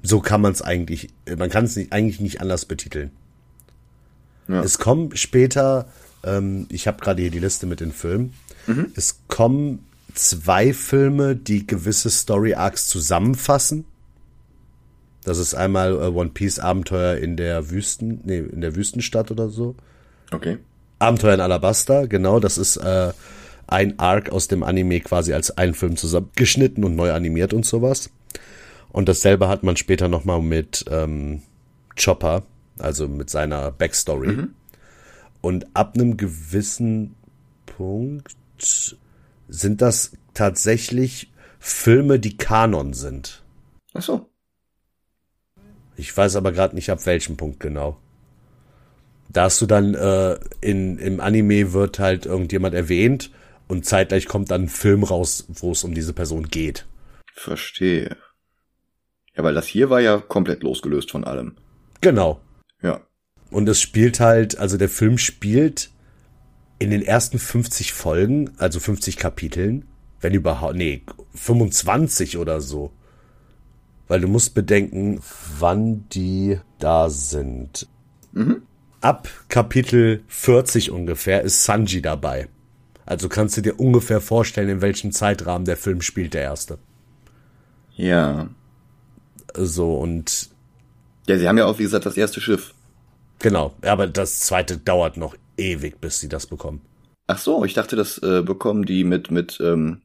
So 0.04 0.22
kann 0.22 0.42
man 0.42 0.54
es 0.54 0.62
eigentlich, 0.62 1.10
man 1.38 1.50
kann 1.50 1.66
es 1.66 1.76
nicht, 1.76 1.92
eigentlich 1.92 2.20
nicht 2.20 2.42
anders 2.42 2.66
betiteln. 2.66 3.12
Ja. 4.48 4.64
Es 4.64 4.80
kommen 4.80 5.16
später, 5.16 5.90
ähm, 6.24 6.68
ich 6.70 6.88
habe 6.88 7.02
gerade 7.02 7.22
hier 7.22 7.32
die 7.32 7.40
Liste 7.40 7.66
mit 7.66 7.80
den 7.80 7.92
Filmen, 7.92 8.34
es 8.96 9.22
kommen 9.28 9.86
zwei 10.14 10.74
Filme, 10.74 11.36
die 11.36 11.66
gewisse 11.66 12.10
Story-Arcs 12.10 12.88
zusammenfassen. 12.88 13.86
Das 15.24 15.38
ist 15.38 15.56
einmal 15.56 15.92
äh, 15.92 16.08
One 16.08 16.30
Piece 16.30 16.60
Abenteuer 16.60 17.18
in 17.18 17.38
der 17.38 17.70
Wüsten, 17.70 18.22
nee, 18.24 18.40
in 18.40 18.62
der 18.62 18.76
Wüstenstadt 18.76 19.32
oder 19.32 19.50
so. 19.50 19.76
Okay. 20.32 20.58
Abenteuer 21.00 21.36
in 21.36 21.42
Alabasta, 21.42 22.06
genau, 22.06 22.40
das 22.40 22.58
ist 22.58 22.78
äh, 22.78 23.12
ein 23.68 24.00
Arc 24.00 24.30
aus 24.30 24.48
dem 24.48 24.64
Anime 24.64 25.02
quasi 25.02 25.34
als 25.34 25.58
ein 25.58 25.74
Film 25.74 25.98
zusammengeschnitten 25.98 26.84
und 26.84 26.96
neu 26.96 27.12
animiert 27.12 27.54
und 27.54 27.66
sowas. 27.66 28.10
Und 28.92 29.10
dasselbe 29.10 29.48
hat 29.48 29.64
man 29.64 29.78
später 29.78 30.08
nochmal 30.08 30.42
mit 30.42 30.86
ähm, 30.90 31.42
Chopper, 31.96 32.44
also 32.80 33.08
mit 33.08 33.30
seiner 33.30 33.72
Backstory. 33.72 34.48
Und 35.42 35.68
ab 35.74 35.96
einem 35.96 36.18
gewissen 36.18 37.16
Punkt 37.66 38.36
sind 39.48 39.82
das 39.82 40.12
tatsächlich 40.34 41.32
Filme, 41.60 42.20
die 42.20 42.38
Kanon 42.38 42.94
sind. 42.94 43.44
Ach 43.94 44.02
so. 44.02 44.30
Ich 45.96 46.16
weiß 46.16 46.36
aber 46.36 46.52
gerade 46.52 46.76
nicht, 46.76 46.90
ab 46.90 47.06
welchem 47.06 47.38
Punkt 47.38 47.60
genau. 47.60 47.98
Da 49.30 49.44
hast 49.44 49.60
du 49.62 49.66
dann 49.66 49.94
äh, 49.96 50.40
in, 50.62 50.98
im 51.00 51.20
Anime 51.20 51.74
wird 51.74 52.00
halt 52.00 52.26
irgendjemand 52.26 52.76
erwähnt 52.76 53.32
und 53.68 53.86
zeitgleich 53.86 54.28
kommt 54.28 54.52
dann 54.52 54.64
ein 54.64 54.70
Film 54.70 55.04
raus, 55.04 55.46
wo 55.50 55.72
es 55.72 55.84
um 55.84 55.94
diese 55.94 56.14
Person 56.14 56.48
geht. 56.48 56.86
Verstehe. 57.34 58.16
Ja, 59.38 59.44
weil 59.44 59.54
das 59.54 59.68
hier 59.68 59.90
war 59.90 60.02
ja 60.02 60.18
komplett 60.18 60.64
losgelöst 60.64 61.12
von 61.12 61.24
allem. 61.24 61.56
Genau. 62.02 62.42
Ja. 62.82 63.02
Und 63.52 63.70
es 63.70 63.80
spielt 63.80 64.20
halt, 64.20 64.58
also 64.58 64.78
der 64.78 64.90
Film 64.90 65.18
spielt 65.18 65.92
in 66.80 66.90
den 66.90 67.02
ersten 67.02 67.40
50 67.40 67.94
Folgen, 67.94 68.52
also 68.58 68.80
50 68.80 69.18
Kapiteln, 69.18 69.86
wenn 70.20 70.34
überhaupt, 70.34 70.76
nee, 70.76 71.04
25 71.36 72.38
oder 72.38 72.62
so. 72.62 72.92
Weil 74.08 74.22
du 74.22 74.28
musst 74.28 74.54
bedenken, 74.54 75.22
wann 75.60 76.08
die 76.10 76.60
da 76.80 77.10
sind. 77.10 77.88
Ab 79.02 79.30
Kapitel 79.50 80.24
40 80.28 80.92
ungefähr 80.92 81.42
ist 81.42 81.64
Sanji 81.64 82.02
dabei. 82.02 82.48
Also 83.06 83.30
kannst 83.30 83.58
du 83.58 83.62
dir 83.62 83.80
ungefähr 83.80 84.22
vorstellen, 84.22 84.70
in 84.70 84.82
welchem 84.82 85.12
Zeitrahmen 85.12 85.66
der 85.66 85.78
Film 85.78 86.02
spielt, 86.02 86.34
der 86.34 86.42
erste. 86.42 86.78
Ja. 87.96 88.50
So, 89.58 89.96
und 89.98 90.50
Ja, 91.28 91.38
sie 91.38 91.48
haben 91.48 91.58
ja 91.58 91.66
auch, 91.66 91.80
wie 91.80 91.84
gesagt, 91.84 92.06
das 92.06 92.18
erste 92.18 92.40
Schiff. 92.42 92.74
genau, 93.40 93.74
aber 93.82 94.08
das 94.08 94.40
zweite 94.42 94.78
dauert 94.78 95.18
noch 95.18 95.36
ewig, 95.58 96.00
bis 96.00 96.20
sie 96.20 96.30
das 96.30 96.46
bekommen. 96.48 96.82
Ach 97.28 97.38
so, 97.38 97.66
ich 97.66 97.74
dachte, 97.74 97.96
das 97.96 98.18
äh, 98.20 98.42
bekommen 98.42 98.86
die 98.86 99.04
mit, 99.04 99.32
mit, 99.32 99.60
ähm, 99.62 100.02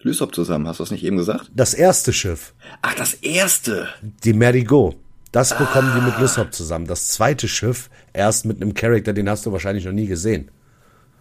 Lysop 0.00 0.34
zusammen. 0.34 0.66
Hast 0.68 0.78
du 0.78 0.84
das 0.84 0.90
nicht 0.92 1.04
eben 1.04 1.16
gesagt? 1.16 1.50
Das 1.54 1.74
erste 1.74 2.12
Schiff, 2.12 2.54
Ach, 2.82 2.94
das 2.94 3.14
erste. 3.14 3.88
die 4.24 4.32
Merigo, 4.32 4.94
das 5.32 5.56
bekommen 5.58 5.92
die 5.94 6.00
mit 6.00 6.18
Lysop 6.20 6.52
zusammen. 6.54 6.86
Das 6.86 7.08
zweite 7.08 7.48
Schiff 7.48 7.90
erst 8.12 8.44
mit 8.44 8.62
einem 8.62 8.74
Charakter, 8.74 9.12
den 9.12 9.28
hast 9.28 9.44
du 9.44 9.52
wahrscheinlich 9.52 9.84
noch 9.84 9.92
nie 9.92 10.06
gesehen. 10.06 10.50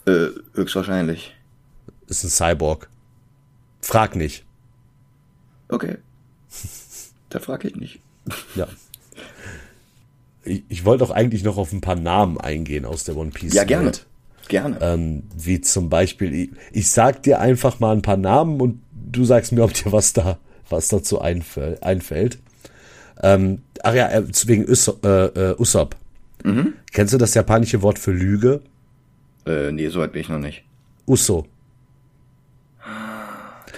Äh, 0.06 0.28
höchstwahrscheinlich. 0.54 1.36
Ist 2.08 2.24
ein 2.24 2.30
Cyborg. 2.30 2.88
Frag 3.82 4.16
nicht. 4.16 4.46
Okay. 5.70 5.98
Da 7.30 7.40
frage 7.40 7.68
ich 7.68 7.76
nicht. 7.76 8.00
Ja. 8.56 8.68
Ich, 10.44 10.63
ich 10.69 10.86
wollte 10.86 11.04
auch 11.04 11.12
eigentlich 11.12 11.44
noch 11.44 11.58
auf 11.58 11.73
ein 11.73 11.82
paar 11.82 11.96
Namen 11.96 12.40
eingehen 12.40 12.86
aus 12.86 13.04
der 13.04 13.17
One 13.17 13.32
Piece. 13.32 13.54
Ja, 13.54 13.63
gerne. 13.63 13.86
Welt. 13.88 14.06
Gerne. 14.48 14.78
Ähm, 14.82 15.23
wie 15.36 15.60
zum 15.60 15.90
Beispiel, 15.90 16.34
ich, 16.34 16.50
ich 16.71 16.90
sag 16.90 17.21
dir 17.23 17.40
einfach 17.42 17.80
mal 17.82 17.94
ein 17.94 18.02
paar 18.02 18.15
Namen 18.15 18.62
und 18.62 18.82
du 18.94 19.25
sagst 19.25 19.52
mir, 19.52 19.63
ob 19.63 19.73
dir 19.73 19.92
was 19.92 20.13
da, 20.13 20.38
was 20.69 20.88
dazu 20.88 21.19
einfäll, 21.19 21.78
einfällt. 21.82 22.40
Ähm, 23.21 23.62
ach 23.84 23.94
ja, 23.94 24.10
äh, 24.10 24.23
wegen 24.46 24.69
Usopp. 24.69 25.04
Äh, 25.06 25.25
äh, 25.25 25.56
Usopp. 25.60 25.96
Kennst 26.94 27.13
du 27.13 27.17
das 27.17 27.34
japanische 27.34 27.82
Wort 27.82 28.00
für 28.00 28.12
Lüge? 28.12 28.62
Äh, 29.46 29.71
nee, 29.73 29.90
so 29.90 30.00
weit 30.00 30.13
bin 30.13 30.21
ich 30.21 30.30
noch 30.30 30.40
nicht. 30.40 30.63
Uso. 31.06 31.46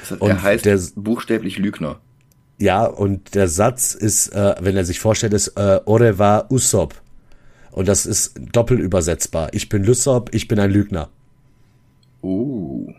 Das, 0.01 0.11
Und 0.19 0.29
er 0.29 0.43
heißt 0.43 0.65
der- 0.65 0.79
buchstäblich 0.95 1.57
Lügner. 1.57 1.99
Ja, 2.59 2.85
und 2.85 3.35
der 3.35 3.47
Satz 3.47 3.95
ist, 3.95 4.29
äh, 4.29 4.55
wenn 4.59 4.75
er 4.75 4.83
sich 4.85 4.99
vorstellt, 4.99 5.33
ist 5.33 5.49
äh, 5.57 5.79
Ore 5.85 6.19
wa 6.19 6.45
Usopp. 6.49 6.93
Und 7.71 7.87
das 7.87 8.05
ist 8.05 8.33
doppelübersetzbar. 8.51 9.53
Ich 9.53 9.69
bin 9.69 9.83
Lysop, 9.83 10.33
ich 10.33 10.47
bin 10.47 10.59
ein 10.59 10.69
Lügner. 10.69 11.09
Uh. 12.21 12.91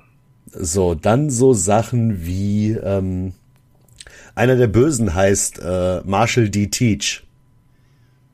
So, 0.53 0.95
dann 0.95 1.29
so 1.29 1.53
Sachen 1.53 2.25
wie 2.25 2.71
ähm, 2.73 3.35
einer 4.35 4.57
der 4.57 4.69
Bösen 4.69 5.15
heißt 5.15 5.61
äh, 5.63 6.01
Marshall 6.05 6.49
D. 6.49 6.69
Teach 6.69 7.23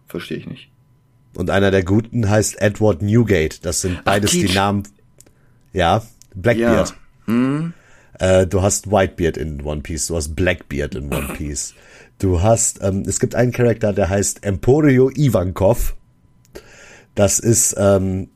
Verstehe 0.07 0.39
ich 0.39 0.47
nicht. 0.47 0.69
und 1.35 1.51
einer 1.51 1.71
der 1.73 1.83
Guten 1.83 2.31
heißt 2.31 2.61
Edward 2.61 3.03
Newgate. 3.03 3.59
Das 3.65 3.81
sind 3.81 4.05
beides 4.05 4.31
die 4.31 4.43
Teach. 4.43 4.55
Namen. 4.55 4.85
Ja, 5.73 6.03
Blackbeard. 6.35 6.95
Äh, 8.19 8.47
du 8.47 8.63
hast 8.63 8.91
Whitebeard 8.91 9.37
in 9.37 9.63
One 9.63 9.83
Piece, 9.83 10.07
du 10.09 10.17
hast 10.17 10.35
Blackbeard 10.35 10.95
in 10.95 11.13
One 11.13 11.29
Piece. 11.37 11.75
Du 12.19 12.43
hast, 12.43 12.83
ähm, 12.83 13.03
es 13.07 13.21
gibt 13.21 13.35
einen 13.35 13.53
Charakter, 13.53 13.93
der 13.93 14.09
heißt 14.09 14.45
Emporio 14.45 15.11
Ivankov. 15.11 15.97
Das 17.15 17.39
ist, 17.39 17.75
ähm, 17.79 18.29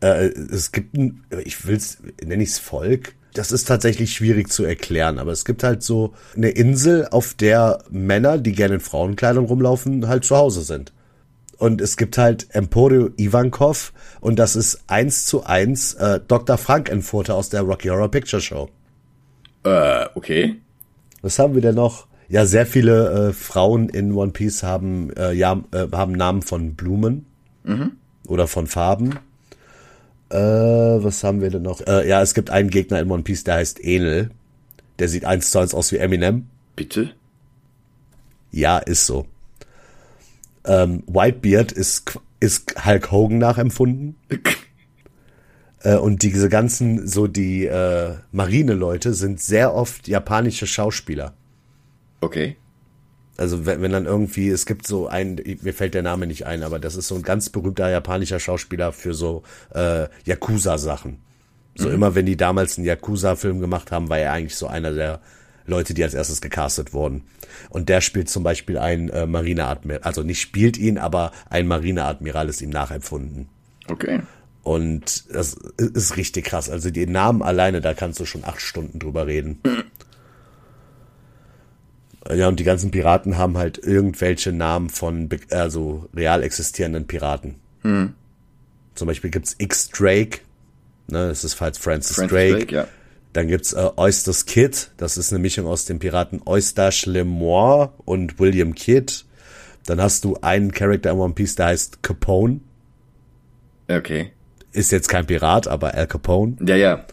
äh, 0.00 0.28
es 0.28 0.72
gibt 0.72 0.96
ein, 0.96 1.24
ich 1.44 1.66
will's, 1.66 1.98
nenne 2.24 2.42
ich's 2.42 2.58
Volk. 2.58 3.14
Das 3.34 3.52
ist 3.52 3.68
tatsächlich 3.68 4.14
schwierig 4.14 4.50
zu 4.50 4.64
erklären, 4.64 5.18
aber 5.18 5.32
es 5.32 5.44
gibt 5.44 5.62
halt 5.62 5.82
so 5.82 6.14
eine 6.34 6.48
Insel, 6.48 7.06
auf 7.10 7.34
der 7.34 7.84
Männer, 7.90 8.38
die 8.38 8.52
gerne 8.52 8.76
in 8.76 8.80
Frauenkleidung 8.80 9.44
rumlaufen, 9.44 10.08
halt 10.08 10.24
zu 10.24 10.36
Hause 10.36 10.62
sind. 10.62 10.92
Und 11.58 11.80
es 11.80 11.96
gibt 11.96 12.16
halt 12.16 12.46
Emporio 12.54 13.10
Ivankov 13.16 13.92
und 14.20 14.38
das 14.38 14.56
ist 14.56 14.84
eins 14.86 15.26
zu 15.26 15.44
eins 15.44 15.94
äh, 15.94 16.20
Dr. 16.26 16.56
Frankenfurter 16.56 17.34
aus 17.34 17.50
der 17.50 17.62
Rocky 17.62 17.88
Horror 17.88 18.10
Picture 18.10 18.40
Show. 18.40 18.70
Äh, 19.64 20.06
okay. 20.14 20.56
Was 21.22 21.38
haben 21.38 21.54
wir 21.54 21.62
denn 21.62 21.74
noch? 21.74 22.06
Ja, 22.28 22.44
sehr 22.44 22.66
viele 22.66 23.28
äh, 23.28 23.32
Frauen 23.32 23.88
in 23.88 24.12
One 24.12 24.32
Piece 24.32 24.62
haben, 24.62 25.10
äh, 25.16 25.32
ja, 25.32 25.62
äh, 25.72 25.86
haben 25.92 26.12
Namen 26.12 26.42
von 26.42 26.74
Blumen 26.74 27.26
mhm. 27.64 27.92
oder 28.26 28.46
von 28.46 28.66
Farben. 28.66 29.18
Äh, 30.30 30.36
was 30.36 31.24
haben 31.24 31.40
wir 31.40 31.50
denn 31.50 31.62
noch? 31.62 31.80
Äh, 31.86 32.06
ja, 32.06 32.20
es 32.20 32.34
gibt 32.34 32.50
einen 32.50 32.68
Gegner 32.68 33.00
in 33.00 33.10
One 33.10 33.22
Piece, 33.22 33.44
der 33.44 33.54
heißt 33.54 33.82
Enel. 33.82 34.30
Der 34.98 35.08
sieht 35.08 35.24
eins 35.24 35.50
zu 35.50 35.58
eins 35.58 35.74
aus 35.74 35.90
wie 35.92 35.96
Eminem. 35.96 36.48
Bitte? 36.76 37.12
Ja, 38.50 38.78
ist 38.78 39.06
so. 39.06 39.26
Ähm, 40.64 41.02
Whitebeard 41.06 41.72
ist, 41.72 42.18
ist 42.40 42.84
Hulk 42.84 43.10
Hogan 43.10 43.38
nachempfunden. 43.38 44.16
äh, 45.82 45.96
und 45.96 46.22
diese 46.22 46.48
ganzen, 46.48 47.06
so 47.06 47.26
die 47.26 47.66
äh, 47.66 48.14
Marineleute 48.32 49.14
sind 49.14 49.40
sehr 49.40 49.74
oft 49.74 50.08
japanische 50.08 50.66
Schauspieler. 50.66 51.34
Okay. 52.20 52.56
Also 53.36 53.66
wenn, 53.66 53.80
wenn 53.82 53.92
dann 53.92 54.06
irgendwie, 54.06 54.48
es 54.48 54.66
gibt 54.66 54.86
so 54.86 55.06
ein, 55.06 55.40
mir 55.62 55.72
fällt 55.72 55.94
der 55.94 56.02
Name 56.02 56.26
nicht 56.26 56.46
ein, 56.46 56.62
aber 56.64 56.78
das 56.78 56.96
ist 56.96 57.08
so 57.08 57.14
ein 57.14 57.22
ganz 57.22 57.50
berühmter 57.50 57.88
japanischer 57.88 58.40
Schauspieler 58.40 58.92
für 58.92 59.14
so 59.14 59.44
äh, 59.72 60.08
Yakuza-Sachen. 60.24 61.18
So 61.76 61.88
mhm. 61.88 61.94
immer, 61.94 62.14
wenn 62.16 62.26
die 62.26 62.36
damals 62.36 62.76
einen 62.76 62.86
Yakuza-Film 62.86 63.60
gemacht 63.60 63.92
haben, 63.92 64.08
war 64.08 64.18
er 64.18 64.32
eigentlich 64.32 64.56
so 64.56 64.66
einer 64.66 64.92
der 64.92 65.20
Leute, 65.66 65.94
die 65.94 66.02
als 66.02 66.14
erstes 66.14 66.40
gecastet 66.40 66.92
wurden. 66.92 67.22
Und 67.68 67.88
der 67.88 68.00
spielt 68.00 68.28
zum 68.28 68.42
Beispiel 68.42 68.78
ein 68.78 69.10
äh, 69.10 69.26
Marineadmiral, 69.26 70.02
also 70.02 70.22
nicht 70.24 70.40
spielt 70.40 70.76
ihn, 70.76 70.98
aber 70.98 71.30
ein 71.48 71.68
Marineadmiral 71.68 72.48
ist 72.48 72.60
ihm 72.62 72.70
nachempfunden. 72.70 73.48
Okay. 73.86 74.20
Und 74.62 75.32
das 75.34 75.54
ist 75.76 76.16
richtig 76.16 76.44
krass. 76.44 76.68
Also 76.68 76.90
die 76.90 77.06
Namen 77.06 77.42
alleine, 77.42 77.80
da 77.80 77.94
kannst 77.94 78.20
du 78.20 78.26
schon 78.26 78.44
acht 78.44 78.60
Stunden 78.60 78.98
drüber 78.98 79.26
reden. 79.26 79.60
Ja, 82.30 82.48
und 82.48 82.60
die 82.60 82.64
ganzen 82.64 82.90
Piraten 82.90 83.38
haben 83.38 83.56
halt 83.56 83.78
irgendwelche 83.78 84.52
Namen 84.52 84.90
von 84.90 85.28
also 85.50 86.08
real 86.14 86.42
existierenden 86.42 87.06
Piraten. 87.06 87.54
Hm. 87.82 88.14
Zum 88.94 89.06
Beispiel 89.06 89.30
gibt's 89.30 89.54
X 89.58 89.88
Drake, 89.88 90.40
ne, 91.06 91.28
das 91.28 91.44
ist 91.44 91.60
halt 91.60 91.78
Francis, 91.78 92.16
Francis 92.16 92.30
Drake. 92.30 92.58
Drake 92.58 92.74
ja. 92.74 92.88
Dann 93.32 93.48
gibt's 93.48 93.72
äh, 93.72 93.90
Oysters 93.96 94.46
Kid, 94.46 94.90
das 94.96 95.16
ist 95.16 95.32
eine 95.32 95.38
Mischung 95.38 95.66
aus 95.66 95.84
den 95.84 95.98
Piraten 95.98 96.42
Eustache 96.44 97.08
Lemoire 97.08 97.92
und 98.04 98.38
William 98.38 98.74
Kidd. 98.74 99.24
Dann 99.86 100.00
hast 100.00 100.24
du 100.24 100.36
einen 100.42 100.72
Charakter 100.72 101.12
in 101.12 101.18
One 101.18 101.34
Piece, 101.34 101.54
der 101.54 101.66
heißt 101.66 102.02
Capone. 102.02 102.60
Okay. 103.88 104.32
Ist 104.72 104.92
jetzt 104.92 105.08
kein 105.08 105.26
Pirat, 105.26 105.66
aber 105.66 105.94
Al 105.94 106.06
Capone. 106.06 106.56
Ja, 106.60 106.76
ja 106.76 107.04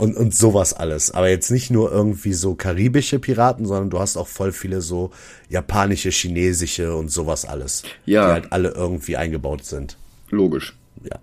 und, 0.00 0.16
und 0.16 0.34
sowas 0.34 0.72
alles. 0.72 1.10
Aber 1.10 1.28
jetzt 1.28 1.50
nicht 1.50 1.70
nur 1.70 1.92
irgendwie 1.92 2.32
so 2.32 2.54
karibische 2.54 3.18
Piraten, 3.18 3.66
sondern 3.66 3.90
du 3.90 3.98
hast 3.98 4.16
auch 4.16 4.28
voll 4.28 4.50
viele 4.50 4.80
so 4.80 5.10
japanische, 5.50 6.08
chinesische 6.08 6.96
und 6.96 7.10
sowas 7.10 7.44
alles. 7.44 7.82
Ja. 8.06 8.26
Die 8.26 8.32
halt 8.32 8.52
alle 8.52 8.70
irgendwie 8.70 9.18
eingebaut 9.18 9.66
sind. 9.66 9.98
Logisch. 10.30 10.74
Ja. 11.02 11.18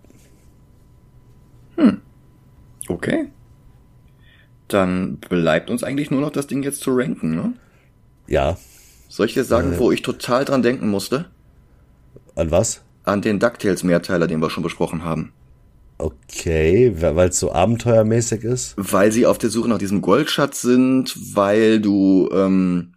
Hm. 1.77 2.01
Okay. 2.87 3.29
Dann 4.67 5.17
bleibt 5.17 5.71
uns 5.71 5.83
eigentlich 5.83 6.11
nur 6.11 6.21
noch 6.21 6.31
das 6.31 6.45
Ding 6.45 6.61
jetzt 6.61 6.81
zu 6.81 6.95
ranken, 6.95 7.35
ne? 7.35 7.53
Ja. 8.27 8.57
Soll 9.09 9.25
ich 9.25 9.33
dir 9.33 9.43
sagen, 9.43 9.73
äh, 9.73 9.79
wo 9.79 9.91
ich 9.91 10.03
total 10.03 10.45
dran 10.45 10.61
denken 10.61 10.87
musste? 10.89 11.25
An 12.35 12.51
was? 12.51 12.83
An 13.05 13.23
den 13.23 13.39
DuckTales-Mehrteiler, 13.39 14.27
den 14.27 14.39
wir 14.39 14.51
schon 14.51 14.61
besprochen 14.61 15.03
haben. 15.03 15.33
Okay, 15.99 16.93
weil 16.99 17.29
es 17.29 17.39
so 17.39 17.51
abenteuermäßig 17.51 18.43
ist? 18.43 18.75
Weil 18.77 19.11
sie 19.11 19.25
auf 19.25 19.39
der 19.39 19.49
Suche 19.49 19.67
nach 19.67 19.79
diesem 19.79 20.01
Goldschatz 20.01 20.61
sind, 20.61 21.15
weil 21.35 21.81
du 21.81 22.29
ähm, 22.31 22.93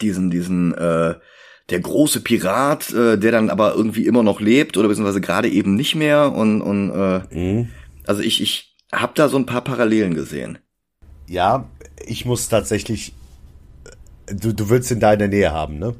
diesen, 0.00 0.30
diesen, 0.30 0.74
äh, 0.74 1.14
der 1.70 1.80
große 1.80 2.20
Pirat, 2.20 2.92
äh, 2.92 3.18
der 3.18 3.30
dann 3.30 3.50
aber 3.50 3.74
irgendwie 3.74 4.06
immer 4.06 4.24
noch 4.24 4.40
lebt 4.40 4.76
oder 4.76 4.88
beziehungsweise 4.88 5.20
gerade 5.20 5.48
eben 5.48 5.76
nicht 5.76 5.94
mehr 5.94 6.32
und, 6.32 6.60
und 6.60 6.90
äh, 6.90 7.20
mhm. 7.30 7.68
also 8.06 8.20
ich, 8.20 8.42
ich 8.42 8.76
habe 8.92 9.12
da 9.14 9.28
so 9.28 9.36
ein 9.36 9.46
paar 9.46 9.62
Parallelen 9.62 10.14
gesehen. 10.14 10.58
Ja, 11.28 11.70
ich 12.04 12.24
muss 12.24 12.48
tatsächlich, 12.48 13.14
du, 14.26 14.52
du 14.52 14.68
willst 14.70 14.90
ihn 14.90 15.00
da 15.00 15.12
in 15.12 15.20
der 15.20 15.28
Nähe 15.28 15.52
haben, 15.52 15.78
ne? 15.78 15.94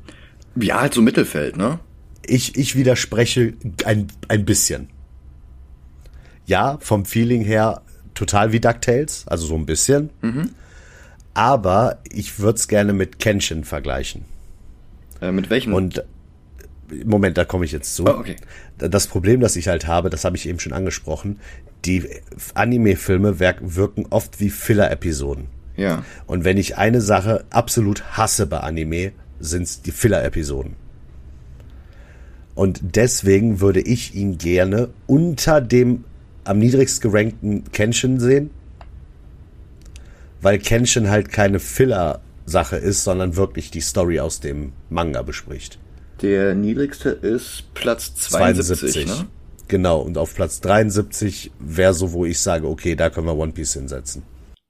Ja, 0.57 0.81
halt 0.81 0.95
so 0.95 1.01
Mittelfeld, 1.01 1.57
ne? 1.57 1.79
Ich, 2.27 2.57
ich 2.57 2.77
widerspreche 2.77 3.55
ein, 3.85 4.09
ein 4.29 4.45
bisschen 4.45 4.89
ja, 6.47 6.79
vom 6.81 7.05
Feeling 7.05 7.43
her 7.43 7.83
total 8.15 8.53
wie 8.53 8.61
DuckTales, 8.61 9.25
also 9.27 9.47
so 9.47 9.55
ein 9.55 9.67
bisschen. 9.67 10.11
Mhm. 10.21 10.51
Aber 11.35 11.99
ich 12.11 12.39
würde 12.39 12.59
es 12.59 12.69
gerne 12.69 12.93
mit 12.93 13.19
Kenshin 13.19 13.65
vergleichen. 13.65 14.25
Äh, 15.21 15.33
mit 15.33 15.49
welchem? 15.49 15.73
Und 15.73 16.05
Moment, 17.05 17.39
da 17.39 17.45
komme 17.45 17.65
ich 17.65 17.73
jetzt 17.73 17.95
zu. 17.95 18.05
Oh, 18.05 18.19
okay. 18.19 18.37
Das 18.77 19.07
Problem, 19.07 19.41
das 19.41 19.57
ich 19.57 19.69
halt 19.69 19.87
habe, 19.87 20.11
das 20.11 20.25
habe 20.25 20.37
ich 20.37 20.47
eben 20.47 20.59
schon 20.59 20.73
angesprochen, 20.73 21.39
die 21.85 22.09
Anime-Filme 22.55 23.39
wirken 23.39 24.07
oft 24.11 24.41
wie 24.41 24.51
Filler-Episoden. 24.51 25.47
Ja. 25.77 26.05
Und 26.27 26.45
wenn 26.45 26.59
ich 26.59 26.77
eine 26.77 27.01
Sache 27.01 27.45
absolut 27.51 28.17
hasse 28.17 28.47
bei 28.47 28.61
Anime, 28.61 29.13
sind 29.41 29.63
es 29.63 29.83
die 29.83 29.91
Filler-Episoden. 29.91 30.77
Und 32.55 32.81
deswegen 32.97 33.61
würde 33.61 33.81
ich 33.81 34.15
ihn 34.15 34.37
gerne 34.37 34.91
unter 35.07 35.61
dem 35.61 36.05
am 36.45 36.59
niedrigst 36.59 37.01
gerankten 37.01 37.65
Kenshin 37.73 38.21
sehen, 38.21 38.51
weil 40.41 40.59
Kenshin 40.59 41.11
halt 41.11 41.31
keine 41.31 41.61
Filler-Sache 41.61 42.77
ist, 42.77 43.05
sondern 43.05 43.37
wirklich 43.37 43.71
die 43.71 43.81
Story 43.81 44.21
aus 44.21 44.41
dem 44.41 44.73
Manga 44.91 45.23
bespricht. 45.23 45.79
Der 46.21 46.55
niedrigste 46.55 47.11
ist 47.11 47.75
Platz 47.75 48.15
72, 48.15 48.93
72. 48.93 49.07
Ne? 49.07 49.27
Genau, 49.69 50.01
und 50.01 50.19
auf 50.19 50.35
Platz 50.35 50.61
73 50.61 51.53
wäre 51.59 51.95
so, 51.95 52.13
wo 52.13 52.25
ich 52.25 52.41
sage, 52.41 52.69
okay, 52.69 52.95
da 52.95 53.11
können 53.11 53.27
wir 53.27 53.37
One 53.37 53.53
Piece 53.53 53.75
hinsetzen. 53.75 54.23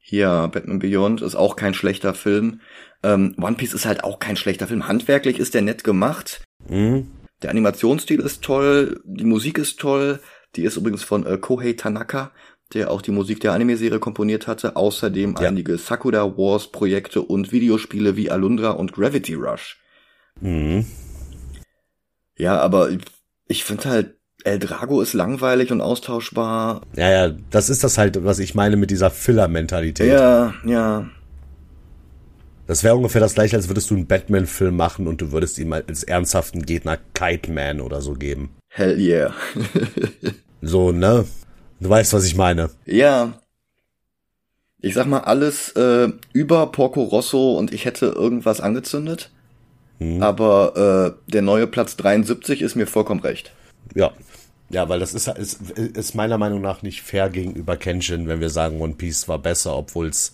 Ja, 0.05 0.47
Batman 0.47 0.79
Beyond 0.79 1.23
ist 1.23 1.35
auch 1.35 1.57
kein 1.57 1.75
schlechter 1.75 2.15
Film. 2.15 2.61
Ähm, 3.03 3.35
One 3.41 3.57
Piece 3.57 3.75
ist 3.75 3.87
halt 3.87 4.05
auch 4.05 4.19
kein 4.19 4.37
schlechter 4.37 4.67
Film. 4.67 4.87
Handwerklich 4.87 5.39
ist 5.39 5.55
der 5.55 5.63
nett 5.63 5.85
gemacht. 5.85 6.45
Mhm. 6.69 7.09
Der 7.43 7.51
Animationsstil 7.51 8.21
ist 8.21 8.43
toll, 8.43 9.01
die 9.05 9.25
Musik 9.25 9.59
ist 9.59 9.81
toll. 9.81 10.21
Die 10.57 10.65
ist 10.65 10.77
übrigens 10.77 11.03
von 11.03 11.27
äh, 11.27 11.39
Kohei 11.39 11.73
Tanaka, 11.73 12.31
der 12.75 12.91
auch 12.91 13.03
die 13.03 13.11
Musik 13.11 13.41
der 13.41 13.53
Anime-Serie 13.53 13.99
komponiert 13.99 14.47
hatte. 14.47 14.77
Außerdem 14.77 15.37
ja. 15.41 15.49
einige 15.49 15.79
Sakura 15.79 16.37
Wars 16.37 16.69
Projekte 16.71 17.23
und 17.23 17.53
Videospiele 17.53 18.17
wie 18.17 18.31
Alundra 18.31 18.71
und 18.71 18.93
Gravity 18.93 19.35
Rush. 19.35 19.81
Mhm. 20.41 20.87
Ja, 22.37 22.59
aber 22.59 22.91
ich 23.47 23.65
finde 23.65 23.89
halt, 23.89 24.15
El 24.45 24.59
Drago 24.59 25.01
ist 25.01 25.13
langweilig 25.13 25.71
und 25.71 25.81
austauschbar. 25.81 26.83
Ja, 26.97 27.11
ja, 27.11 27.35
das 27.51 27.71
ist 27.71 27.85
das 27.85 27.99
halt, 27.99 28.25
was 28.25 28.41
ich 28.41 28.55
meine 28.55 28.77
mit 28.77 28.91
dieser 28.91 29.11
Filler-Mentalität. 29.11 30.09
Ja, 30.13 30.55
ja. 30.65 31.07
Das 32.67 32.83
wäre 32.83 32.97
ungefähr 32.97 33.21
das 33.21 33.35
gleiche, 33.35 33.57
als 33.57 33.69
würdest 33.69 33.91
du 33.91 33.95
einen 33.95 34.07
Batman-Film 34.07 34.77
machen 34.77 35.07
und 35.07 35.21
du 35.21 35.31
würdest 35.31 35.59
ihm 35.59 35.73
als 35.73 36.03
ernsthaften 36.03 36.63
Gegner 36.63 36.99
Kite 37.15 37.53
Man 37.53 37.81
oder 37.81 38.01
so 38.01 38.15
geben. 38.15 38.51
Hell 38.75 38.99
yeah. 38.99 39.35
so, 40.63 40.93
ne? 40.93 41.27
Du 41.79 41.91
weißt, 41.91 42.15
was 42.15 42.25
ich 42.25 42.37
meine. 42.37 42.71
Ja. 42.87 43.35
Ich 44.81 44.95
sag 44.95 45.07
mal, 45.07 45.21
alles 45.21 45.71
äh, 45.73 46.09
über 46.33 46.67
Porco 46.73 47.03
Rosso 47.03 47.59
und 47.59 47.73
ich 47.73 47.85
hätte 47.85 48.07
irgendwas 48.07 48.63
angezündet. 48.63 49.31
Hm. 49.99 50.23
Aber 50.23 51.17
äh, 51.29 51.31
der 51.31 51.43
neue 51.43 51.67
Platz 51.67 51.97
73 51.97 52.63
ist 52.63 52.75
mir 52.75 52.87
vollkommen 52.87 53.21
recht. 53.21 53.53
Ja. 53.95 54.13
Ja, 54.71 54.89
weil 54.89 55.01
das 55.01 55.13
ist, 55.13 55.29
ist, 55.29 55.71
ist 55.71 56.15
meiner 56.15 56.39
Meinung 56.39 56.63
nach 56.63 56.81
nicht 56.81 57.03
fair 57.03 57.29
gegenüber 57.29 57.77
Kenshin, 57.77 58.27
wenn 58.27 58.41
wir 58.41 58.49
sagen, 58.49 58.81
One 58.81 58.95
Piece 58.95 59.29
war 59.29 59.39
besser, 59.39 59.77
obwohl 59.77 60.09
es 60.09 60.33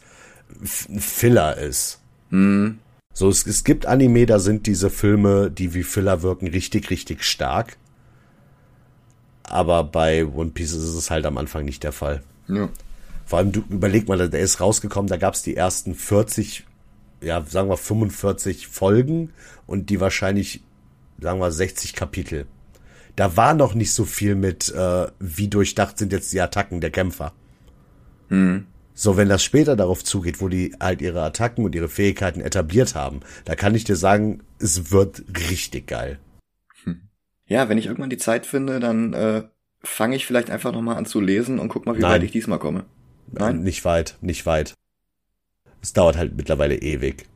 ein 0.88 1.00
Filler 1.00 1.58
ist. 1.58 2.00
Hm. 2.30 2.78
So, 3.12 3.28
es, 3.28 3.44
es 3.48 3.64
gibt 3.64 3.86
Anime, 3.86 4.26
da 4.26 4.38
sind 4.38 4.68
diese 4.68 4.90
Filme, 4.90 5.50
die 5.50 5.74
wie 5.74 5.82
Filler 5.82 6.22
wirken, 6.22 6.46
richtig, 6.46 6.88
richtig 6.90 7.24
stark. 7.24 7.76
Aber 9.48 9.84
bei 9.84 10.26
One 10.26 10.50
Piece 10.50 10.72
ist 10.72 10.94
es 10.94 11.10
halt 11.10 11.26
am 11.26 11.38
Anfang 11.38 11.64
nicht 11.64 11.82
der 11.82 11.92
Fall. 11.92 12.22
Ja. 12.48 12.68
Vor 13.24 13.38
allem, 13.38 13.52
du 13.52 13.62
überleg 13.68 14.08
mal, 14.08 14.28
der 14.28 14.40
ist 14.40 14.60
rausgekommen, 14.60 15.08
da 15.08 15.16
gab 15.16 15.34
es 15.34 15.42
die 15.42 15.56
ersten 15.56 15.94
40, 15.94 16.64
ja, 17.20 17.44
sagen 17.46 17.68
wir 17.68 17.76
45 17.76 18.68
Folgen 18.68 19.30
und 19.66 19.90
die 19.90 20.00
wahrscheinlich, 20.00 20.62
sagen 21.20 21.40
wir, 21.40 21.50
60 21.52 21.94
Kapitel. 21.94 22.46
da 23.16 23.36
war 23.36 23.52
noch 23.52 23.74
nicht 23.74 23.92
so 23.92 24.04
viel 24.04 24.36
mit, 24.36 24.72
äh, 24.72 25.08
wie 25.18 25.48
durchdacht 25.48 25.98
sind 25.98 26.12
jetzt 26.12 26.32
die 26.32 26.40
Attacken 26.40 26.80
der 26.80 26.90
Kämpfer. 26.90 27.32
Hm. 28.28 28.66
So, 28.94 29.16
wenn 29.16 29.28
das 29.28 29.42
später 29.42 29.76
darauf 29.76 30.04
zugeht, 30.04 30.40
wo 30.40 30.48
die 30.48 30.74
halt 30.80 31.02
ihre 31.02 31.22
Attacken 31.22 31.64
und 31.64 31.74
ihre 31.74 31.88
Fähigkeiten 31.88 32.40
etabliert 32.40 32.94
haben, 32.94 33.20
da 33.44 33.56
kann 33.56 33.74
ich 33.74 33.84
dir 33.84 33.96
sagen, 33.96 34.40
es 34.58 34.90
wird 34.90 35.24
richtig 35.50 35.86
geil. 35.86 36.18
Ja, 37.48 37.68
wenn 37.68 37.78
ich 37.78 37.86
irgendwann 37.86 38.10
die 38.10 38.18
Zeit 38.18 38.46
finde, 38.46 38.78
dann 38.78 39.12
äh, 39.14 39.42
fange 39.82 40.16
ich 40.16 40.26
vielleicht 40.26 40.50
einfach 40.50 40.72
nochmal 40.72 40.96
an 40.96 41.06
zu 41.06 41.20
lesen 41.20 41.58
und 41.58 41.68
guck 41.68 41.86
mal, 41.86 41.96
wie 41.96 42.00
Nein. 42.02 42.12
weit 42.12 42.22
ich 42.22 42.32
diesmal 42.32 42.58
komme. 42.58 42.84
Nein? 43.32 43.62
Nicht 43.62 43.84
weit, 43.84 44.16
nicht 44.20 44.46
weit. 44.46 44.74
Es 45.82 45.92
dauert 45.92 46.16
halt 46.16 46.36
mittlerweile 46.36 46.76
ewig. 46.76 47.26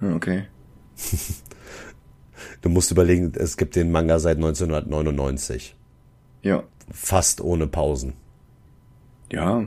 Hm, 0.00 0.16
Okay. 0.16 0.44
Du 2.62 2.68
musst 2.68 2.90
überlegen, 2.90 3.32
es 3.36 3.56
gibt 3.56 3.74
den 3.76 3.90
Manga 3.90 4.18
seit 4.18 4.36
1999. 4.36 5.74
Ja. 6.42 6.62
Fast 6.90 7.40
ohne 7.40 7.66
Pausen. 7.66 8.14
Ja. 9.32 9.64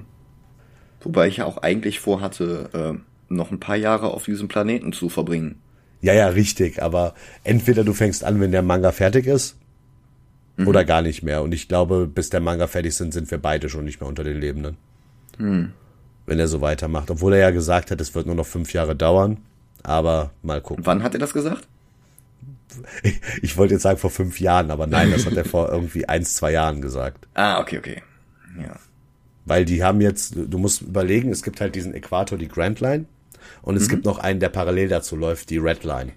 Wobei 1.01 1.27
ich 1.27 1.37
ja 1.37 1.45
auch 1.45 1.57
eigentlich 1.57 1.99
vorhatte, 1.99 2.69
äh, 2.73 3.33
noch 3.33 3.51
ein 3.51 3.59
paar 3.59 3.75
Jahre 3.75 4.11
auf 4.11 4.25
diesem 4.25 4.47
Planeten 4.47 4.93
zu 4.93 5.09
verbringen. 5.09 5.61
Ja, 6.01 6.13
ja, 6.13 6.27
richtig, 6.29 6.81
aber 6.81 7.13
entweder 7.43 7.83
du 7.83 7.93
fängst 7.93 8.23
an, 8.23 8.39
wenn 8.39 8.51
der 8.51 8.63
Manga 8.63 8.91
fertig 8.91 9.27
ist, 9.27 9.57
oder 10.67 10.85
gar 10.85 11.01
nicht 11.01 11.23
mehr. 11.23 11.41
Und 11.41 11.53
ich 11.53 11.67
glaube, 11.67 12.07
bis 12.07 12.29
der 12.29 12.39
Manga 12.39 12.67
fertig 12.67 12.95
sind, 12.95 13.13
sind 13.13 13.29
wir 13.31 13.37
beide 13.37 13.69
schon 13.69 13.85
nicht 13.85 13.99
mehr 14.01 14.07
unter 14.07 14.23
den 14.23 14.39
Lebenden. 14.39 14.77
Wenn 16.25 16.39
er 16.39 16.47
so 16.47 16.61
weitermacht. 16.61 17.09
Obwohl 17.11 17.33
er 17.33 17.39
ja 17.39 17.51
gesagt 17.51 17.91
hat, 17.91 17.99
es 18.01 18.13
wird 18.15 18.25
nur 18.25 18.35
noch 18.35 18.45
fünf 18.45 18.73
Jahre 18.73 18.95
dauern. 18.95 19.37
Aber 19.83 20.31
mal 20.43 20.61
gucken. 20.61 20.85
Wann 20.85 21.03
hat 21.03 21.13
er 21.13 21.19
das 21.19 21.33
gesagt? 21.33 21.67
Ich 23.41 23.57
wollte 23.57 23.73
jetzt 23.73 23.83
sagen 23.83 23.97
vor 23.97 24.11
fünf 24.11 24.39
Jahren, 24.39 24.71
aber 24.71 24.87
nein, 24.87 25.11
das 25.11 25.25
hat 25.25 25.33
er 25.33 25.43
vor 25.43 25.69
irgendwie 25.69 26.07
eins, 26.07 26.35
zwei 26.35 26.53
Jahren 26.53 26.81
gesagt. 26.81 27.27
Ah, 27.33 27.59
okay, 27.59 27.79
okay. 27.79 28.01
Ja. 28.57 28.77
Weil 29.43 29.65
die 29.65 29.83
haben 29.83 29.99
jetzt, 29.99 30.35
du 30.37 30.57
musst 30.57 30.81
überlegen, 30.81 31.31
es 31.31 31.43
gibt 31.43 31.59
halt 31.59 31.75
diesen 31.75 31.93
Äquator, 31.93 32.37
die 32.37 32.47
Grand 32.47 32.79
Line. 32.79 33.05
Und 33.61 33.75
es 33.75 33.89
gibt 33.89 34.05
noch 34.05 34.19
einen, 34.19 34.39
der 34.39 34.49
parallel 34.49 34.87
dazu 34.87 35.15
läuft, 35.15 35.49
die 35.49 35.57
Red 35.57 35.83
Line. 35.83 36.13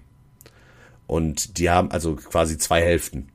Und 1.07 1.57
die 1.57 1.69
haben 1.69 1.91
also 1.91 2.15
quasi 2.15 2.57
zwei 2.57 2.81
Hälften. 2.81 3.29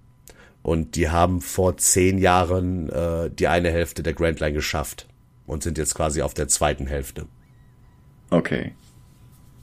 Und 0.62 0.96
die 0.96 1.08
haben 1.08 1.40
vor 1.40 1.76
zehn 1.78 2.18
Jahren 2.18 2.90
äh, 2.90 3.30
die 3.30 3.48
eine 3.48 3.70
Hälfte 3.70 4.02
der 4.02 4.12
Grand 4.12 4.40
Line 4.40 4.52
geschafft. 4.52 5.06
Und 5.46 5.62
sind 5.62 5.78
jetzt 5.78 5.94
quasi 5.94 6.22
auf 6.22 6.34
der 6.34 6.48
zweiten 6.48 6.86
Hälfte. 6.86 7.26
Okay. 8.30 8.72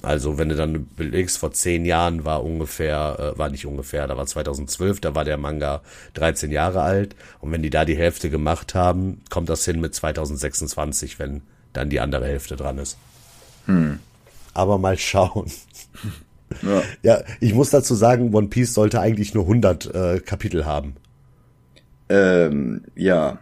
Also 0.02 0.38
wenn 0.38 0.50
du 0.50 0.56
dann 0.56 0.76
überlegst, 0.76 1.38
vor 1.38 1.52
zehn 1.54 1.86
Jahren 1.86 2.24
war 2.24 2.44
ungefähr, 2.44 3.34
äh, 3.36 3.38
war 3.38 3.50
nicht 3.50 3.66
ungefähr, 3.66 4.08
da 4.08 4.16
war 4.16 4.26
2012, 4.26 5.02
da 5.02 5.16
war 5.16 5.26
der 5.26 5.38
Manga 5.38 5.82
13 6.14 6.52
Jahre 6.52 6.82
alt. 6.82 7.16
Und 7.40 7.52
wenn 7.52 7.64
die 7.64 7.70
da 7.70 7.86
die 7.86 7.98
Hälfte 7.98 8.30
gemacht 8.30 8.76
haben, 8.76 9.22
kommt 9.30 9.50
das 9.50 9.66
hin 9.66 9.80
mit 9.80 9.96
2026, 9.96 11.20
wenn 11.20 11.42
dann 11.74 11.90
die 11.90 12.00
andere 12.00 12.26
Hälfte 12.26 12.56
dran 12.56 12.78
ist. 12.78 12.98
Aber 14.54 14.78
mal 14.78 14.98
schauen. 14.98 15.52
Ja. 16.62 16.84
Ja, 17.04 17.24
ich 17.40 17.54
muss 17.54 17.70
dazu 17.70 17.96
sagen, 17.96 18.34
One 18.34 18.48
Piece 18.48 18.74
sollte 18.74 19.00
eigentlich 19.00 19.34
nur 19.34 19.44
100 19.44 19.94
äh, 19.94 20.20
Kapitel 20.20 20.66
haben. 20.66 20.96
Ähm, 22.10 22.84
ja. 22.96 23.40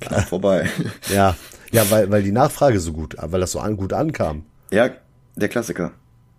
Knapp 0.00 0.22
vorbei. 0.28 0.68
Ja, 1.12 1.36
ja, 1.72 1.90
weil, 1.90 2.10
weil 2.10 2.22
die 2.22 2.32
Nachfrage 2.32 2.80
so 2.80 2.92
gut, 2.92 3.16
weil 3.20 3.40
das 3.40 3.52
so 3.52 3.60
an, 3.60 3.76
gut 3.76 3.92
ankam. 3.92 4.44
ja, 4.70 4.90
der 5.36 5.48
Klassiker. 5.48 5.92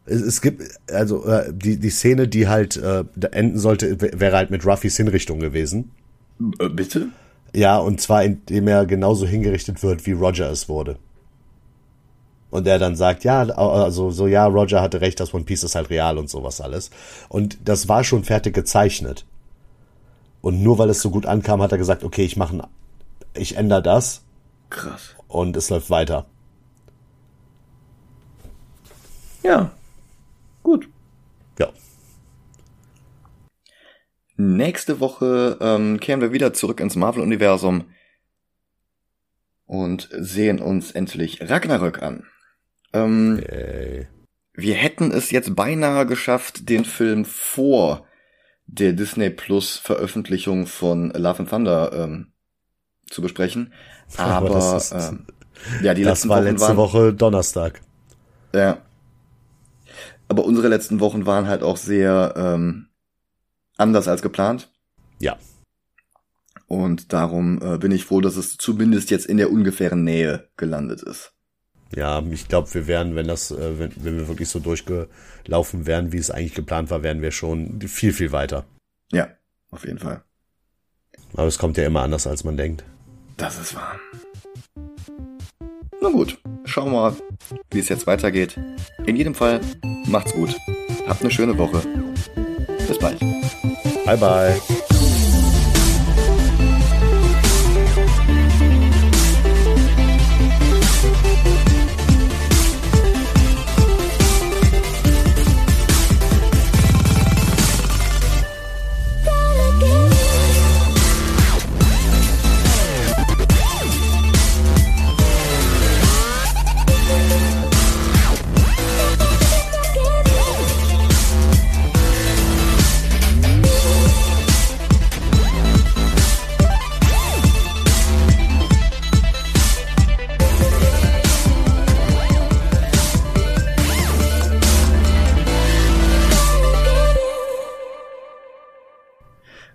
Es, 0.06 0.22
es 0.22 0.42
gibt, 0.42 0.64
also 0.92 1.26
äh, 1.26 1.52
die, 1.54 1.78
die 1.78 1.90
Szene, 1.90 2.28
die 2.28 2.48
halt 2.48 2.78
äh, 2.78 3.04
enden 3.32 3.60
sollte, 3.60 4.00
wäre 4.00 4.36
halt 4.36 4.50
mit 4.50 4.66
Ruffys 4.66 4.98
Hinrichtung 4.98 5.40
gewesen. 5.40 5.92
Äh, 6.60 6.70
bitte? 6.70 7.10
Ja, 7.54 7.78
und 7.78 8.02
zwar 8.02 8.24
indem 8.24 8.68
er 8.68 8.86
genauso 8.86 9.26
hingerichtet 9.26 9.84
wird, 9.84 10.06
wie 10.06 10.14
Roger 10.14 10.50
es 10.52 10.70
wurde. 10.70 10.98
Und 12.50 12.66
er 12.66 12.80
dann 12.80 12.96
sagt, 12.96 13.24
ja, 13.24 13.42
also 13.42 14.10
so, 14.12 14.26
ja, 14.28 14.46
Roger 14.46 14.82
hatte 14.82 15.02
recht, 15.02 15.20
das 15.20 15.34
One 15.34 15.44
Piece 15.44 15.64
ist 15.64 15.76
halt 15.76 15.90
real 15.90 16.18
und 16.18 16.30
sowas 16.30 16.62
alles. 16.62 16.92
Und 17.28 17.58
das 17.66 17.90
war 17.90 18.04
schon 18.04 18.24
fertig 18.24 18.54
gezeichnet. 18.54 19.26
Und 20.42 20.64
nur 20.64 20.78
weil 20.78 20.90
es 20.90 21.02
so 21.02 21.10
gut 21.10 21.26
ankam, 21.26 21.62
hat 21.62 21.74
er 21.74 21.78
gesagt, 21.78 22.04
okay, 22.04 22.24
ich 22.24 22.38
mache, 22.38 22.68
ich 23.34 23.58
ändere 23.58 23.82
das 23.82 24.22
Krass. 24.70 25.16
und 25.28 25.58
es 25.58 25.70
läuft 25.70 25.90
weiter. 25.90 26.26
Ja. 29.44 29.72
Gut. 30.64 30.90
Ja. 31.60 31.70
Nächste 34.38 35.00
Woche 35.00 35.58
ähm, 35.60 36.00
kehren 36.00 36.22
wir 36.22 36.32
wieder 36.32 36.54
zurück 36.54 36.80
ins 36.80 36.96
Marvel-Universum 36.96 37.86
und 39.66 40.10
sehen 40.12 40.60
uns 40.60 40.92
endlich 40.92 41.50
Ragnarök 41.50 42.02
an. 42.02 42.24
Ähm, 43.06 43.40
Äh, 43.40 44.06
wir 44.54 44.74
hätten 44.76 45.12
es 45.12 45.30
jetzt 45.32 45.56
beinahe 45.56 46.06
geschafft, 46.06 46.68
den 46.70 46.84
Film 46.86 47.26
vor 47.26 48.06
der 48.66 48.94
Disney 48.94 49.30
Plus 49.30 49.78
Veröffentlichung 49.78 50.66
von 50.68 51.12
Love 51.12 51.40
and 51.40 51.50
Thunder 51.50 51.92
ähm, 51.94 52.34
zu 53.10 53.22
besprechen. 53.22 53.74
Aber 54.18 54.32
Aber, 54.48 54.50
das 54.50 54.92
ist- 54.92 55.10
ähm, 55.12 55.28
ja, 55.82 55.94
die 55.94 56.04
das 56.04 56.20
letzten 56.20 56.30
war 56.30 56.38
Wochen 56.40 56.46
letzte 56.46 56.68
waren, 56.68 56.78
Woche 56.78 57.14
Donnerstag. 57.14 57.82
Ja. 58.54 58.82
Aber 60.28 60.44
unsere 60.46 60.68
letzten 60.68 61.00
Wochen 61.00 61.26
waren 61.26 61.48
halt 61.48 61.64
auch 61.64 61.78
sehr 61.78 62.34
ähm, 62.36 62.88
anders 63.78 64.08
als 64.08 64.22
geplant. 64.22 64.72
Ja. 65.20 65.38
Und 66.68 67.14
darum 67.14 67.62
äh, 67.62 67.78
bin 67.78 67.92
ich 67.92 68.04
froh, 68.06 68.20
dass 68.22 68.36
es 68.36 68.58
zumindest 68.58 69.10
jetzt 69.10 69.26
in 69.26 69.38
der 69.38 69.52
ungefähren 69.52 70.04
Nähe 70.04 70.50
gelandet 70.58 71.02
ist. 71.02 71.34
Ja, 71.96 72.22
ich 72.32 72.48
glaube, 72.48 72.74
wir 72.74 72.88
wären, 72.88 73.16
wenn 73.16 73.28
das, 73.28 73.52
äh, 73.52 73.80
wenn, 73.80 73.92
wenn 73.98 74.18
wir 74.18 74.28
wirklich 74.28 74.50
so 74.50 74.60
durchgelaufen 74.60 75.86
wären, 75.86 76.12
wie 76.12 76.18
es 76.18 76.32
eigentlich 76.32 76.54
geplant 76.54 76.90
war, 76.90 77.04
wären 77.04 77.22
wir 77.22 77.32
schon 77.32 77.80
viel, 77.82 78.14
viel 78.14 78.32
weiter. 78.32 78.66
Ja, 79.12 79.30
auf 79.72 79.86
jeden 79.86 80.00
Fall. 80.00 80.24
Aber 81.34 81.48
es 81.48 81.58
kommt 81.58 81.78
ja 81.78 81.86
immer 81.86 82.02
anders, 82.02 82.28
als 82.28 82.44
man 82.44 82.58
denkt. 82.58 82.84
Das 83.38 83.60
ist 83.60 83.76
wahr. 83.76 84.00
Na 86.02 86.10
gut, 86.10 86.38
schauen 86.66 86.92
wir 86.92 87.02
mal, 87.02 87.16
wie 87.72 87.80
es 87.80 87.90
jetzt 87.90 88.08
weitergeht. 88.08 88.60
In 89.06 89.16
jedem 89.16 89.36
Fall, 89.36 89.62
macht's 90.06 90.34
gut. 90.34 90.56
Habt 91.08 91.22
eine 91.22 91.32
schöne 91.32 91.58
Woche. 91.58 91.82
Bis 92.88 93.00
bald. 93.00 93.20
Bye, 94.06 94.18
bye. 94.18 94.77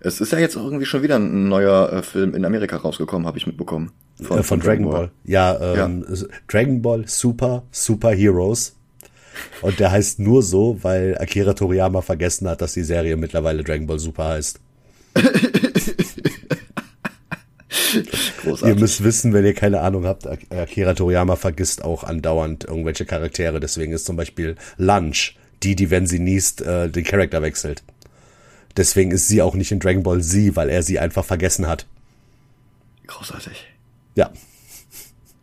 Es 0.05 0.21
ist 0.21 0.33
ja 0.33 0.39
jetzt 0.41 0.57
auch 0.57 0.65
irgendwie 0.65 0.85
schon 0.85 1.03
wieder 1.03 1.17
ein 1.17 1.49
neuer 1.49 1.93
äh, 1.93 2.03
Film 2.03 2.35
in 2.35 2.45
Amerika 2.45 2.77
rausgekommen, 2.77 3.27
habe 3.27 3.39
ich 3.39 3.47
mitbekommen. 3.47 3.93
Von, 4.21 4.41
äh, 4.41 4.43
von 4.43 4.59
Dragon 4.59 4.91
Ball. 4.91 5.13
Ja, 5.25 5.75
ähm, 5.75 6.05
ja. 6.09 6.27
Dragon 6.49 6.83
Ball 6.83 7.05
Super 7.07 7.63
Super 7.71 8.11
Heroes. 8.11 8.75
Und 9.63 9.79
der 9.79 9.93
heißt 9.93 10.19
nur 10.19 10.43
so, 10.43 10.79
weil 10.83 11.17
Akira 11.19 11.55
Toriyama 11.55 12.03
vergessen 12.03 12.49
hat, 12.49 12.61
dass 12.61 12.75
die 12.75 12.83
Serie 12.83 13.17
mittlerweile 13.17 13.63
Dragon 13.63 13.87
Ball 13.87 14.01
Super 14.01 14.25
heißt. 14.25 14.61
Großartig. 18.43 18.75
Ihr 18.75 18.81
müsst 18.81 19.05
wissen, 19.05 19.33
wenn 19.33 19.45
ihr 19.45 19.55
keine 19.55 19.81
Ahnung 19.81 20.05
habt, 20.05 20.27
Akira 20.51 20.95
Toriyama 20.95 21.37
vergisst 21.37 21.85
auch 21.85 22.03
andauernd 22.03 22.65
irgendwelche 22.65 23.07
Charaktere. 23.07 23.61
Deswegen 23.61 23.93
ist 23.93 24.07
zum 24.07 24.17
Beispiel 24.17 24.57
Lunch 24.79 25.37
die, 25.63 25.77
die, 25.77 25.91
wenn 25.91 26.07
sie 26.07 26.19
niest, 26.19 26.61
äh, 26.61 26.89
den 26.89 27.05
Charakter 27.05 27.41
wechselt. 27.41 27.85
Deswegen 28.77 29.11
ist 29.11 29.29
sie 29.29 29.43
auch 29.43 29.55
nicht 29.55 29.73
in 29.73 29.81
Dragon 29.81 30.03
Ball 30.03 30.23
Z, 30.23 30.57
weil 30.57 30.71
er 30.71 30.83
sie 30.83 30.99
einfach 30.99 31.25
vergessen 31.25 31.67
hat. 31.67 31.87
Großartig. 33.07 33.67
Ja. 34.15 34.31